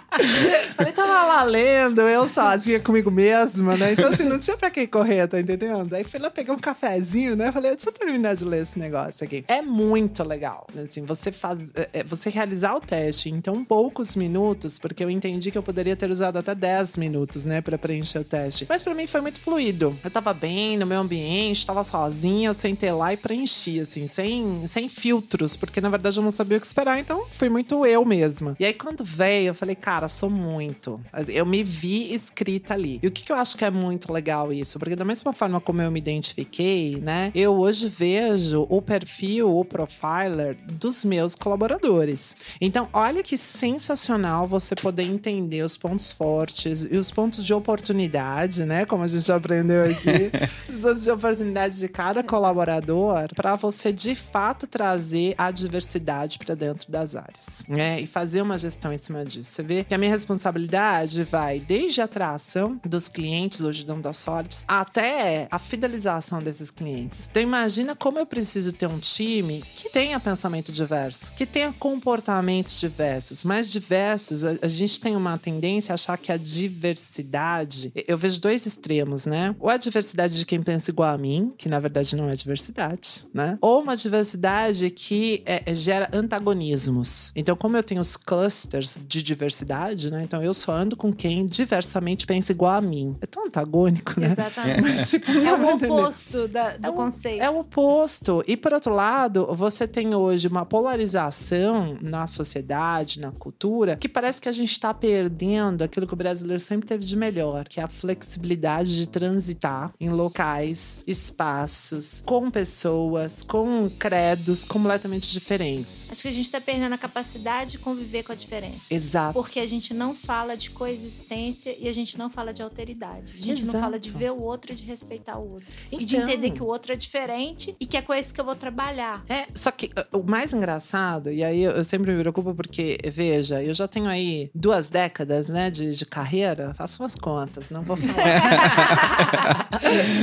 Falei, 0.77 0.93
tava 0.93 1.27
lá 1.27 1.43
lendo, 1.43 2.01
eu 2.03 2.29
sozinha 2.29 2.81
comigo 2.81 3.11
mesma, 3.11 3.77
né? 3.77 3.93
Então, 3.93 4.11
assim, 4.11 4.25
não 4.25 4.39
tinha 4.39 4.57
pra 4.57 4.71
quem 4.71 4.87
correr, 4.87 5.27
tá 5.27 5.41
entendendo? 5.41 5.95
Aí 5.95 6.05
fui 6.05 6.19
lá 6.19 6.31
pegar 6.31 6.53
um 6.53 6.59
cafezinho, 6.59 7.37
né? 7.37 7.53
Falei, 7.53 7.73
deixa 7.73 7.89
eu 7.89 7.93
terminar 7.93 8.35
de 8.35 8.45
ler 8.45 8.63
esse 8.63 8.79
negócio 8.79 9.25
aqui. 9.25 9.45
É 9.49 9.63
muito 9.63 10.23
legal, 10.25 10.67
assim, 10.83 11.05
você 11.05 11.31
faz, 11.31 11.71
é, 11.75 11.89
é, 12.01 12.05
você 12.05 12.31
realizar 12.31 12.75
o 12.75 12.81
teste 12.81 13.29
em 13.29 13.41
tão 13.41 13.65
poucos 13.65 14.17
minutos, 14.17 14.79
porque 14.79 15.03
eu 15.03 15.11
entendi 15.11 15.51
que 15.51 15.59
eu 15.59 15.63
poderia 15.63 15.97
ter 15.97 16.11
usado 16.11 16.39
até 16.39 16.55
10 16.55 16.97
minutos, 16.97 17.45
né, 17.45 17.61
pra 17.61 17.79
preencher 17.79 18.19
o 18.19 18.25
teste. 18.25 18.67
Mas 18.69 18.83
pra 18.83 18.95
mim 18.95 19.07
foi 19.07 19.21
muito 19.21 19.41
fluido. 19.41 19.99
Eu 20.03 20.11
tava 20.11 20.33
bem 20.35 20.77
no 20.77 20.87
meu 20.87 21.01
ambiente, 21.01 21.67
tava 21.67 21.85
sozinha, 21.85 22.49
eu 22.49 22.55
sentei 22.55 22.93
lá 22.93 23.13
e 23.13 23.17
preenchi, 23.17 23.81
assim, 23.81 24.07
sem, 24.07 24.67
sem 24.67 24.89
filtros, 24.89 25.57
porque 25.57 25.81
na 25.81 25.89
verdade 25.89 26.19
eu 26.19 26.23
não 26.23 26.31
sabia 26.31 26.59
o 26.59 26.61
que 26.61 26.67
esperar, 26.67 26.99
então 26.99 27.27
fui 27.31 27.49
muito 27.49 27.85
eu 27.87 28.05
mesma. 28.05 28.57
E 28.59 28.65
aí 28.65 28.73
quando 28.73 29.05
veio, 29.05 29.49
eu 29.49 29.55
falei, 29.55 29.75
cara, 29.75 30.08
abraçou 30.09 30.31
muito. 30.31 30.99
Eu 31.29 31.45
me 31.45 31.63
vi 31.63 32.15
escrita 32.15 32.73
ali. 32.73 32.99
E 33.03 33.07
o 33.07 33.11
que, 33.11 33.23
que 33.23 33.31
eu 33.31 33.37
acho 33.37 33.57
que 33.57 33.65
é 33.65 33.71
muito 33.71 34.11
legal 34.11 34.53
isso? 34.53 34.79
Porque 34.79 34.97
da 34.97 35.05
mesma 35.05 35.33
forma 35.35 35.61
como 35.61 35.83
eu 35.83 35.91
me 35.91 35.99
identifiquei, 36.01 36.97
né? 36.97 37.31
Eu 37.35 37.55
hoje 37.55 37.89
vejo 37.89 38.67
o 38.71 38.81
perfil, 38.81 39.55
o 39.55 39.65
profiler 39.65 40.57
dos 40.65 41.05
meus 41.05 41.35
colaboradores. 41.35 42.35
Então, 42.61 42.89
olha 42.93 43.23
que 43.23 43.37
sensacional 43.37 44.47
você 44.47 44.75
poder 44.75 45.03
entender 45.03 45.63
os 45.63 45.77
pontos 45.77 46.11
fortes 46.11 46.87
e 46.91 46.97
os 46.97 47.11
pontos 47.11 47.45
de 47.45 47.53
oportunidade, 47.53 48.65
né? 48.65 48.87
Como 48.87 49.05
a 49.05 49.09
gente 49.09 49.31
aprendeu 49.31 49.83
aqui. 49.83 50.31
os 50.69 50.81
pontos 50.81 51.05
de 51.05 51.11
oportunidade 51.11 51.79
de 51.79 51.89
cada 51.89 52.23
colaborador 52.23 53.29
para 53.35 53.57
você 53.57 53.93
de 53.93 54.15
fato 54.15 54.67
trazer 54.67 55.35
a 55.37 55.51
diversidade 55.51 56.39
para 56.39 56.55
dentro 56.55 56.91
das 56.91 57.15
áreas, 57.15 57.65
né? 57.69 58.01
E 58.01 58.07
fazer 58.07 58.41
uma 58.41 58.57
gestão 58.57 58.91
em 58.93 58.99
cima 58.99 59.25
disso. 59.25 59.51
Você 59.51 59.63
vê 59.63 59.85
que 59.85 59.98
a 59.99 60.01
minha 60.01 60.13
responsabilidade 60.13 61.25
vai 61.25 61.59
desde 61.59 62.01
a 62.01 62.05
atração 62.05 62.81
dos 62.85 63.09
clientes, 63.09 63.61
hoje 63.61 63.85
dentro 63.85 64.03
da 64.03 64.13
Solids, 64.13 64.65
até 64.69 65.49
a 65.51 65.59
fidelização 65.59 66.39
desses 66.39 66.71
clientes. 66.71 67.29
Então 67.29 67.43
imagina 67.43 67.97
como 67.97 68.19
eu 68.19 68.25
preciso 68.25 68.73
ter 68.73 68.87
um 68.87 69.01
time 69.01 69.65
que 69.75 69.91
tenha 69.91 70.21
pensamento 70.21 70.71
diverso, 70.71 71.33
que 71.35 71.45
tenha 71.45 71.73
comportamentos 71.73 72.79
diversos, 72.79 73.43
mais 73.43 73.69
diversos. 73.71 74.45
A, 74.45 74.57
a 74.63 74.69
gente 74.69 75.01
tem 75.01 75.17
uma 75.17 75.37
tendência 75.37 75.93
a 75.93 75.95
achar 75.95 76.17
que 76.17 76.31
a 76.31 76.37
diversidade, 76.37 77.93
eu 78.07 78.17
vejo 78.17 78.41
dois 78.41 78.67
extremos, 78.67 79.27
né? 79.27 79.55
Ou 79.59 79.69
a 79.69 79.77
diversidade 79.77 80.39
de 80.39 80.47
quem 80.47 80.63
pensa 80.63 80.93
igual 80.93 81.13
a 81.13 81.19
mim, 81.19 81.53
que 81.59 81.69
na 81.69 81.81
verdade 81.81 82.15
não 82.15 82.29
é 82.29 82.35
diversidade, 82.35 83.27
né? 83.35 83.59
Ou 83.61 83.83
uma 83.83 83.97
diversidade 83.97 84.91
que 84.91 85.43
é, 85.45 85.63
é, 85.67 85.75
gera 85.75 86.09
antagonismos. 86.13 87.33
Então, 87.35 87.57
como 87.57 87.77
eu 87.77 87.83
tenho 87.83 88.01
os 88.01 88.17
clusters 88.17 89.01
de 89.05 89.23
diversidade, 89.23 89.88
né? 90.11 90.23
Então 90.25 90.43
eu 90.43 90.55
só 90.55 90.73
ando 90.73 90.97
com 90.97 91.13
quem 91.13 91.47
diversamente 91.47 92.27
pensa 92.27 92.53
igual 92.53 92.73
a 92.73 92.81
mim. 92.81 93.17
É 93.21 93.27
tão 93.27 93.47
antagônico, 93.47 94.21
né? 94.21 94.33
Exatamente. 94.33 94.83
Mas, 94.83 95.11
tipo, 95.11 95.31
é 95.31 95.55
o 95.55 95.75
oposto 95.75 96.49
da, 96.49 96.77
do 96.77 96.87
é 96.87 96.91
o, 96.91 96.93
conceito. 96.93 97.43
É 97.43 97.51
o 97.51 97.61
oposto. 97.61 98.45
E 98.47 98.57
por 98.57 98.73
outro 98.73 98.95
lado, 98.95 99.47
você 99.55 99.87
tem 99.87 100.15
hoje 100.15 100.49
uma 100.49 100.65
polarização 100.65 101.99
na 102.01 102.27
sociedade, 102.27 103.21
na 103.21 103.33
cultura, 103.33 103.97
que 103.97 104.09
parece 104.09 104.41
que 104.41 104.49
a 104.49 104.53
gente 104.53 104.71
está 104.71 104.93
perdendo 104.93 105.83
aquilo 105.83 106.07
que 106.07 106.15
o 106.15 106.17
brasileiro 106.17 106.63
sempre 106.63 106.87
teve 106.87 107.05
de 107.05 107.17
melhor, 107.17 107.67
que 107.69 107.81
é 107.81 107.83
a 107.83 107.89
flexibilidade 107.89 108.97
de 108.97 109.07
transitar 109.07 109.93
em 110.01 110.09
locais, 110.09 111.05
espaços, 111.07 112.23
com 112.27 112.51
pessoas, 112.51 113.43
com 113.43 113.91
credos 113.99 114.65
completamente 114.65 115.31
diferentes. 115.33 116.09
Acho 116.11 116.23
que 116.23 116.29
a 116.29 116.33
gente 116.33 116.45
está 116.45 116.61
perdendo 116.61 116.93
a 116.95 116.99
capacidade 116.99 117.73
de 117.73 117.79
conviver 117.79 118.23
com 118.23 118.33
a 118.33 118.35
diferença. 118.35 118.87
Exato. 118.91 119.35
Porque 119.35 119.61
a 119.61 119.67
gente 119.67 119.78
não 119.95 120.15
fala 120.15 120.57
de 120.57 120.71
coexistência 120.71 121.75
e 121.79 121.89
a 121.89 121.93
gente 121.93 122.19
não 122.19 122.29
fala 122.29 122.53
de 122.53 122.63
alteridade. 122.63 123.35
A 123.37 123.41
gente 123.41 123.63
Exato. 123.63 123.73
não 123.73 123.81
fala 123.81 123.99
de 123.99 124.11
ver 124.11 124.33
o 124.33 124.41
outro 124.41 124.73
e 124.73 124.75
de 124.75 124.85
respeitar 124.85 125.39
o 125.39 125.53
outro. 125.53 125.69
Então, 125.87 126.01
E 126.01 126.05
de 126.05 126.17
entender 126.17 126.51
que 126.51 126.63
o 126.63 126.67
outro 126.67 126.93
é 126.93 126.97
diferente 126.97 127.77
e 127.79 127.87
que 127.87 127.97
é 127.97 128.03
com 128.03 128.13
esse 128.13 128.33
que 128.33 128.41
eu 128.41 128.45
vou 128.45 128.57
trabalhar. 128.57 129.25
É, 129.29 129.47
só 129.55 129.71
que 129.71 129.87
uh, 129.87 130.19
o 130.19 130.23
mais 130.23 130.53
engraçado, 130.53 131.31
e 131.31 131.45
aí 131.45 131.63
eu, 131.63 131.83
sempre 131.85 132.13
me 132.13 132.21
preocupo 132.21 132.55
porque, 132.55 132.99
veja, 133.07 133.63
eu 133.63 133.75
já 133.75 133.87
tenho 133.89 134.09
aí 134.09 134.51
duas 134.55 134.91
décadas, 134.91 135.49
né, 135.49 135.71
de, 135.71 135.91
de 135.91 136.07
carreira, 136.07 136.75
faço 136.75 137.03
umas 137.03 137.15
contas, 137.15 137.71
não 137.71 137.83
vou 137.83 137.97
falar. 137.97 139.69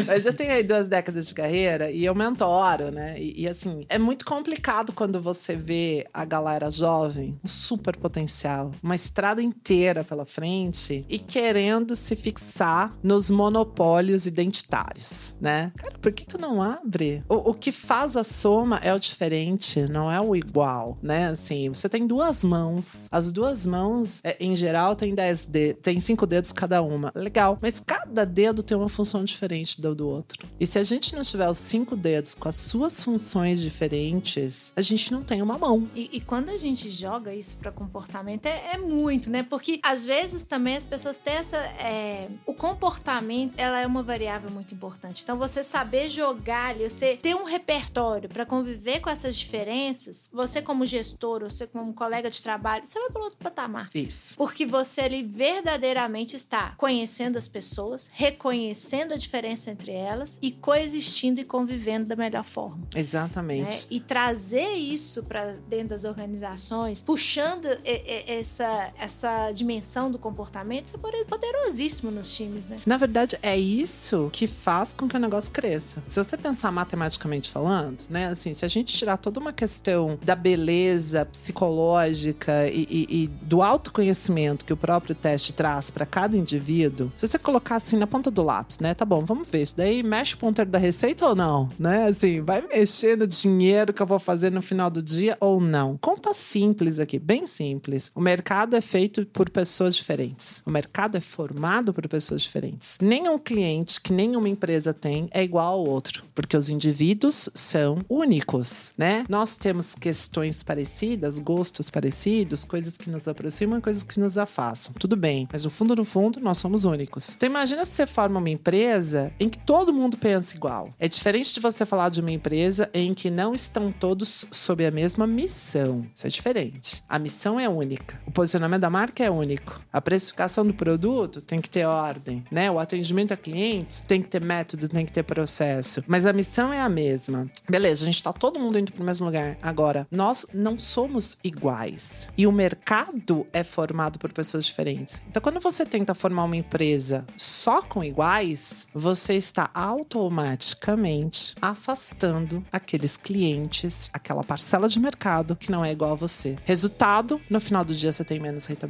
eu 0.14 0.22
já 0.22 0.34
tenho 0.34 0.52
aí 0.52 0.64
duas 0.64 0.90
décadas 0.90 1.28
de 1.28 1.34
carreira 1.34 1.92
e 1.92 2.06
eu 2.06 2.16
mentoro, 2.16 2.92
né, 2.92 3.16
e, 3.20 3.44
e, 3.44 3.48
assim, 3.48 3.86
é 3.90 3.98
muito 3.98 4.26
complicado 4.26 4.94
quando 4.94 5.22
você 5.22 5.56
vê 5.56 6.08
a 6.14 6.26
galera 6.26 6.70
jovem, 6.70 7.40
um 7.44 7.48
super 7.48 7.96
potencial, 7.98 8.72
uma 8.82 8.96
estrada 8.96 9.35
inteira 9.42 10.04
pela 10.04 10.26
frente 10.26 11.06
e 11.10 11.20
querendo 11.20 11.96
se 11.96 12.16
fixar 12.16 12.96
nos 13.04 13.30
monopólios 13.30 14.26
identitários, 14.26 15.36
né? 15.40 15.72
Cara, 15.76 15.98
por 16.00 16.12
que 16.12 16.26
tu 16.26 16.38
não 16.38 16.62
abre? 16.62 17.24
O, 17.28 17.52
o 17.52 17.54
que 17.54 17.72
faz 17.72 18.16
a 18.18 18.24
soma 18.24 18.80
é 18.84 18.94
o 18.94 19.00
diferente, 19.00 19.82
não 19.84 20.12
é 20.12 20.20
o 20.20 20.36
igual, 20.36 20.98
né? 21.02 21.28
Assim, 21.28 21.70
você 21.70 21.88
tem 21.90 22.08
duas 22.08 22.44
mãos. 22.44 23.08
As 23.12 23.32
duas 23.32 23.66
mãos, 23.66 24.22
é, 24.24 24.38
em 24.40 24.56
geral, 24.56 24.96
tem 24.96 25.14
10 25.14 25.48
dedos, 25.48 25.82
tem 25.82 26.00
cinco 26.00 26.26
dedos 26.26 26.52
cada 26.52 26.82
uma. 26.82 27.12
Legal. 27.16 27.58
Mas 27.62 27.80
cada 27.80 28.26
dedo 28.26 28.64
tem 28.64 28.78
uma 28.78 28.90
função 28.90 29.24
diferente 29.24 29.80
do, 29.80 29.96
do 29.96 30.08
outro. 30.08 30.46
E 30.60 30.66
se 30.66 30.80
a 30.80 30.84
gente 30.84 31.16
não 31.16 31.22
tiver 31.22 31.50
os 31.50 31.58
cinco 31.58 31.96
dedos 31.96 32.36
com 32.36 32.48
as 32.48 32.56
suas 32.56 33.02
funções 33.02 33.62
diferentes, 33.62 34.72
a 34.76 34.82
gente 34.82 35.12
não 35.12 35.24
tem 35.24 35.42
uma 35.42 35.58
mão. 35.58 35.88
E, 35.96 36.10
e 36.14 36.22
quando 36.22 36.50
a 36.50 36.58
gente 36.58 36.90
joga 36.90 37.34
isso 37.34 37.56
para 37.58 37.72
comportamento, 37.72 38.46
é, 38.46 38.74
é, 38.74 38.78
muito, 38.78 39.25
né? 39.30 39.44
Porque 39.44 39.80
às 39.84 40.06
vezes 40.06 40.44
também 40.44 40.76
as 40.76 40.86
pessoas 40.86 41.18
têm 41.18 41.36
essa. 41.36 41.58
É, 41.58 42.28
o 42.46 42.54
comportamento, 42.54 43.54
ela 43.58 43.80
é 43.80 43.88
uma 43.88 44.04
variável 44.04 44.50
muito 44.50 44.74
importante. 44.74 45.24
Então, 45.24 45.38
você 45.38 45.64
saber 45.64 46.10
jogar 46.10 46.72
ali, 46.72 46.90
você 46.90 47.16
ter 47.16 47.36
um 47.36 47.44
repertório 47.44 48.30
para 48.30 48.46
conviver 48.46 49.00
com 49.00 49.10
essas 49.10 49.36
diferenças, 49.36 50.30
você 50.32 50.62
como 50.62 50.86
gestor, 50.86 51.42
você 51.42 51.68
como 51.68 51.94
colega 51.94 52.30
de 52.30 52.42
trabalho, 52.42 52.86
você 52.86 53.00
vai 53.00 53.10
para 53.10 53.22
outro 53.22 53.38
patamar. 53.40 53.90
Isso. 53.94 54.36
Porque 54.36 54.66
você 54.66 55.02
ali 55.02 55.24
verdadeiramente 55.24 56.36
está 56.36 56.74
conhecendo 56.78 57.38
as 57.38 57.48
pessoas, 57.48 58.10
reconhecendo 58.14 59.14
a 59.14 59.18
diferença 59.18 59.72
entre 59.72 59.92
elas 59.92 60.38
e 60.42 60.52
coexistindo 60.52 61.40
e 61.40 61.44
convivendo 61.44 62.08
da 62.08 62.16
melhor 62.16 62.44
forma. 62.44 62.88
Exatamente. 62.96 63.84
Né? 63.84 63.88
E 63.90 64.00
trazer 64.00 64.74
isso 64.74 65.24
para 65.24 65.54
dentro 65.68 65.90
das 65.90 66.06
organizações, 66.06 67.02
puxando 67.02 67.68
essa, 67.84 68.94
essa 68.98 69.15
dimensão 69.54 70.12
do 70.12 70.18
comportamento, 70.18 70.88
isso 70.88 70.96
é 70.96 71.24
poderosíssimo 71.24 72.12
nos 72.12 72.34
times, 72.36 72.66
né? 72.66 72.76
Na 72.86 72.98
verdade, 72.98 73.38
é 73.42 73.58
isso 73.58 74.30
que 74.32 74.48
faz 74.48 74.94
com 74.94 75.08
que 75.08 75.16
o 75.16 75.20
negócio 75.20 75.52
cresça. 75.52 76.02
Se 76.08 76.24
você 76.24 76.38
pensar 76.38 76.72
matematicamente 76.72 77.50
falando, 77.50 78.04
né? 78.10 78.28
Assim, 78.28 78.54
se 78.54 78.66
a 78.66 78.68
gente 78.68 78.96
tirar 78.96 79.18
toda 79.18 79.40
uma 79.40 79.54
questão 79.54 80.18
da 80.24 80.36
beleza 80.36 81.26
psicológica 81.26 82.68
e, 82.68 82.88
e, 82.90 83.24
e 83.24 83.28
do 83.28 83.62
autoconhecimento 83.62 84.66
que 84.66 84.74
o 84.74 84.78
próprio 84.78 85.16
teste 85.16 85.54
traz 85.54 85.90
para 85.90 86.06
cada 86.06 86.38
indivíduo, 86.38 87.12
se 87.18 87.28
você 87.28 87.38
colocar 87.38 87.76
assim 87.76 87.98
na 87.98 88.08
ponta 88.08 88.30
do 88.30 88.44
lápis, 88.44 88.80
né? 88.80 88.94
Tá 88.94 89.06
bom, 89.06 89.24
vamos 89.24 89.50
ver 89.50 89.62
isso 89.62 89.76
daí 89.78 90.04
mexe 90.04 90.36
o 90.36 90.38
ponteiro 90.38 90.70
da 90.70 90.78
receita 90.78 91.28
ou 91.28 91.36
não, 91.36 91.70
né? 91.78 92.06
Assim, 92.06 92.42
vai 92.42 92.62
mexer 92.62 93.18
no 93.18 93.28
dinheiro 93.28 93.94
que 93.94 94.02
eu 94.02 94.08
vou 94.08 94.20
fazer 94.20 94.52
no 94.52 94.62
final 94.62 94.90
do 94.90 95.02
dia 95.02 95.38
ou 95.40 95.60
não. 95.60 95.98
Conta 95.98 96.34
simples 96.34 97.00
aqui, 97.00 97.20
bem 97.20 97.48
simples. 97.48 98.12
O 98.16 98.22
mercado 98.22 98.76
é 98.76 98.82
feito 98.82 99.05
por 99.10 99.50
pessoas 99.50 99.96
diferentes. 99.96 100.62
O 100.66 100.72
mercado 100.72 101.18
é 101.18 101.20
formado 101.20 101.94
por 101.94 102.08
pessoas 102.08 102.42
diferentes. 102.42 102.98
Nenhum 103.02 103.38
cliente 103.38 104.00
que 104.02 104.14
nenhuma 104.14 104.50
empresa 104.50 104.94
tem 104.94 105.28
é 105.32 105.44
igual 105.44 105.74
ao 105.74 105.86
outro, 105.86 106.24
porque 106.34 106.58
os 106.58 106.70
indivíduos 106.70 107.50
são 107.54 108.00
únicos, 108.10 108.94
né? 108.98 109.26
Nós 109.30 109.58
temos 109.58 109.96
questões 109.96 110.64
parecidas, 110.64 111.40
gostos 111.40 111.90
parecidos, 111.90 112.66
coisas 112.66 112.98
que 112.98 113.10
nos 113.10 113.28
aproximam 113.28 113.80
e 113.80 113.82
coisas 113.82 114.04
que 114.04 114.20
nos 114.20 114.38
afastam. 114.38 114.94
Tudo 115.00 115.16
bem, 115.16 115.48
mas 115.52 115.64
no 115.64 115.70
fundo, 115.70 115.96
no 115.96 116.06
fundo, 116.06 116.40
nós 116.40 116.58
somos 116.58 116.86
únicos. 116.86 117.36
Então 117.36 117.48
imagina 117.48 117.84
se 117.86 117.94
você 117.94 118.08
forma 118.08 118.40
uma 118.40 118.50
empresa 118.50 119.32
em 119.40 119.50
que 119.50 119.58
todo 119.58 119.94
mundo 119.94 120.18
pensa 120.18 120.56
igual. 120.56 120.94
É 121.00 121.08
diferente 121.08 121.54
de 121.54 121.60
você 121.60 121.86
falar 121.86 122.10
de 122.10 122.22
uma 122.22 122.32
empresa 122.32 122.90
em 122.94 123.14
que 123.14 123.30
não 123.30 123.54
estão 123.54 123.92
todos 123.92 124.46
sob 124.52 124.86
a 124.86 124.92
mesma 124.92 125.28
missão. 125.28 126.06
Isso 126.14 126.28
é 126.28 126.30
diferente. 126.30 127.04
A 127.08 127.20
missão 127.20 127.60
é 127.60 127.68
única. 127.68 128.20
O 128.26 128.32
posicionamento 128.32 128.82
da 128.82 128.90
marca 128.96 129.26
é 129.26 129.30
único. 129.30 129.82
A 129.92 130.00
precificação 130.00 130.66
do 130.66 130.74
produto 130.74 131.42
tem 131.42 131.60
que 131.60 131.70
ter 131.70 131.84
ordem, 131.84 132.46
né? 132.50 132.72
O 132.72 132.80
atendimento 132.80 133.34
a 133.34 133.38
clientes 133.38 134.00
tem 134.00 134.22
que 134.22 134.30
ter 134.30 134.42
método, 134.42 134.88
tem 134.88 135.06
que 135.06 135.12
ter 135.12 135.24
processo. 135.24 136.02
Mas 136.08 136.26
a 136.26 136.32
missão 136.32 136.72
é 136.72 136.80
a 136.80 136.88
mesma. 136.88 137.52
Beleza, 137.70 138.04
a 138.04 138.06
gente 138.06 138.24
tá 138.24 138.32
todo 138.32 138.58
mundo 138.58 138.80
indo 138.80 138.94
pro 138.94 139.04
mesmo 139.04 139.26
lugar. 139.26 139.58
Agora, 139.62 140.08
nós 140.10 140.46
não 140.54 140.80
somos 140.80 141.38
iguais. 141.44 142.30
E 142.38 142.48
o 142.48 142.54
mercado 142.54 143.46
é 143.52 143.66
formado 143.66 144.18
por 144.18 144.32
pessoas 144.32 144.66
diferentes. 144.66 145.22
Então, 145.28 145.42
quando 145.42 145.60
você 145.60 145.86
tenta 145.86 146.16
formar 146.16 146.46
uma 146.46 146.56
empresa 146.56 147.26
só 147.36 147.82
com 147.82 148.02
iguais, 148.02 148.88
você 148.94 149.34
está 149.34 149.70
automaticamente 149.74 151.54
afastando 151.62 152.64
aqueles 152.72 153.18
clientes, 153.18 154.10
aquela 154.14 154.42
parcela 154.42 154.88
de 154.88 155.02
mercado 155.02 155.54
que 155.54 155.70
não 155.70 155.84
é 155.84 155.92
igual 155.92 156.14
a 156.14 156.16
você. 156.16 156.56
Resultado, 156.64 157.42
no 157.50 157.60
final 157.60 157.84
do 157.84 157.94
dia 157.94 158.14
você 158.14 158.24
tem 158.24 158.40
menos 158.40 158.66
rentabilidade. 158.66 158.85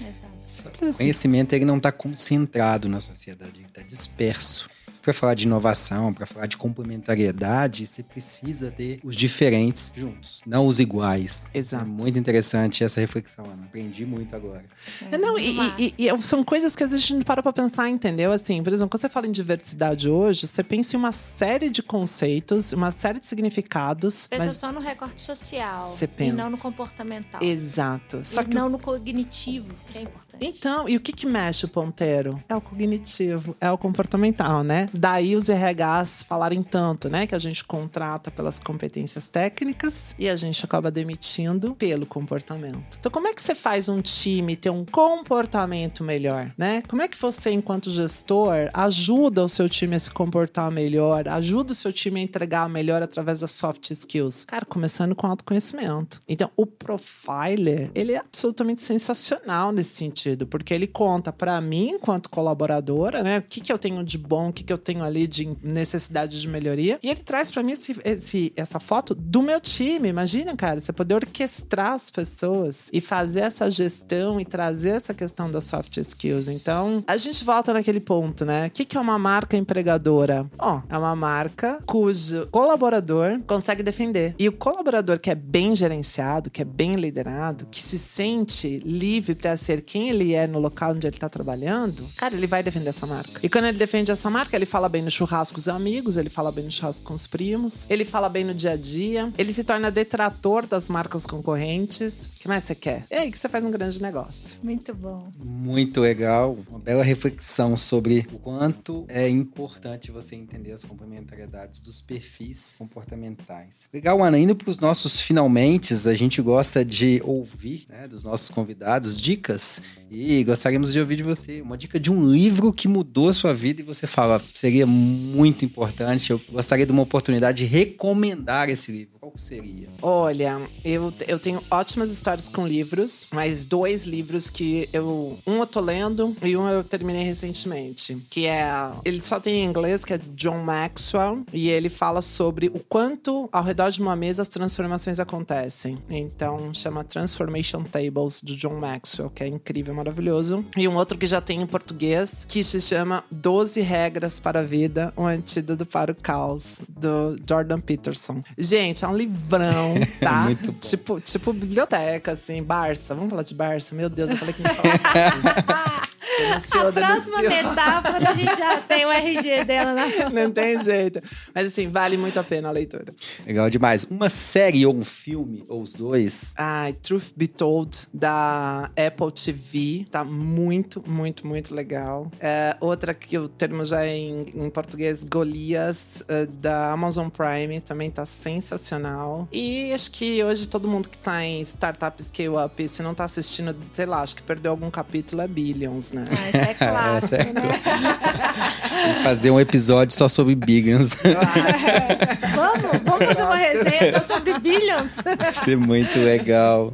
Exato. 0.00 0.90
O 0.92 0.96
conhecimento 0.96 1.52
ele 1.52 1.64
não 1.64 1.76
está 1.76 1.92
concentrado 1.92 2.88
na 2.88 2.98
sociedade, 3.00 3.52
ele 3.56 3.66
está 3.66 3.82
disperso. 3.82 4.68
Para 5.02 5.12
falar 5.12 5.34
de 5.34 5.44
inovação, 5.46 6.12
para 6.12 6.26
falar 6.26 6.46
de 6.46 6.56
complementariedade, 6.56 7.86
você 7.86 8.02
precisa 8.02 8.70
ter 8.70 9.00
os 9.02 9.16
diferentes 9.16 9.92
juntos, 9.96 10.40
não 10.46 10.66
os 10.66 10.78
iguais. 10.78 11.50
Exato. 11.54 11.84
É 11.84 11.88
muito 11.88 12.18
interessante 12.18 12.84
essa 12.84 13.00
reflexão, 13.00 13.44
Ana. 13.44 13.64
Aprendi 13.64 14.04
muito 14.04 14.34
agora. 14.36 14.64
É, 15.10 15.16
não, 15.18 15.38
e, 15.38 15.56
e- 15.78 15.94
e 15.98 16.22
são 16.22 16.44
coisas 16.44 16.76
que 16.76 16.82
às 16.84 16.90
vezes 16.90 17.04
a 17.04 17.08
gente 17.08 17.16
não 17.18 17.22
para 17.24 17.42
pra 17.42 17.52
pensar, 17.52 17.88
entendeu? 17.88 18.30
Assim, 18.32 18.62
por 18.62 18.72
exemplo, 18.72 18.90
quando 18.90 19.00
você 19.00 19.08
fala 19.08 19.26
em 19.26 19.32
diversidade 19.32 20.08
hoje, 20.08 20.46
você 20.46 20.62
pensa 20.62 20.96
em 20.96 20.98
uma 20.98 21.12
série 21.12 21.70
de 21.70 21.82
conceitos, 21.82 22.72
uma 22.72 22.90
série 22.90 23.20
de 23.20 23.26
significados. 23.26 24.26
Pensa 24.28 24.44
mas... 24.44 24.52
só 24.56 24.70
no 24.72 24.80
recorte 24.80 25.22
social. 25.22 25.86
Você 25.86 26.04
E 26.04 26.08
pensa. 26.08 26.36
não 26.36 26.50
no 26.50 26.58
comportamental. 26.58 27.42
Exato. 27.42 28.20
Só 28.24 28.42
e 28.42 28.44
que 28.44 28.54
não 28.54 28.68
no 28.68 28.78
cognitivo, 28.78 29.72
que 29.90 29.98
é 29.98 30.02
importante. 30.02 30.20
Então, 30.42 30.88
e 30.88 30.96
o 30.96 31.00
que, 31.00 31.12
que 31.12 31.26
mexe 31.26 31.64
o 31.64 31.68
ponteiro? 31.68 32.42
É 32.48 32.54
o 32.54 32.60
cognitivo, 32.60 33.56
é 33.60 33.70
o 33.70 33.78
comportamental, 33.78 34.62
né? 34.62 34.88
Daí 34.92 35.36
os 35.36 35.48
RHs 35.48 36.24
falarem 36.24 36.62
tanto, 36.62 37.08
né? 37.08 37.26
Que 37.26 37.34
a 37.34 37.38
gente 37.38 37.64
contrata 37.64 38.30
pelas 38.30 38.58
competências 38.58 39.28
técnicas 39.28 40.14
e 40.18 40.28
a 40.28 40.36
gente 40.36 40.64
acaba 40.64 40.90
demitindo 40.90 41.74
pelo 41.74 42.06
comportamento. 42.06 42.98
Então, 42.98 43.10
como 43.10 43.28
é 43.28 43.34
que 43.34 43.42
você 43.42 43.54
faz 43.54 43.88
um 43.88 44.00
time 44.00 44.56
ter 44.56 44.70
um 44.70 44.84
comportamento 44.84 46.02
melhor, 46.02 46.52
né? 46.56 46.82
Como 46.88 47.02
é 47.02 47.08
que 47.08 47.16
você, 47.16 47.50
enquanto 47.50 47.90
gestor, 47.90 48.68
ajuda 48.72 49.44
o 49.44 49.48
seu 49.48 49.68
time 49.68 49.96
a 49.96 49.98
se 49.98 50.10
comportar 50.10 50.70
melhor, 50.70 51.28
ajuda 51.28 51.72
o 51.72 51.74
seu 51.74 51.92
time 51.92 52.20
a 52.20 52.22
entregar 52.22 52.68
melhor 52.68 53.02
através 53.02 53.40
das 53.40 53.50
soft 53.50 53.90
skills? 53.90 54.44
Cara, 54.44 54.64
começando 54.64 55.14
com 55.14 55.26
autoconhecimento. 55.26 56.20
Então, 56.28 56.50
o 56.56 56.66
profiler, 56.66 57.90
ele 57.94 58.12
é 58.12 58.18
absolutamente 58.18 58.80
sensacional 58.80 59.72
nesse 59.72 59.96
sentido, 59.96 60.46
porque 60.46 60.74
ele 60.74 60.86
conta 60.86 61.32
pra 61.32 61.60
mim, 61.60 61.90
enquanto 61.90 62.28
colaboradora, 62.28 63.22
né, 63.22 63.38
o 63.38 63.42
que, 63.42 63.60
que 63.60 63.72
eu 63.72 63.78
tenho 63.78 64.02
de 64.04 64.18
bom, 64.18 64.48
o 64.48 64.52
que, 64.52 64.64
que 64.64 64.72
eu 64.72 64.78
tenho 64.80 65.02
ali 65.04 65.26
de 65.26 65.48
necessidade 65.62 66.40
de 66.40 66.48
melhoria, 66.48 66.98
e 67.02 67.08
ele 67.08 67.20
traz 67.20 67.50
pra 67.50 67.62
mim 67.62 67.72
esse, 67.72 67.96
esse- 68.04 68.52
essa 68.56 68.80
foto 68.80 69.14
do 69.14 69.42
meu 69.42 69.60
time. 69.60 70.08
Imagina, 70.08 70.56
cara, 70.56 70.80
você 70.80 70.92
poder 70.92 71.14
orquestrar 71.14 71.92
as 71.92 72.10
pessoas 72.10 72.88
e 72.92 73.00
fazer 73.00 73.40
essa 73.40 73.70
gestão 73.70 74.40
e 74.40 74.44
trazer 74.44 74.90
essa 74.90 75.14
questão 75.14 75.50
das 75.50 75.64
soft 75.64 75.96
skills. 75.98 76.48
Então, 76.48 77.04
a 77.06 77.16
gente 77.16 77.44
volta 77.44 77.72
naquele 77.72 78.00
ponto, 78.00 78.44
né? 78.44 78.66
O 78.66 78.70
que, 78.70 78.84
que 78.84 78.96
é 78.96 79.00
uma 79.00 79.18
marca 79.18 79.56
empregadora? 79.56 80.48
Ó, 80.58 80.82
é 80.88 80.96
uma 80.98 81.14
marca 81.16 81.78
cujo 81.86 82.46
colaborador 82.50 83.40
consegue 83.46 83.82
defender. 83.82 84.34
E 84.38 84.48
o 84.48 84.52
colaborador 84.52 85.18
que 85.18 85.30
é 85.30 85.34
bem 85.34 85.74
gerenciado, 85.74 86.50
que 86.50 86.62
é 86.62 86.64
bem 86.64 86.94
liderado, 86.94 87.66
que 87.70 87.82
se 87.82 87.98
sente 87.98 88.78
livre 88.80 89.34
para 89.34 89.56
ser 89.56 89.82
quem 89.82 90.08
ele 90.08 90.34
é 90.34 90.46
no 90.46 90.58
local 90.58 90.92
onde 90.92 91.06
ele 91.06 91.16
tá 91.18 91.28
trabalhando, 91.28 92.04
cara, 92.16 92.34
ele 92.34 92.46
vai 92.46 92.62
defender 92.62 92.88
essa 92.90 93.06
marca. 93.06 93.40
E 93.42 93.48
quando 93.48 93.66
ele 93.66 93.78
defende 93.78 94.10
essa 94.10 94.30
marca, 94.30 94.56
ele 94.56 94.66
fala 94.70 94.88
bem 94.88 95.02
no 95.02 95.10
churrasco 95.10 95.54
com 95.54 95.58
os 95.58 95.68
amigos, 95.68 96.16
ele 96.16 96.30
fala 96.30 96.52
bem 96.52 96.64
no 96.64 96.70
churrasco 96.70 97.04
com 97.04 97.12
os 97.12 97.26
primos, 97.26 97.86
ele 97.90 98.04
fala 98.04 98.28
bem 98.28 98.44
no 98.44 98.54
dia 98.54 98.72
a 98.72 98.76
dia, 98.76 99.32
ele 99.36 99.52
se 99.52 99.64
torna 99.64 99.90
detrator 99.90 100.64
das 100.64 100.88
marcas 100.88 101.26
concorrentes. 101.26 102.26
O 102.26 102.38
que 102.38 102.46
mais 102.46 102.64
você 102.64 102.74
quer? 102.74 103.04
É 103.10 103.18
aí 103.18 103.30
que 103.30 103.38
você 103.38 103.48
faz 103.48 103.64
um 103.64 103.70
grande 103.70 104.00
negócio. 104.00 104.58
Muito 104.62 104.94
bom. 104.94 105.28
Muito 105.36 106.00
legal, 106.00 106.56
uma 106.70 106.78
bela 106.78 107.02
reflexão 107.02 107.76
sobre 107.76 108.26
o 108.32 108.38
quanto 108.38 109.04
é 109.08 109.28
importante 109.28 110.12
você 110.12 110.36
entender 110.36 110.70
as 110.72 110.84
complementariedades 110.84 111.80
dos 111.80 112.00
perfis 112.00 112.76
comportamentais. 112.78 113.88
Legal, 113.92 114.22
Ana, 114.22 114.38
indo 114.38 114.54
para 114.54 114.70
os 114.70 114.78
nossos 114.78 115.20
finalmente, 115.20 115.94
a 115.94 116.14
gente 116.14 116.40
gosta 116.40 116.84
de 116.84 117.20
ouvir 117.24 117.86
né, 117.88 118.06
dos 118.06 118.22
nossos 118.22 118.48
convidados 118.48 119.20
dicas 119.20 119.82
e 120.08 120.44
gostaríamos 120.44 120.92
de 120.92 121.00
ouvir 121.00 121.16
de 121.16 121.22
você 121.24 121.60
uma 121.60 121.76
dica 121.76 121.98
de 121.98 122.10
um 122.10 122.22
livro 122.22 122.72
que 122.72 122.86
mudou 122.86 123.28
a 123.28 123.32
sua 123.32 123.52
vida 123.52 123.80
e 123.80 123.84
você 123.84 124.06
fala, 124.06 124.40
seria 124.60 124.86
muito 124.86 125.64
importante, 125.64 126.32
eu 126.32 126.40
gostaria 126.52 126.84
de 126.84 126.92
uma 126.92 127.00
oportunidade 127.00 127.64
de 127.64 127.64
recomendar 127.64 128.68
esse 128.68 128.92
livro. 128.92 129.18
Qual 129.20 129.34
seria? 129.36 129.86
Olha, 130.00 130.66
eu, 130.82 131.12
eu 131.28 131.38
tenho 131.38 131.62
ótimas 131.70 132.10
histórias 132.10 132.48
com 132.48 132.66
livros, 132.66 133.26
mas 133.30 133.66
dois 133.66 134.04
livros 134.04 134.48
que 134.48 134.88
eu. 134.94 135.38
Um 135.46 135.58
eu 135.58 135.66
tô 135.66 135.78
lendo 135.78 136.34
e 136.42 136.56
um 136.56 136.66
eu 136.66 136.82
terminei 136.82 137.22
recentemente. 137.22 138.16
Que 138.30 138.46
é. 138.46 138.70
Ele 139.04 139.22
só 139.22 139.38
tem 139.38 139.56
em 139.56 139.66
inglês, 139.66 140.06
que 140.06 140.14
é 140.14 140.18
John 140.34 140.64
Maxwell. 140.64 141.44
E 141.52 141.68
ele 141.68 141.90
fala 141.90 142.22
sobre 142.22 142.68
o 142.68 142.78
quanto 142.78 143.46
ao 143.52 143.62
redor 143.62 143.90
de 143.90 144.00
uma 144.00 144.16
mesa 144.16 144.40
as 144.40 144.48
transformações 144.48 145.20
acontecem. 145.20 145.98
Então 146.08 146.72
chama 146.72 147.04
Transformation 147.04 147.84
Tables, 147.84 148.40
do 148.40 148.56
John 148.56 148.78
Maxwell, 148.78 149.28
que 149.28 149.44
é 149.44 149.46
incrível, 149.46 149.94
maravilhoso. 149.94 150.64
E 150.74 150.88
um 150.88 150.96
outro 150.96 151.18
que 151.18 151.26
já 151.26 151.42
tem 151.42 151.60
em 151.60 151.66
português, 151.66 152.46
que 152.48 152.64
se 152.64 152.80
chama 152.80 153.22
12 153.30 153.82
Regras 153.82 154.40
para 154.40 154.60
a 154.60 154.62
Vida, 154.62 155.12
um 155.14 155.26
antídoto 155.26 155.84
para 155.84 156.12
o 156.12 156.14
caos, 156.14 156.80
do 156.88 157.38
Jordan 157.46 157.80
Peterson. 157.80 158.42
Gente, 158.56 159.04
é 159.04 159.08
um 159.08 159.16
livrão, 159.20 159.94
tá? 160.20 160.44
Muito 160.44 160.72
bom. 160.72 160.78
tipo, 160.78 161.20
tipo 161.20 161.52
biblioteca, 161.52 162.32
assim, 162.32 162.62
Barça. 162.62 163.14
Vamos 163.14 163.30
falar 163.30 163.42
de 163.42 163.54
Barça? 163.54 163.94
Meu 163.94 164.08
Deus, 164.08 164.30
eu 164.30 164.36
falei 164.36 164.54
que 164.54 164.62
não 164.64 164.74
fala. 164.74 166.02
Denunciou, 166.38 166.88
a 166.88 166.92
próxima 166.92 167.42
denunciou. 167.42 167.70
metáfora 167.70 168.30
a 168.30 168.34
gente 168.34 168.56
já 168.56 168.80
tem 168.80 169.06
o 169.06 169.10
RG 169.10 169.64
dela 169.64 169.94
na 169.94 170.30
Não 170.30 170.50
tem 170.50 170.78
jeito. 170.78 171.20
Mas 171.54 171.66
assim, 171.66 171.88
vale 171.88 172.16
muito 172.16 172.38
a 172.38 172.44
pena 172.44 172.68
a 172.68 172.72
leitura. 172.72 173.12
Legal 173.46 173.70
demais. 173.70 174.04
Uma 174.04 174.28
série 174.28 174.84
ou 174.86 174.94
um 174.94 175.04
filme, 175.04 175.64
ou 175.68 175.82
os 175.82 175.94
dois, 175.94 176.54
Ai, 176.56 176.92
Truth 176.92 177.32
Be 177.36 177.48
Told, 177.48 178.06
da 178.12 178.90
Apple 178.96 179.32
TV. 179.32 180.04
Tá 180.10 180.24
muito, 180.24 181.02
muito, 181.06 181.46
muito 181.46 181.74
legal. 181.74 182.30
É, 182.38 182.76
outra 182.80 183.14
que 183.14 183.38
o 183.38 183.48
termo 183.48 183.84
já 183.84 184.04
é 184.04 184.14
em, 184.14 184.46
em 184.54 184.70
português, 184.70 185.24
Golias, 185.24 186.22
é, 186.28 186.46
da 186.46 186.92
Amazon 186.92 187.28
Prime. 187.28 187.80
Também 187.80 188.10
tá 188.10 188.26
sensacional. 188.26 189.48
E 189.52 189.92
acho 189.92 190.10
que 190.10 190.42
hoje 190.42 190.68
todo 190.68 190.88
mundo 190.88 191.08
que 191.08 191.18
tá 191.18 191.42
em 191.44 191.62
Startup 191.62 192.22
Scale 192.22 192.64
Up, 192.64 192.88
se 192.88 193.02
não 193.02 193.14
tá 193.14 193.24
assistindo, 193.24 193.74
sei 193.92 194.06
lá, 194.06 194.20
acho 194.20 194.36
que 194.36 194.42
perdeu 194.42 194.72
algum 194.72 194.90
capítulo, 194.90 195.42
é 195.42 195.48
Billions, 195.48 196.09
né? 196.12 196.24
Ah, 196.30 196.48
esse 196.48 196.56
é 196.70 196.74
clássico, 196.74 197.34
Essa 197.34 197.42
é 197.42 197.52
né? 197.52 199.22
fazer 199.22 199.50
um 199.50 199.60
episódio 199.60 200.16
só 200.16 200.28
sobre 200.28 200.54
Bigans. 200.54 201.22
Vamos, 202.54 202.82
vamos 203.04 203.26
fazer 203.26 203.42
uma 203.42 203.56
resenha 203.56 204.18
só 204.18 204.34
sobre 204.34 204.58
Billions. 204.58 205.16
Vai 205.38 205.54
ser 205.54 205.76
muito 205.76 206.18
legal. 206.18 206.92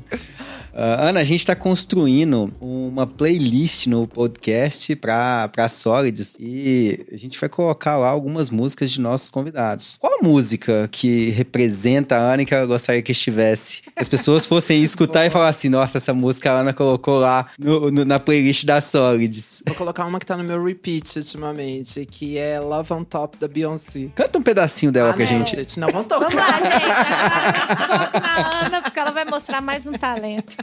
Ah, 0.79 1.09
Ana, 1.09 1.20
a 1.20 1.24
gente 1.24 1.41
está 1.41 1.57
construindo 1.57 2.53
uma 2.61 3.07
playlist 3.07 3.87
no 3.87 4.07
podcast 4.07 4.95
para 4.97 5.68
Solids 5.70 6.37
e 6.39 7.07
a 7.11 7.16
gente 7.16 7.41
vai 7.41 7.49
colocar 7.49 7.97
lá 7.97 8.09
algumas 8.09 8.51
músicas 8.51 8.91
de 8.91 9.01
nossos 9.01 9.31
convidados. 9.31 9.97
Qual 9.99 10.18
a 10.20 10.22
música 10.22 10.87
que 10.93 11.31
representa 11.31 12.16
a 12.16 12.18
Ana 12.18 12.43
e 12.43 12.47
que 12.47 12.55
ela 12.55 12.66
gostaria 12.66 13.01
que 13.01 13.12
estivesse? 13.12 13.81
Que 13.83 13.91
as 13.97 14.09
pessoas 14.09 14.45
fossem 14.45 14.83
escutar 14.83 15.24
e 15.24 15.31
falar 15.31 15.49
assim: 15.49 15.70
nossa, 15.70 15.97
essa 15.97 16.12
música 16.12 16.53
a 16.53 16.61
Ana 16.61 16.74
colocou 16.74 17.18
lá 17.18 17.47
no- 17.59 17.91
no- 17.91 18.05
na 18.05 18.20
playlist 18.20 18.64
da 18.66 18.79
Solids. 18.81 19.62
Vou 19.66 19.77
colocar 19.77 20.05
uma 20.05 20.18
que 20.18 20.27
tá 20.27 20.37
no 20.37 20.45
meu 20.45 20.62
repeat 20.62 21.16
ultimamente, 21.18 22.05
que 22.05 22.37
é 22.37 22.61
Love 22.61 22.93
on 22.93 23.05
Top 23.05 23.39
da 23.39 23.49
Beyoncé. 23.49 24.09
Canta 24.14 24.39
um 24.39 24.43
pedacinho 24.43 24.93
dela 24.93 25.14
pra 25.14 25.24
não, 25.24 25.45
gente. 25.47 25.81
não 25.81 25.89
vão 25.89 26.05
tocar. 26.05 26.29
Vamos 26.29 26.37
lá, 26.37 26.61
gente. 26.61 27.83
Agora 27.83 28.20
na 28.20 28.66
Ana, 28.66 28.83
porque 28.83 28.99
ela 29.01 29.11
vai 29.11 29.24
mostrar 29.24 29.62
mais 29.62 29.87
um 29.87 29.93
talento. 29.93 30.55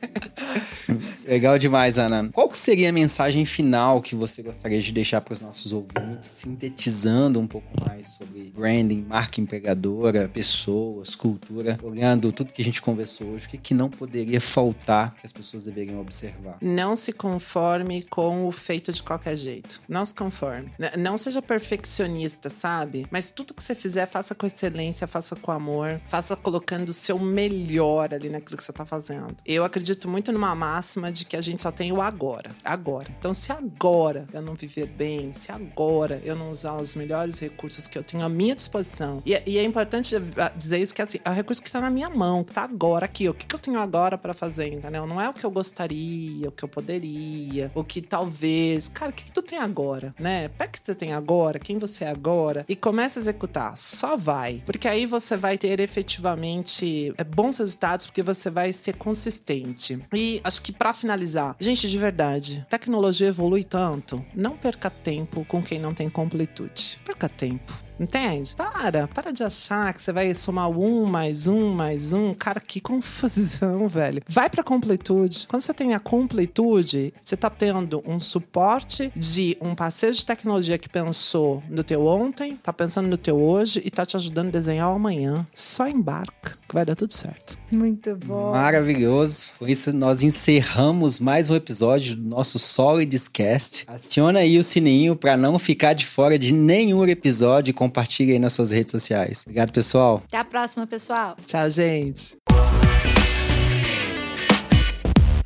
Legal 1.26 1.58
demais, 1.58 1.98
Ana. 1.98 2.28
Qual 2.32 2.48
que 2.48 2.58
seria 2.58 2.88
a 2.88 2.92
mensagem 2.92 3.44
final 3.44 4.00
que 4.00 4.14
você 4.14 4.42
gostaria 4.42 4.80
de 4.80 4.92
deixar 4.92 5.20
para 5.20 5.32
os 5.32 5.40
nossos 5.40 5.72
ouvintes, 5.72 6.28
sintetizando 6.28 7.38
um 7.38 7.46
pouco 7.46 7.68
mais 7.84 8.08
sobre 8.08 8.52
branding, 8.54 9.04
marca 9.08 9.40
empregadora, 9.40 10.28
pessoas, 10.28 11.14
cultura, 11.14 11.78
olhando 11.82 12.32
tudo 12.32 12.52
que 12.52 12.62
a 12.62 12.64
gente 12.64 12.82
conversou 12.82 13.28
hoje, 13.28 13.46
o 13.46 13.48
que, 13.48 13.58
que 13.58 13.74
não 13.74 13.88
poderia 13.88 14.40
faltar 14.40 15.14
que 15.14 15.26
as 15.26 15.32
pessoas 15.32 15.64
deveriam 15.64 16.00
observar? 16.00 16.58
Não 16.60 16.96
se 16.96 17.12
conforme 17.12 18.02
com 18.02 18.46
o 18.46 18.52
feito 18.52 18.92
de 18.92 19.02
qualquer 19.02 19.36
jeito. 19.36 19.80
Não 19.88 20.04
se 20.04 20.14
conforme. 20.14 20.72
Não 20.98 21.16
seja 21.16 21.40
perfeccionista, 21.40 22.48
sabe? 22.48 23.06
Mas 23.10 23.30
tudo 23.30 23.54
que 23.54 23.62
você 23.62 23.74
fizer, 23.74 24.06
faça 24.06 24.34
com 24.34 24.46
excelência, 24.46 25.06
faça 25.06 25.36
com 25.36 25.52
amor, 25.52 26.00
faça 26.06 26.34
colocando 26.36 26.88
o 26.88 26.94
seu 26.94 27.18
melhor 27.18 28.12
ali 28.14 28.28
naquilo 28.28 28.56
que 28.56 28.64
você 28.64 28.72
tá 28.72 28.84
fazendo. 28.84 29.36
Eu 29.44 29.64
acredito 29.64 29.89
muito 30.08 30.32
numa 30.32 30.54
máxima 30.54 31.10
de 31.10 31.24
que 31.24 31.36
a 31.36 31.40
gente 31.40 31.62
só 31.62 31.70
tem 31.70 31.92
o 31.92 32.00
agora. 32.00 32.50
Agora. 32.64 33.08
Então, 33.18 33.32
se 33.32 33.52
agora 33.52 34.26
eu 34.32 34.42
não 34.42 34.54
viver 34.54 34.86
bem, 34.86 35.32
se 35.32 35.52
agora 35.52 36.20
eu 36.24 36.36
não 36.36 36.50
usar 36.50 36.74
os 36.74 36.94
melhores 36.94 37.38
recursos 37.38 37.86
que 37.86 37.96
eu 37.96 38.02
tenho 38.02 38.24
à 38.24 38.28
minha 38.28 38.54
disposição. 38.54 39.22
E, 39.24 39.40
e 39.46 39.58
é 39.58 39.64
importante 39.64 40.14
dizer 40.56 40.78
isso 40.78 40.94
que 40.94 41.02
assim, 41.02 41.18
é 41.24 41.30
o 41.30 41.32
recurso 41.32 41.62
que 41.62 41.70
tá 41.70 41.80
na 41.80 41.90
minha 41.90 42.08
mão, 42.08 42.44
que 42.44 42.52
tá 42.52 42.62
agora 42.62 43.04
aqui. 43.04 43.28
O 43.28 43.34
que, 43.34 43.46
que 43.46 43.54
eu 43.54 43.58
tenho 43.58 43.78
agora 43.78 44.16
pra 44.18 44.34
fazer, 44.34 44.68
entendeu? 44.68 45.06
Não 45.06 45.20
é 45.20 45.28
o 45.28 45.32
que 45.32 45.44
eu 45.44 45.50
gostaria, 45.50 46.48
o 46.48 46.52
que 46.52 46.64
eu 46.64 46.68
poderia, 46.68 47.70
o 47.74 47.84
que 47.84 48.00
talvez. 48.00 48.88
Cara, 48.88 49.10
o 49.10 49.14
que, 49.14 49.24
que 49.24 49.32
tu 49.32 49.42
tem 49.42 49.58
agora, 49.58 50.14
né? 50.18 50.48
Pega 50.48 50.70
o 50.70 50.72
que 50.72 50.80
você 50.84 50.94
tem 50.94 51.12
agora, 51.12 51.58
quem 51.58 51.78
você 51.78 52.04
é 52.04 52.10
agora, 52.10 52.64
e 52.68 52.76
começa 52.76 53.18
a 53.18 53.22
executar. 53.22 53.76
Só 53.76 54.16
vai. 54.16 54.62
Porque 54.64 54.88
aí 54.88 55.06
você 55.06 55.36
vai 55.36 55.58
ter 55.58 55.80
efetivamente 55.80 57.12
é, 57.16 57.24
bons 57.24 57.58
resultados, 57.58 58.06
porque 58.06 58.22
você 58.22 58.50
vai 58.50 58.72
ser 58.72 58.94
consistente. 58.94 59.79
E 60.14 60.40
acho 60.44 60.62
que 60.62 60.72
pra 60.72 60.92
finalizar. 60.92 61.56
Gente, 61.58 61.88
de 61.88 61.98
verdade, 61.98 62.66
tecnologia 62.68 63.28
evolui 63.28 63.64
tanto. 63.64 64.24
Não 64.34 64.56
perca 64.56 64.90
tempo 64.90 65.44
com 65.44 65.62
quem 65.62 65.78
não 65.78 65.94
tem 65.94 66.08
completude. 66.10 67.00
Perca 67.04 67.28
tempo. 67.28 67.89
Entende? 68.00 68.54
Para, 68.56 69.06
para 69.06 69.30
de 69.30 69.44
achar 69.44 69.92
que 69.92 70.00
você 70.00 70.10
vai 70.10 70.32
somar 70.32 70.70
um 70.70 71.04
mais 71.04 71.46
um 71.46 71.74
mais 71.74 72.14
um. 72.14 72.32
Cara, 72.32 72.58
que 72.58 72.80
confusão, 72.80 73.86
velho. 73.88 74.22
Vai 74.26 74.48
pra 74.48 74.62
completude. 74.62 75.46
Quando 75.46 75.60
você 75.60 75.74
tem 75.74 75.92
a 75.92 76.00
completude, 76.00 77.12
você 77.20 77.36
tá 77.36 77.50
tendo 77.50 78.02
um 78.06 78.18
suporte 78.18 79.12
de 79.14 79.54
um 79.60 79.74
parceiro 79.74 80.16
de 80.16 80.24
tecnologia 80.24 80.78
que 80.78 80.88
pensou 80.88 81.62
no 81.68 81.84
teu 81.84 82.06
ontem, 82.06 82.56
tá 82.56 82.72
pensando 82.72 83.06
no 83.06 83.18
teu 83.18 83.38
hoje 83.38 83.82
e 83.84 83.90
tá 83.90 84.06
te 84.06 84.16
ajudando 84.16 84.48
a 84.48 84.52
desenhar 84.52 84.90
o 84.90 84.94
amanhã. 84.94 85.46
Só 85.54 85.86
embarca, 85.86 86.56
que 86.66 86.74
vai 86.74 86.86
dar 86.86 86.96
tudo 86.96 87.12
certo. 87.12 87.58
Muito 87.70 88.16
bom. 88.16 88.52
Maravilhoso. 88.52 89.50
Por 89.58 89.68
isso, 89.68 89.92
nós 89.92 90.22
encerramos 90.22 91.20
mais 91.20 91.50
um 91.50 91.54
episódio 91.54 92.16
do 92.16 92.28
nosso 92.28 92.58
Solids 92.58 93.28
Cast. 93.28 93.84
Aciona 93.86 94.38
aí 94.38 94.58
o 94.58 94.64
sininho 94.64 95.14
para 95.14 95.36
não 95.36 95.58
ficar 95.58 95.92
de 95.92 96.06
fora 96.06 96.38
de 96.38 96.52
nenhum 96.52 97.06
episódio 97.06 97.70
e 97.70 97.74
compartilhe 97.90 98.32
aí 98.32 98.38
nas 98.38 98.52
suas 98.52 98.70
redes 98.70 98.92
sociais. 98.92 99.44
Obrigado, 99.46 99.72
pessoal. 99.72 100.22
Até 100.28 100.38
a 100.38 100.44
próxima, 100.44 100.86
pessoal. 100.86 101.36
Tchau, 101.44 101.68
gente. 101.68 102.36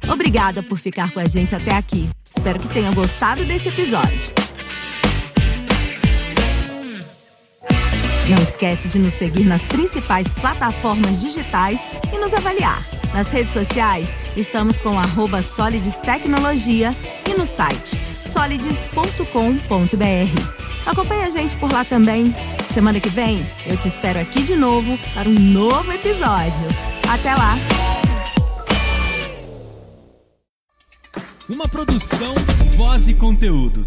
Obrigada 0.07 0.63
por 0.63 0.79
ficar 0.79 1.13
com 1.13 1.19
a 1.19 1.27
gente 1.27 1.55
até 1.55 1.73
aqui. 1.73 2.09
Espero 2.25 2.61
que 2.61 2.69
tenham 2.69 2.93
gostado 2.93 3.45
desse 3.45 3.71
episódio. 3.71 4.33
Não 8.29 8.43
esquece 8.43 8.89
de 8.89 8.99
nos 8.99 9.15
seguir 9.15 9.45
nas 9.45 9.67
principais 9.67 10.33
plataformas 10.35 11.21
digitais 11.21 11.91
e 12.13 12.19
nos 12.19 12.33
avaliar. 12.33 12.87
Nas 13.13 13.31
redes 13.31 13.53
sociais, 13.53 14.17
estamos 14.37 14.79
com 14.79 14.99
arroba 14.99 15.43
Solides 15.43 15.99
Tecnologia 15.99 16.95
e 17.29 17.35
no 17.35 17.45
site 17.45 18.01
solides.com.br. 18.25 20.74
Acompanhe 20.87 21.25
a 21.25 21.31
gente 21.31 21.57
por 21.57 21.73
lá 21.73 21.85
também. 21.85 22.35
Semana 22.73 23.01
que 23.01 23.09
vem, 23.09 23.45
eu 23.67 23.77
te 23.77 23.89
espero 23.89 24.21
aqui 24.21 24.43
de 24.43 24.55
novo 24.55 24.99
para 25.15 25.29
um 25.29 25.35
novo 25.35 25.93
episódio. 25.93 26.69
Até 27.09 27.35
lá! 27.35 27.57
Uma 31.49 31.69
produção, 31.69 32.35
voz 32.77 33.09
e 33.09 33.15
conteúdo. 33.15 33.87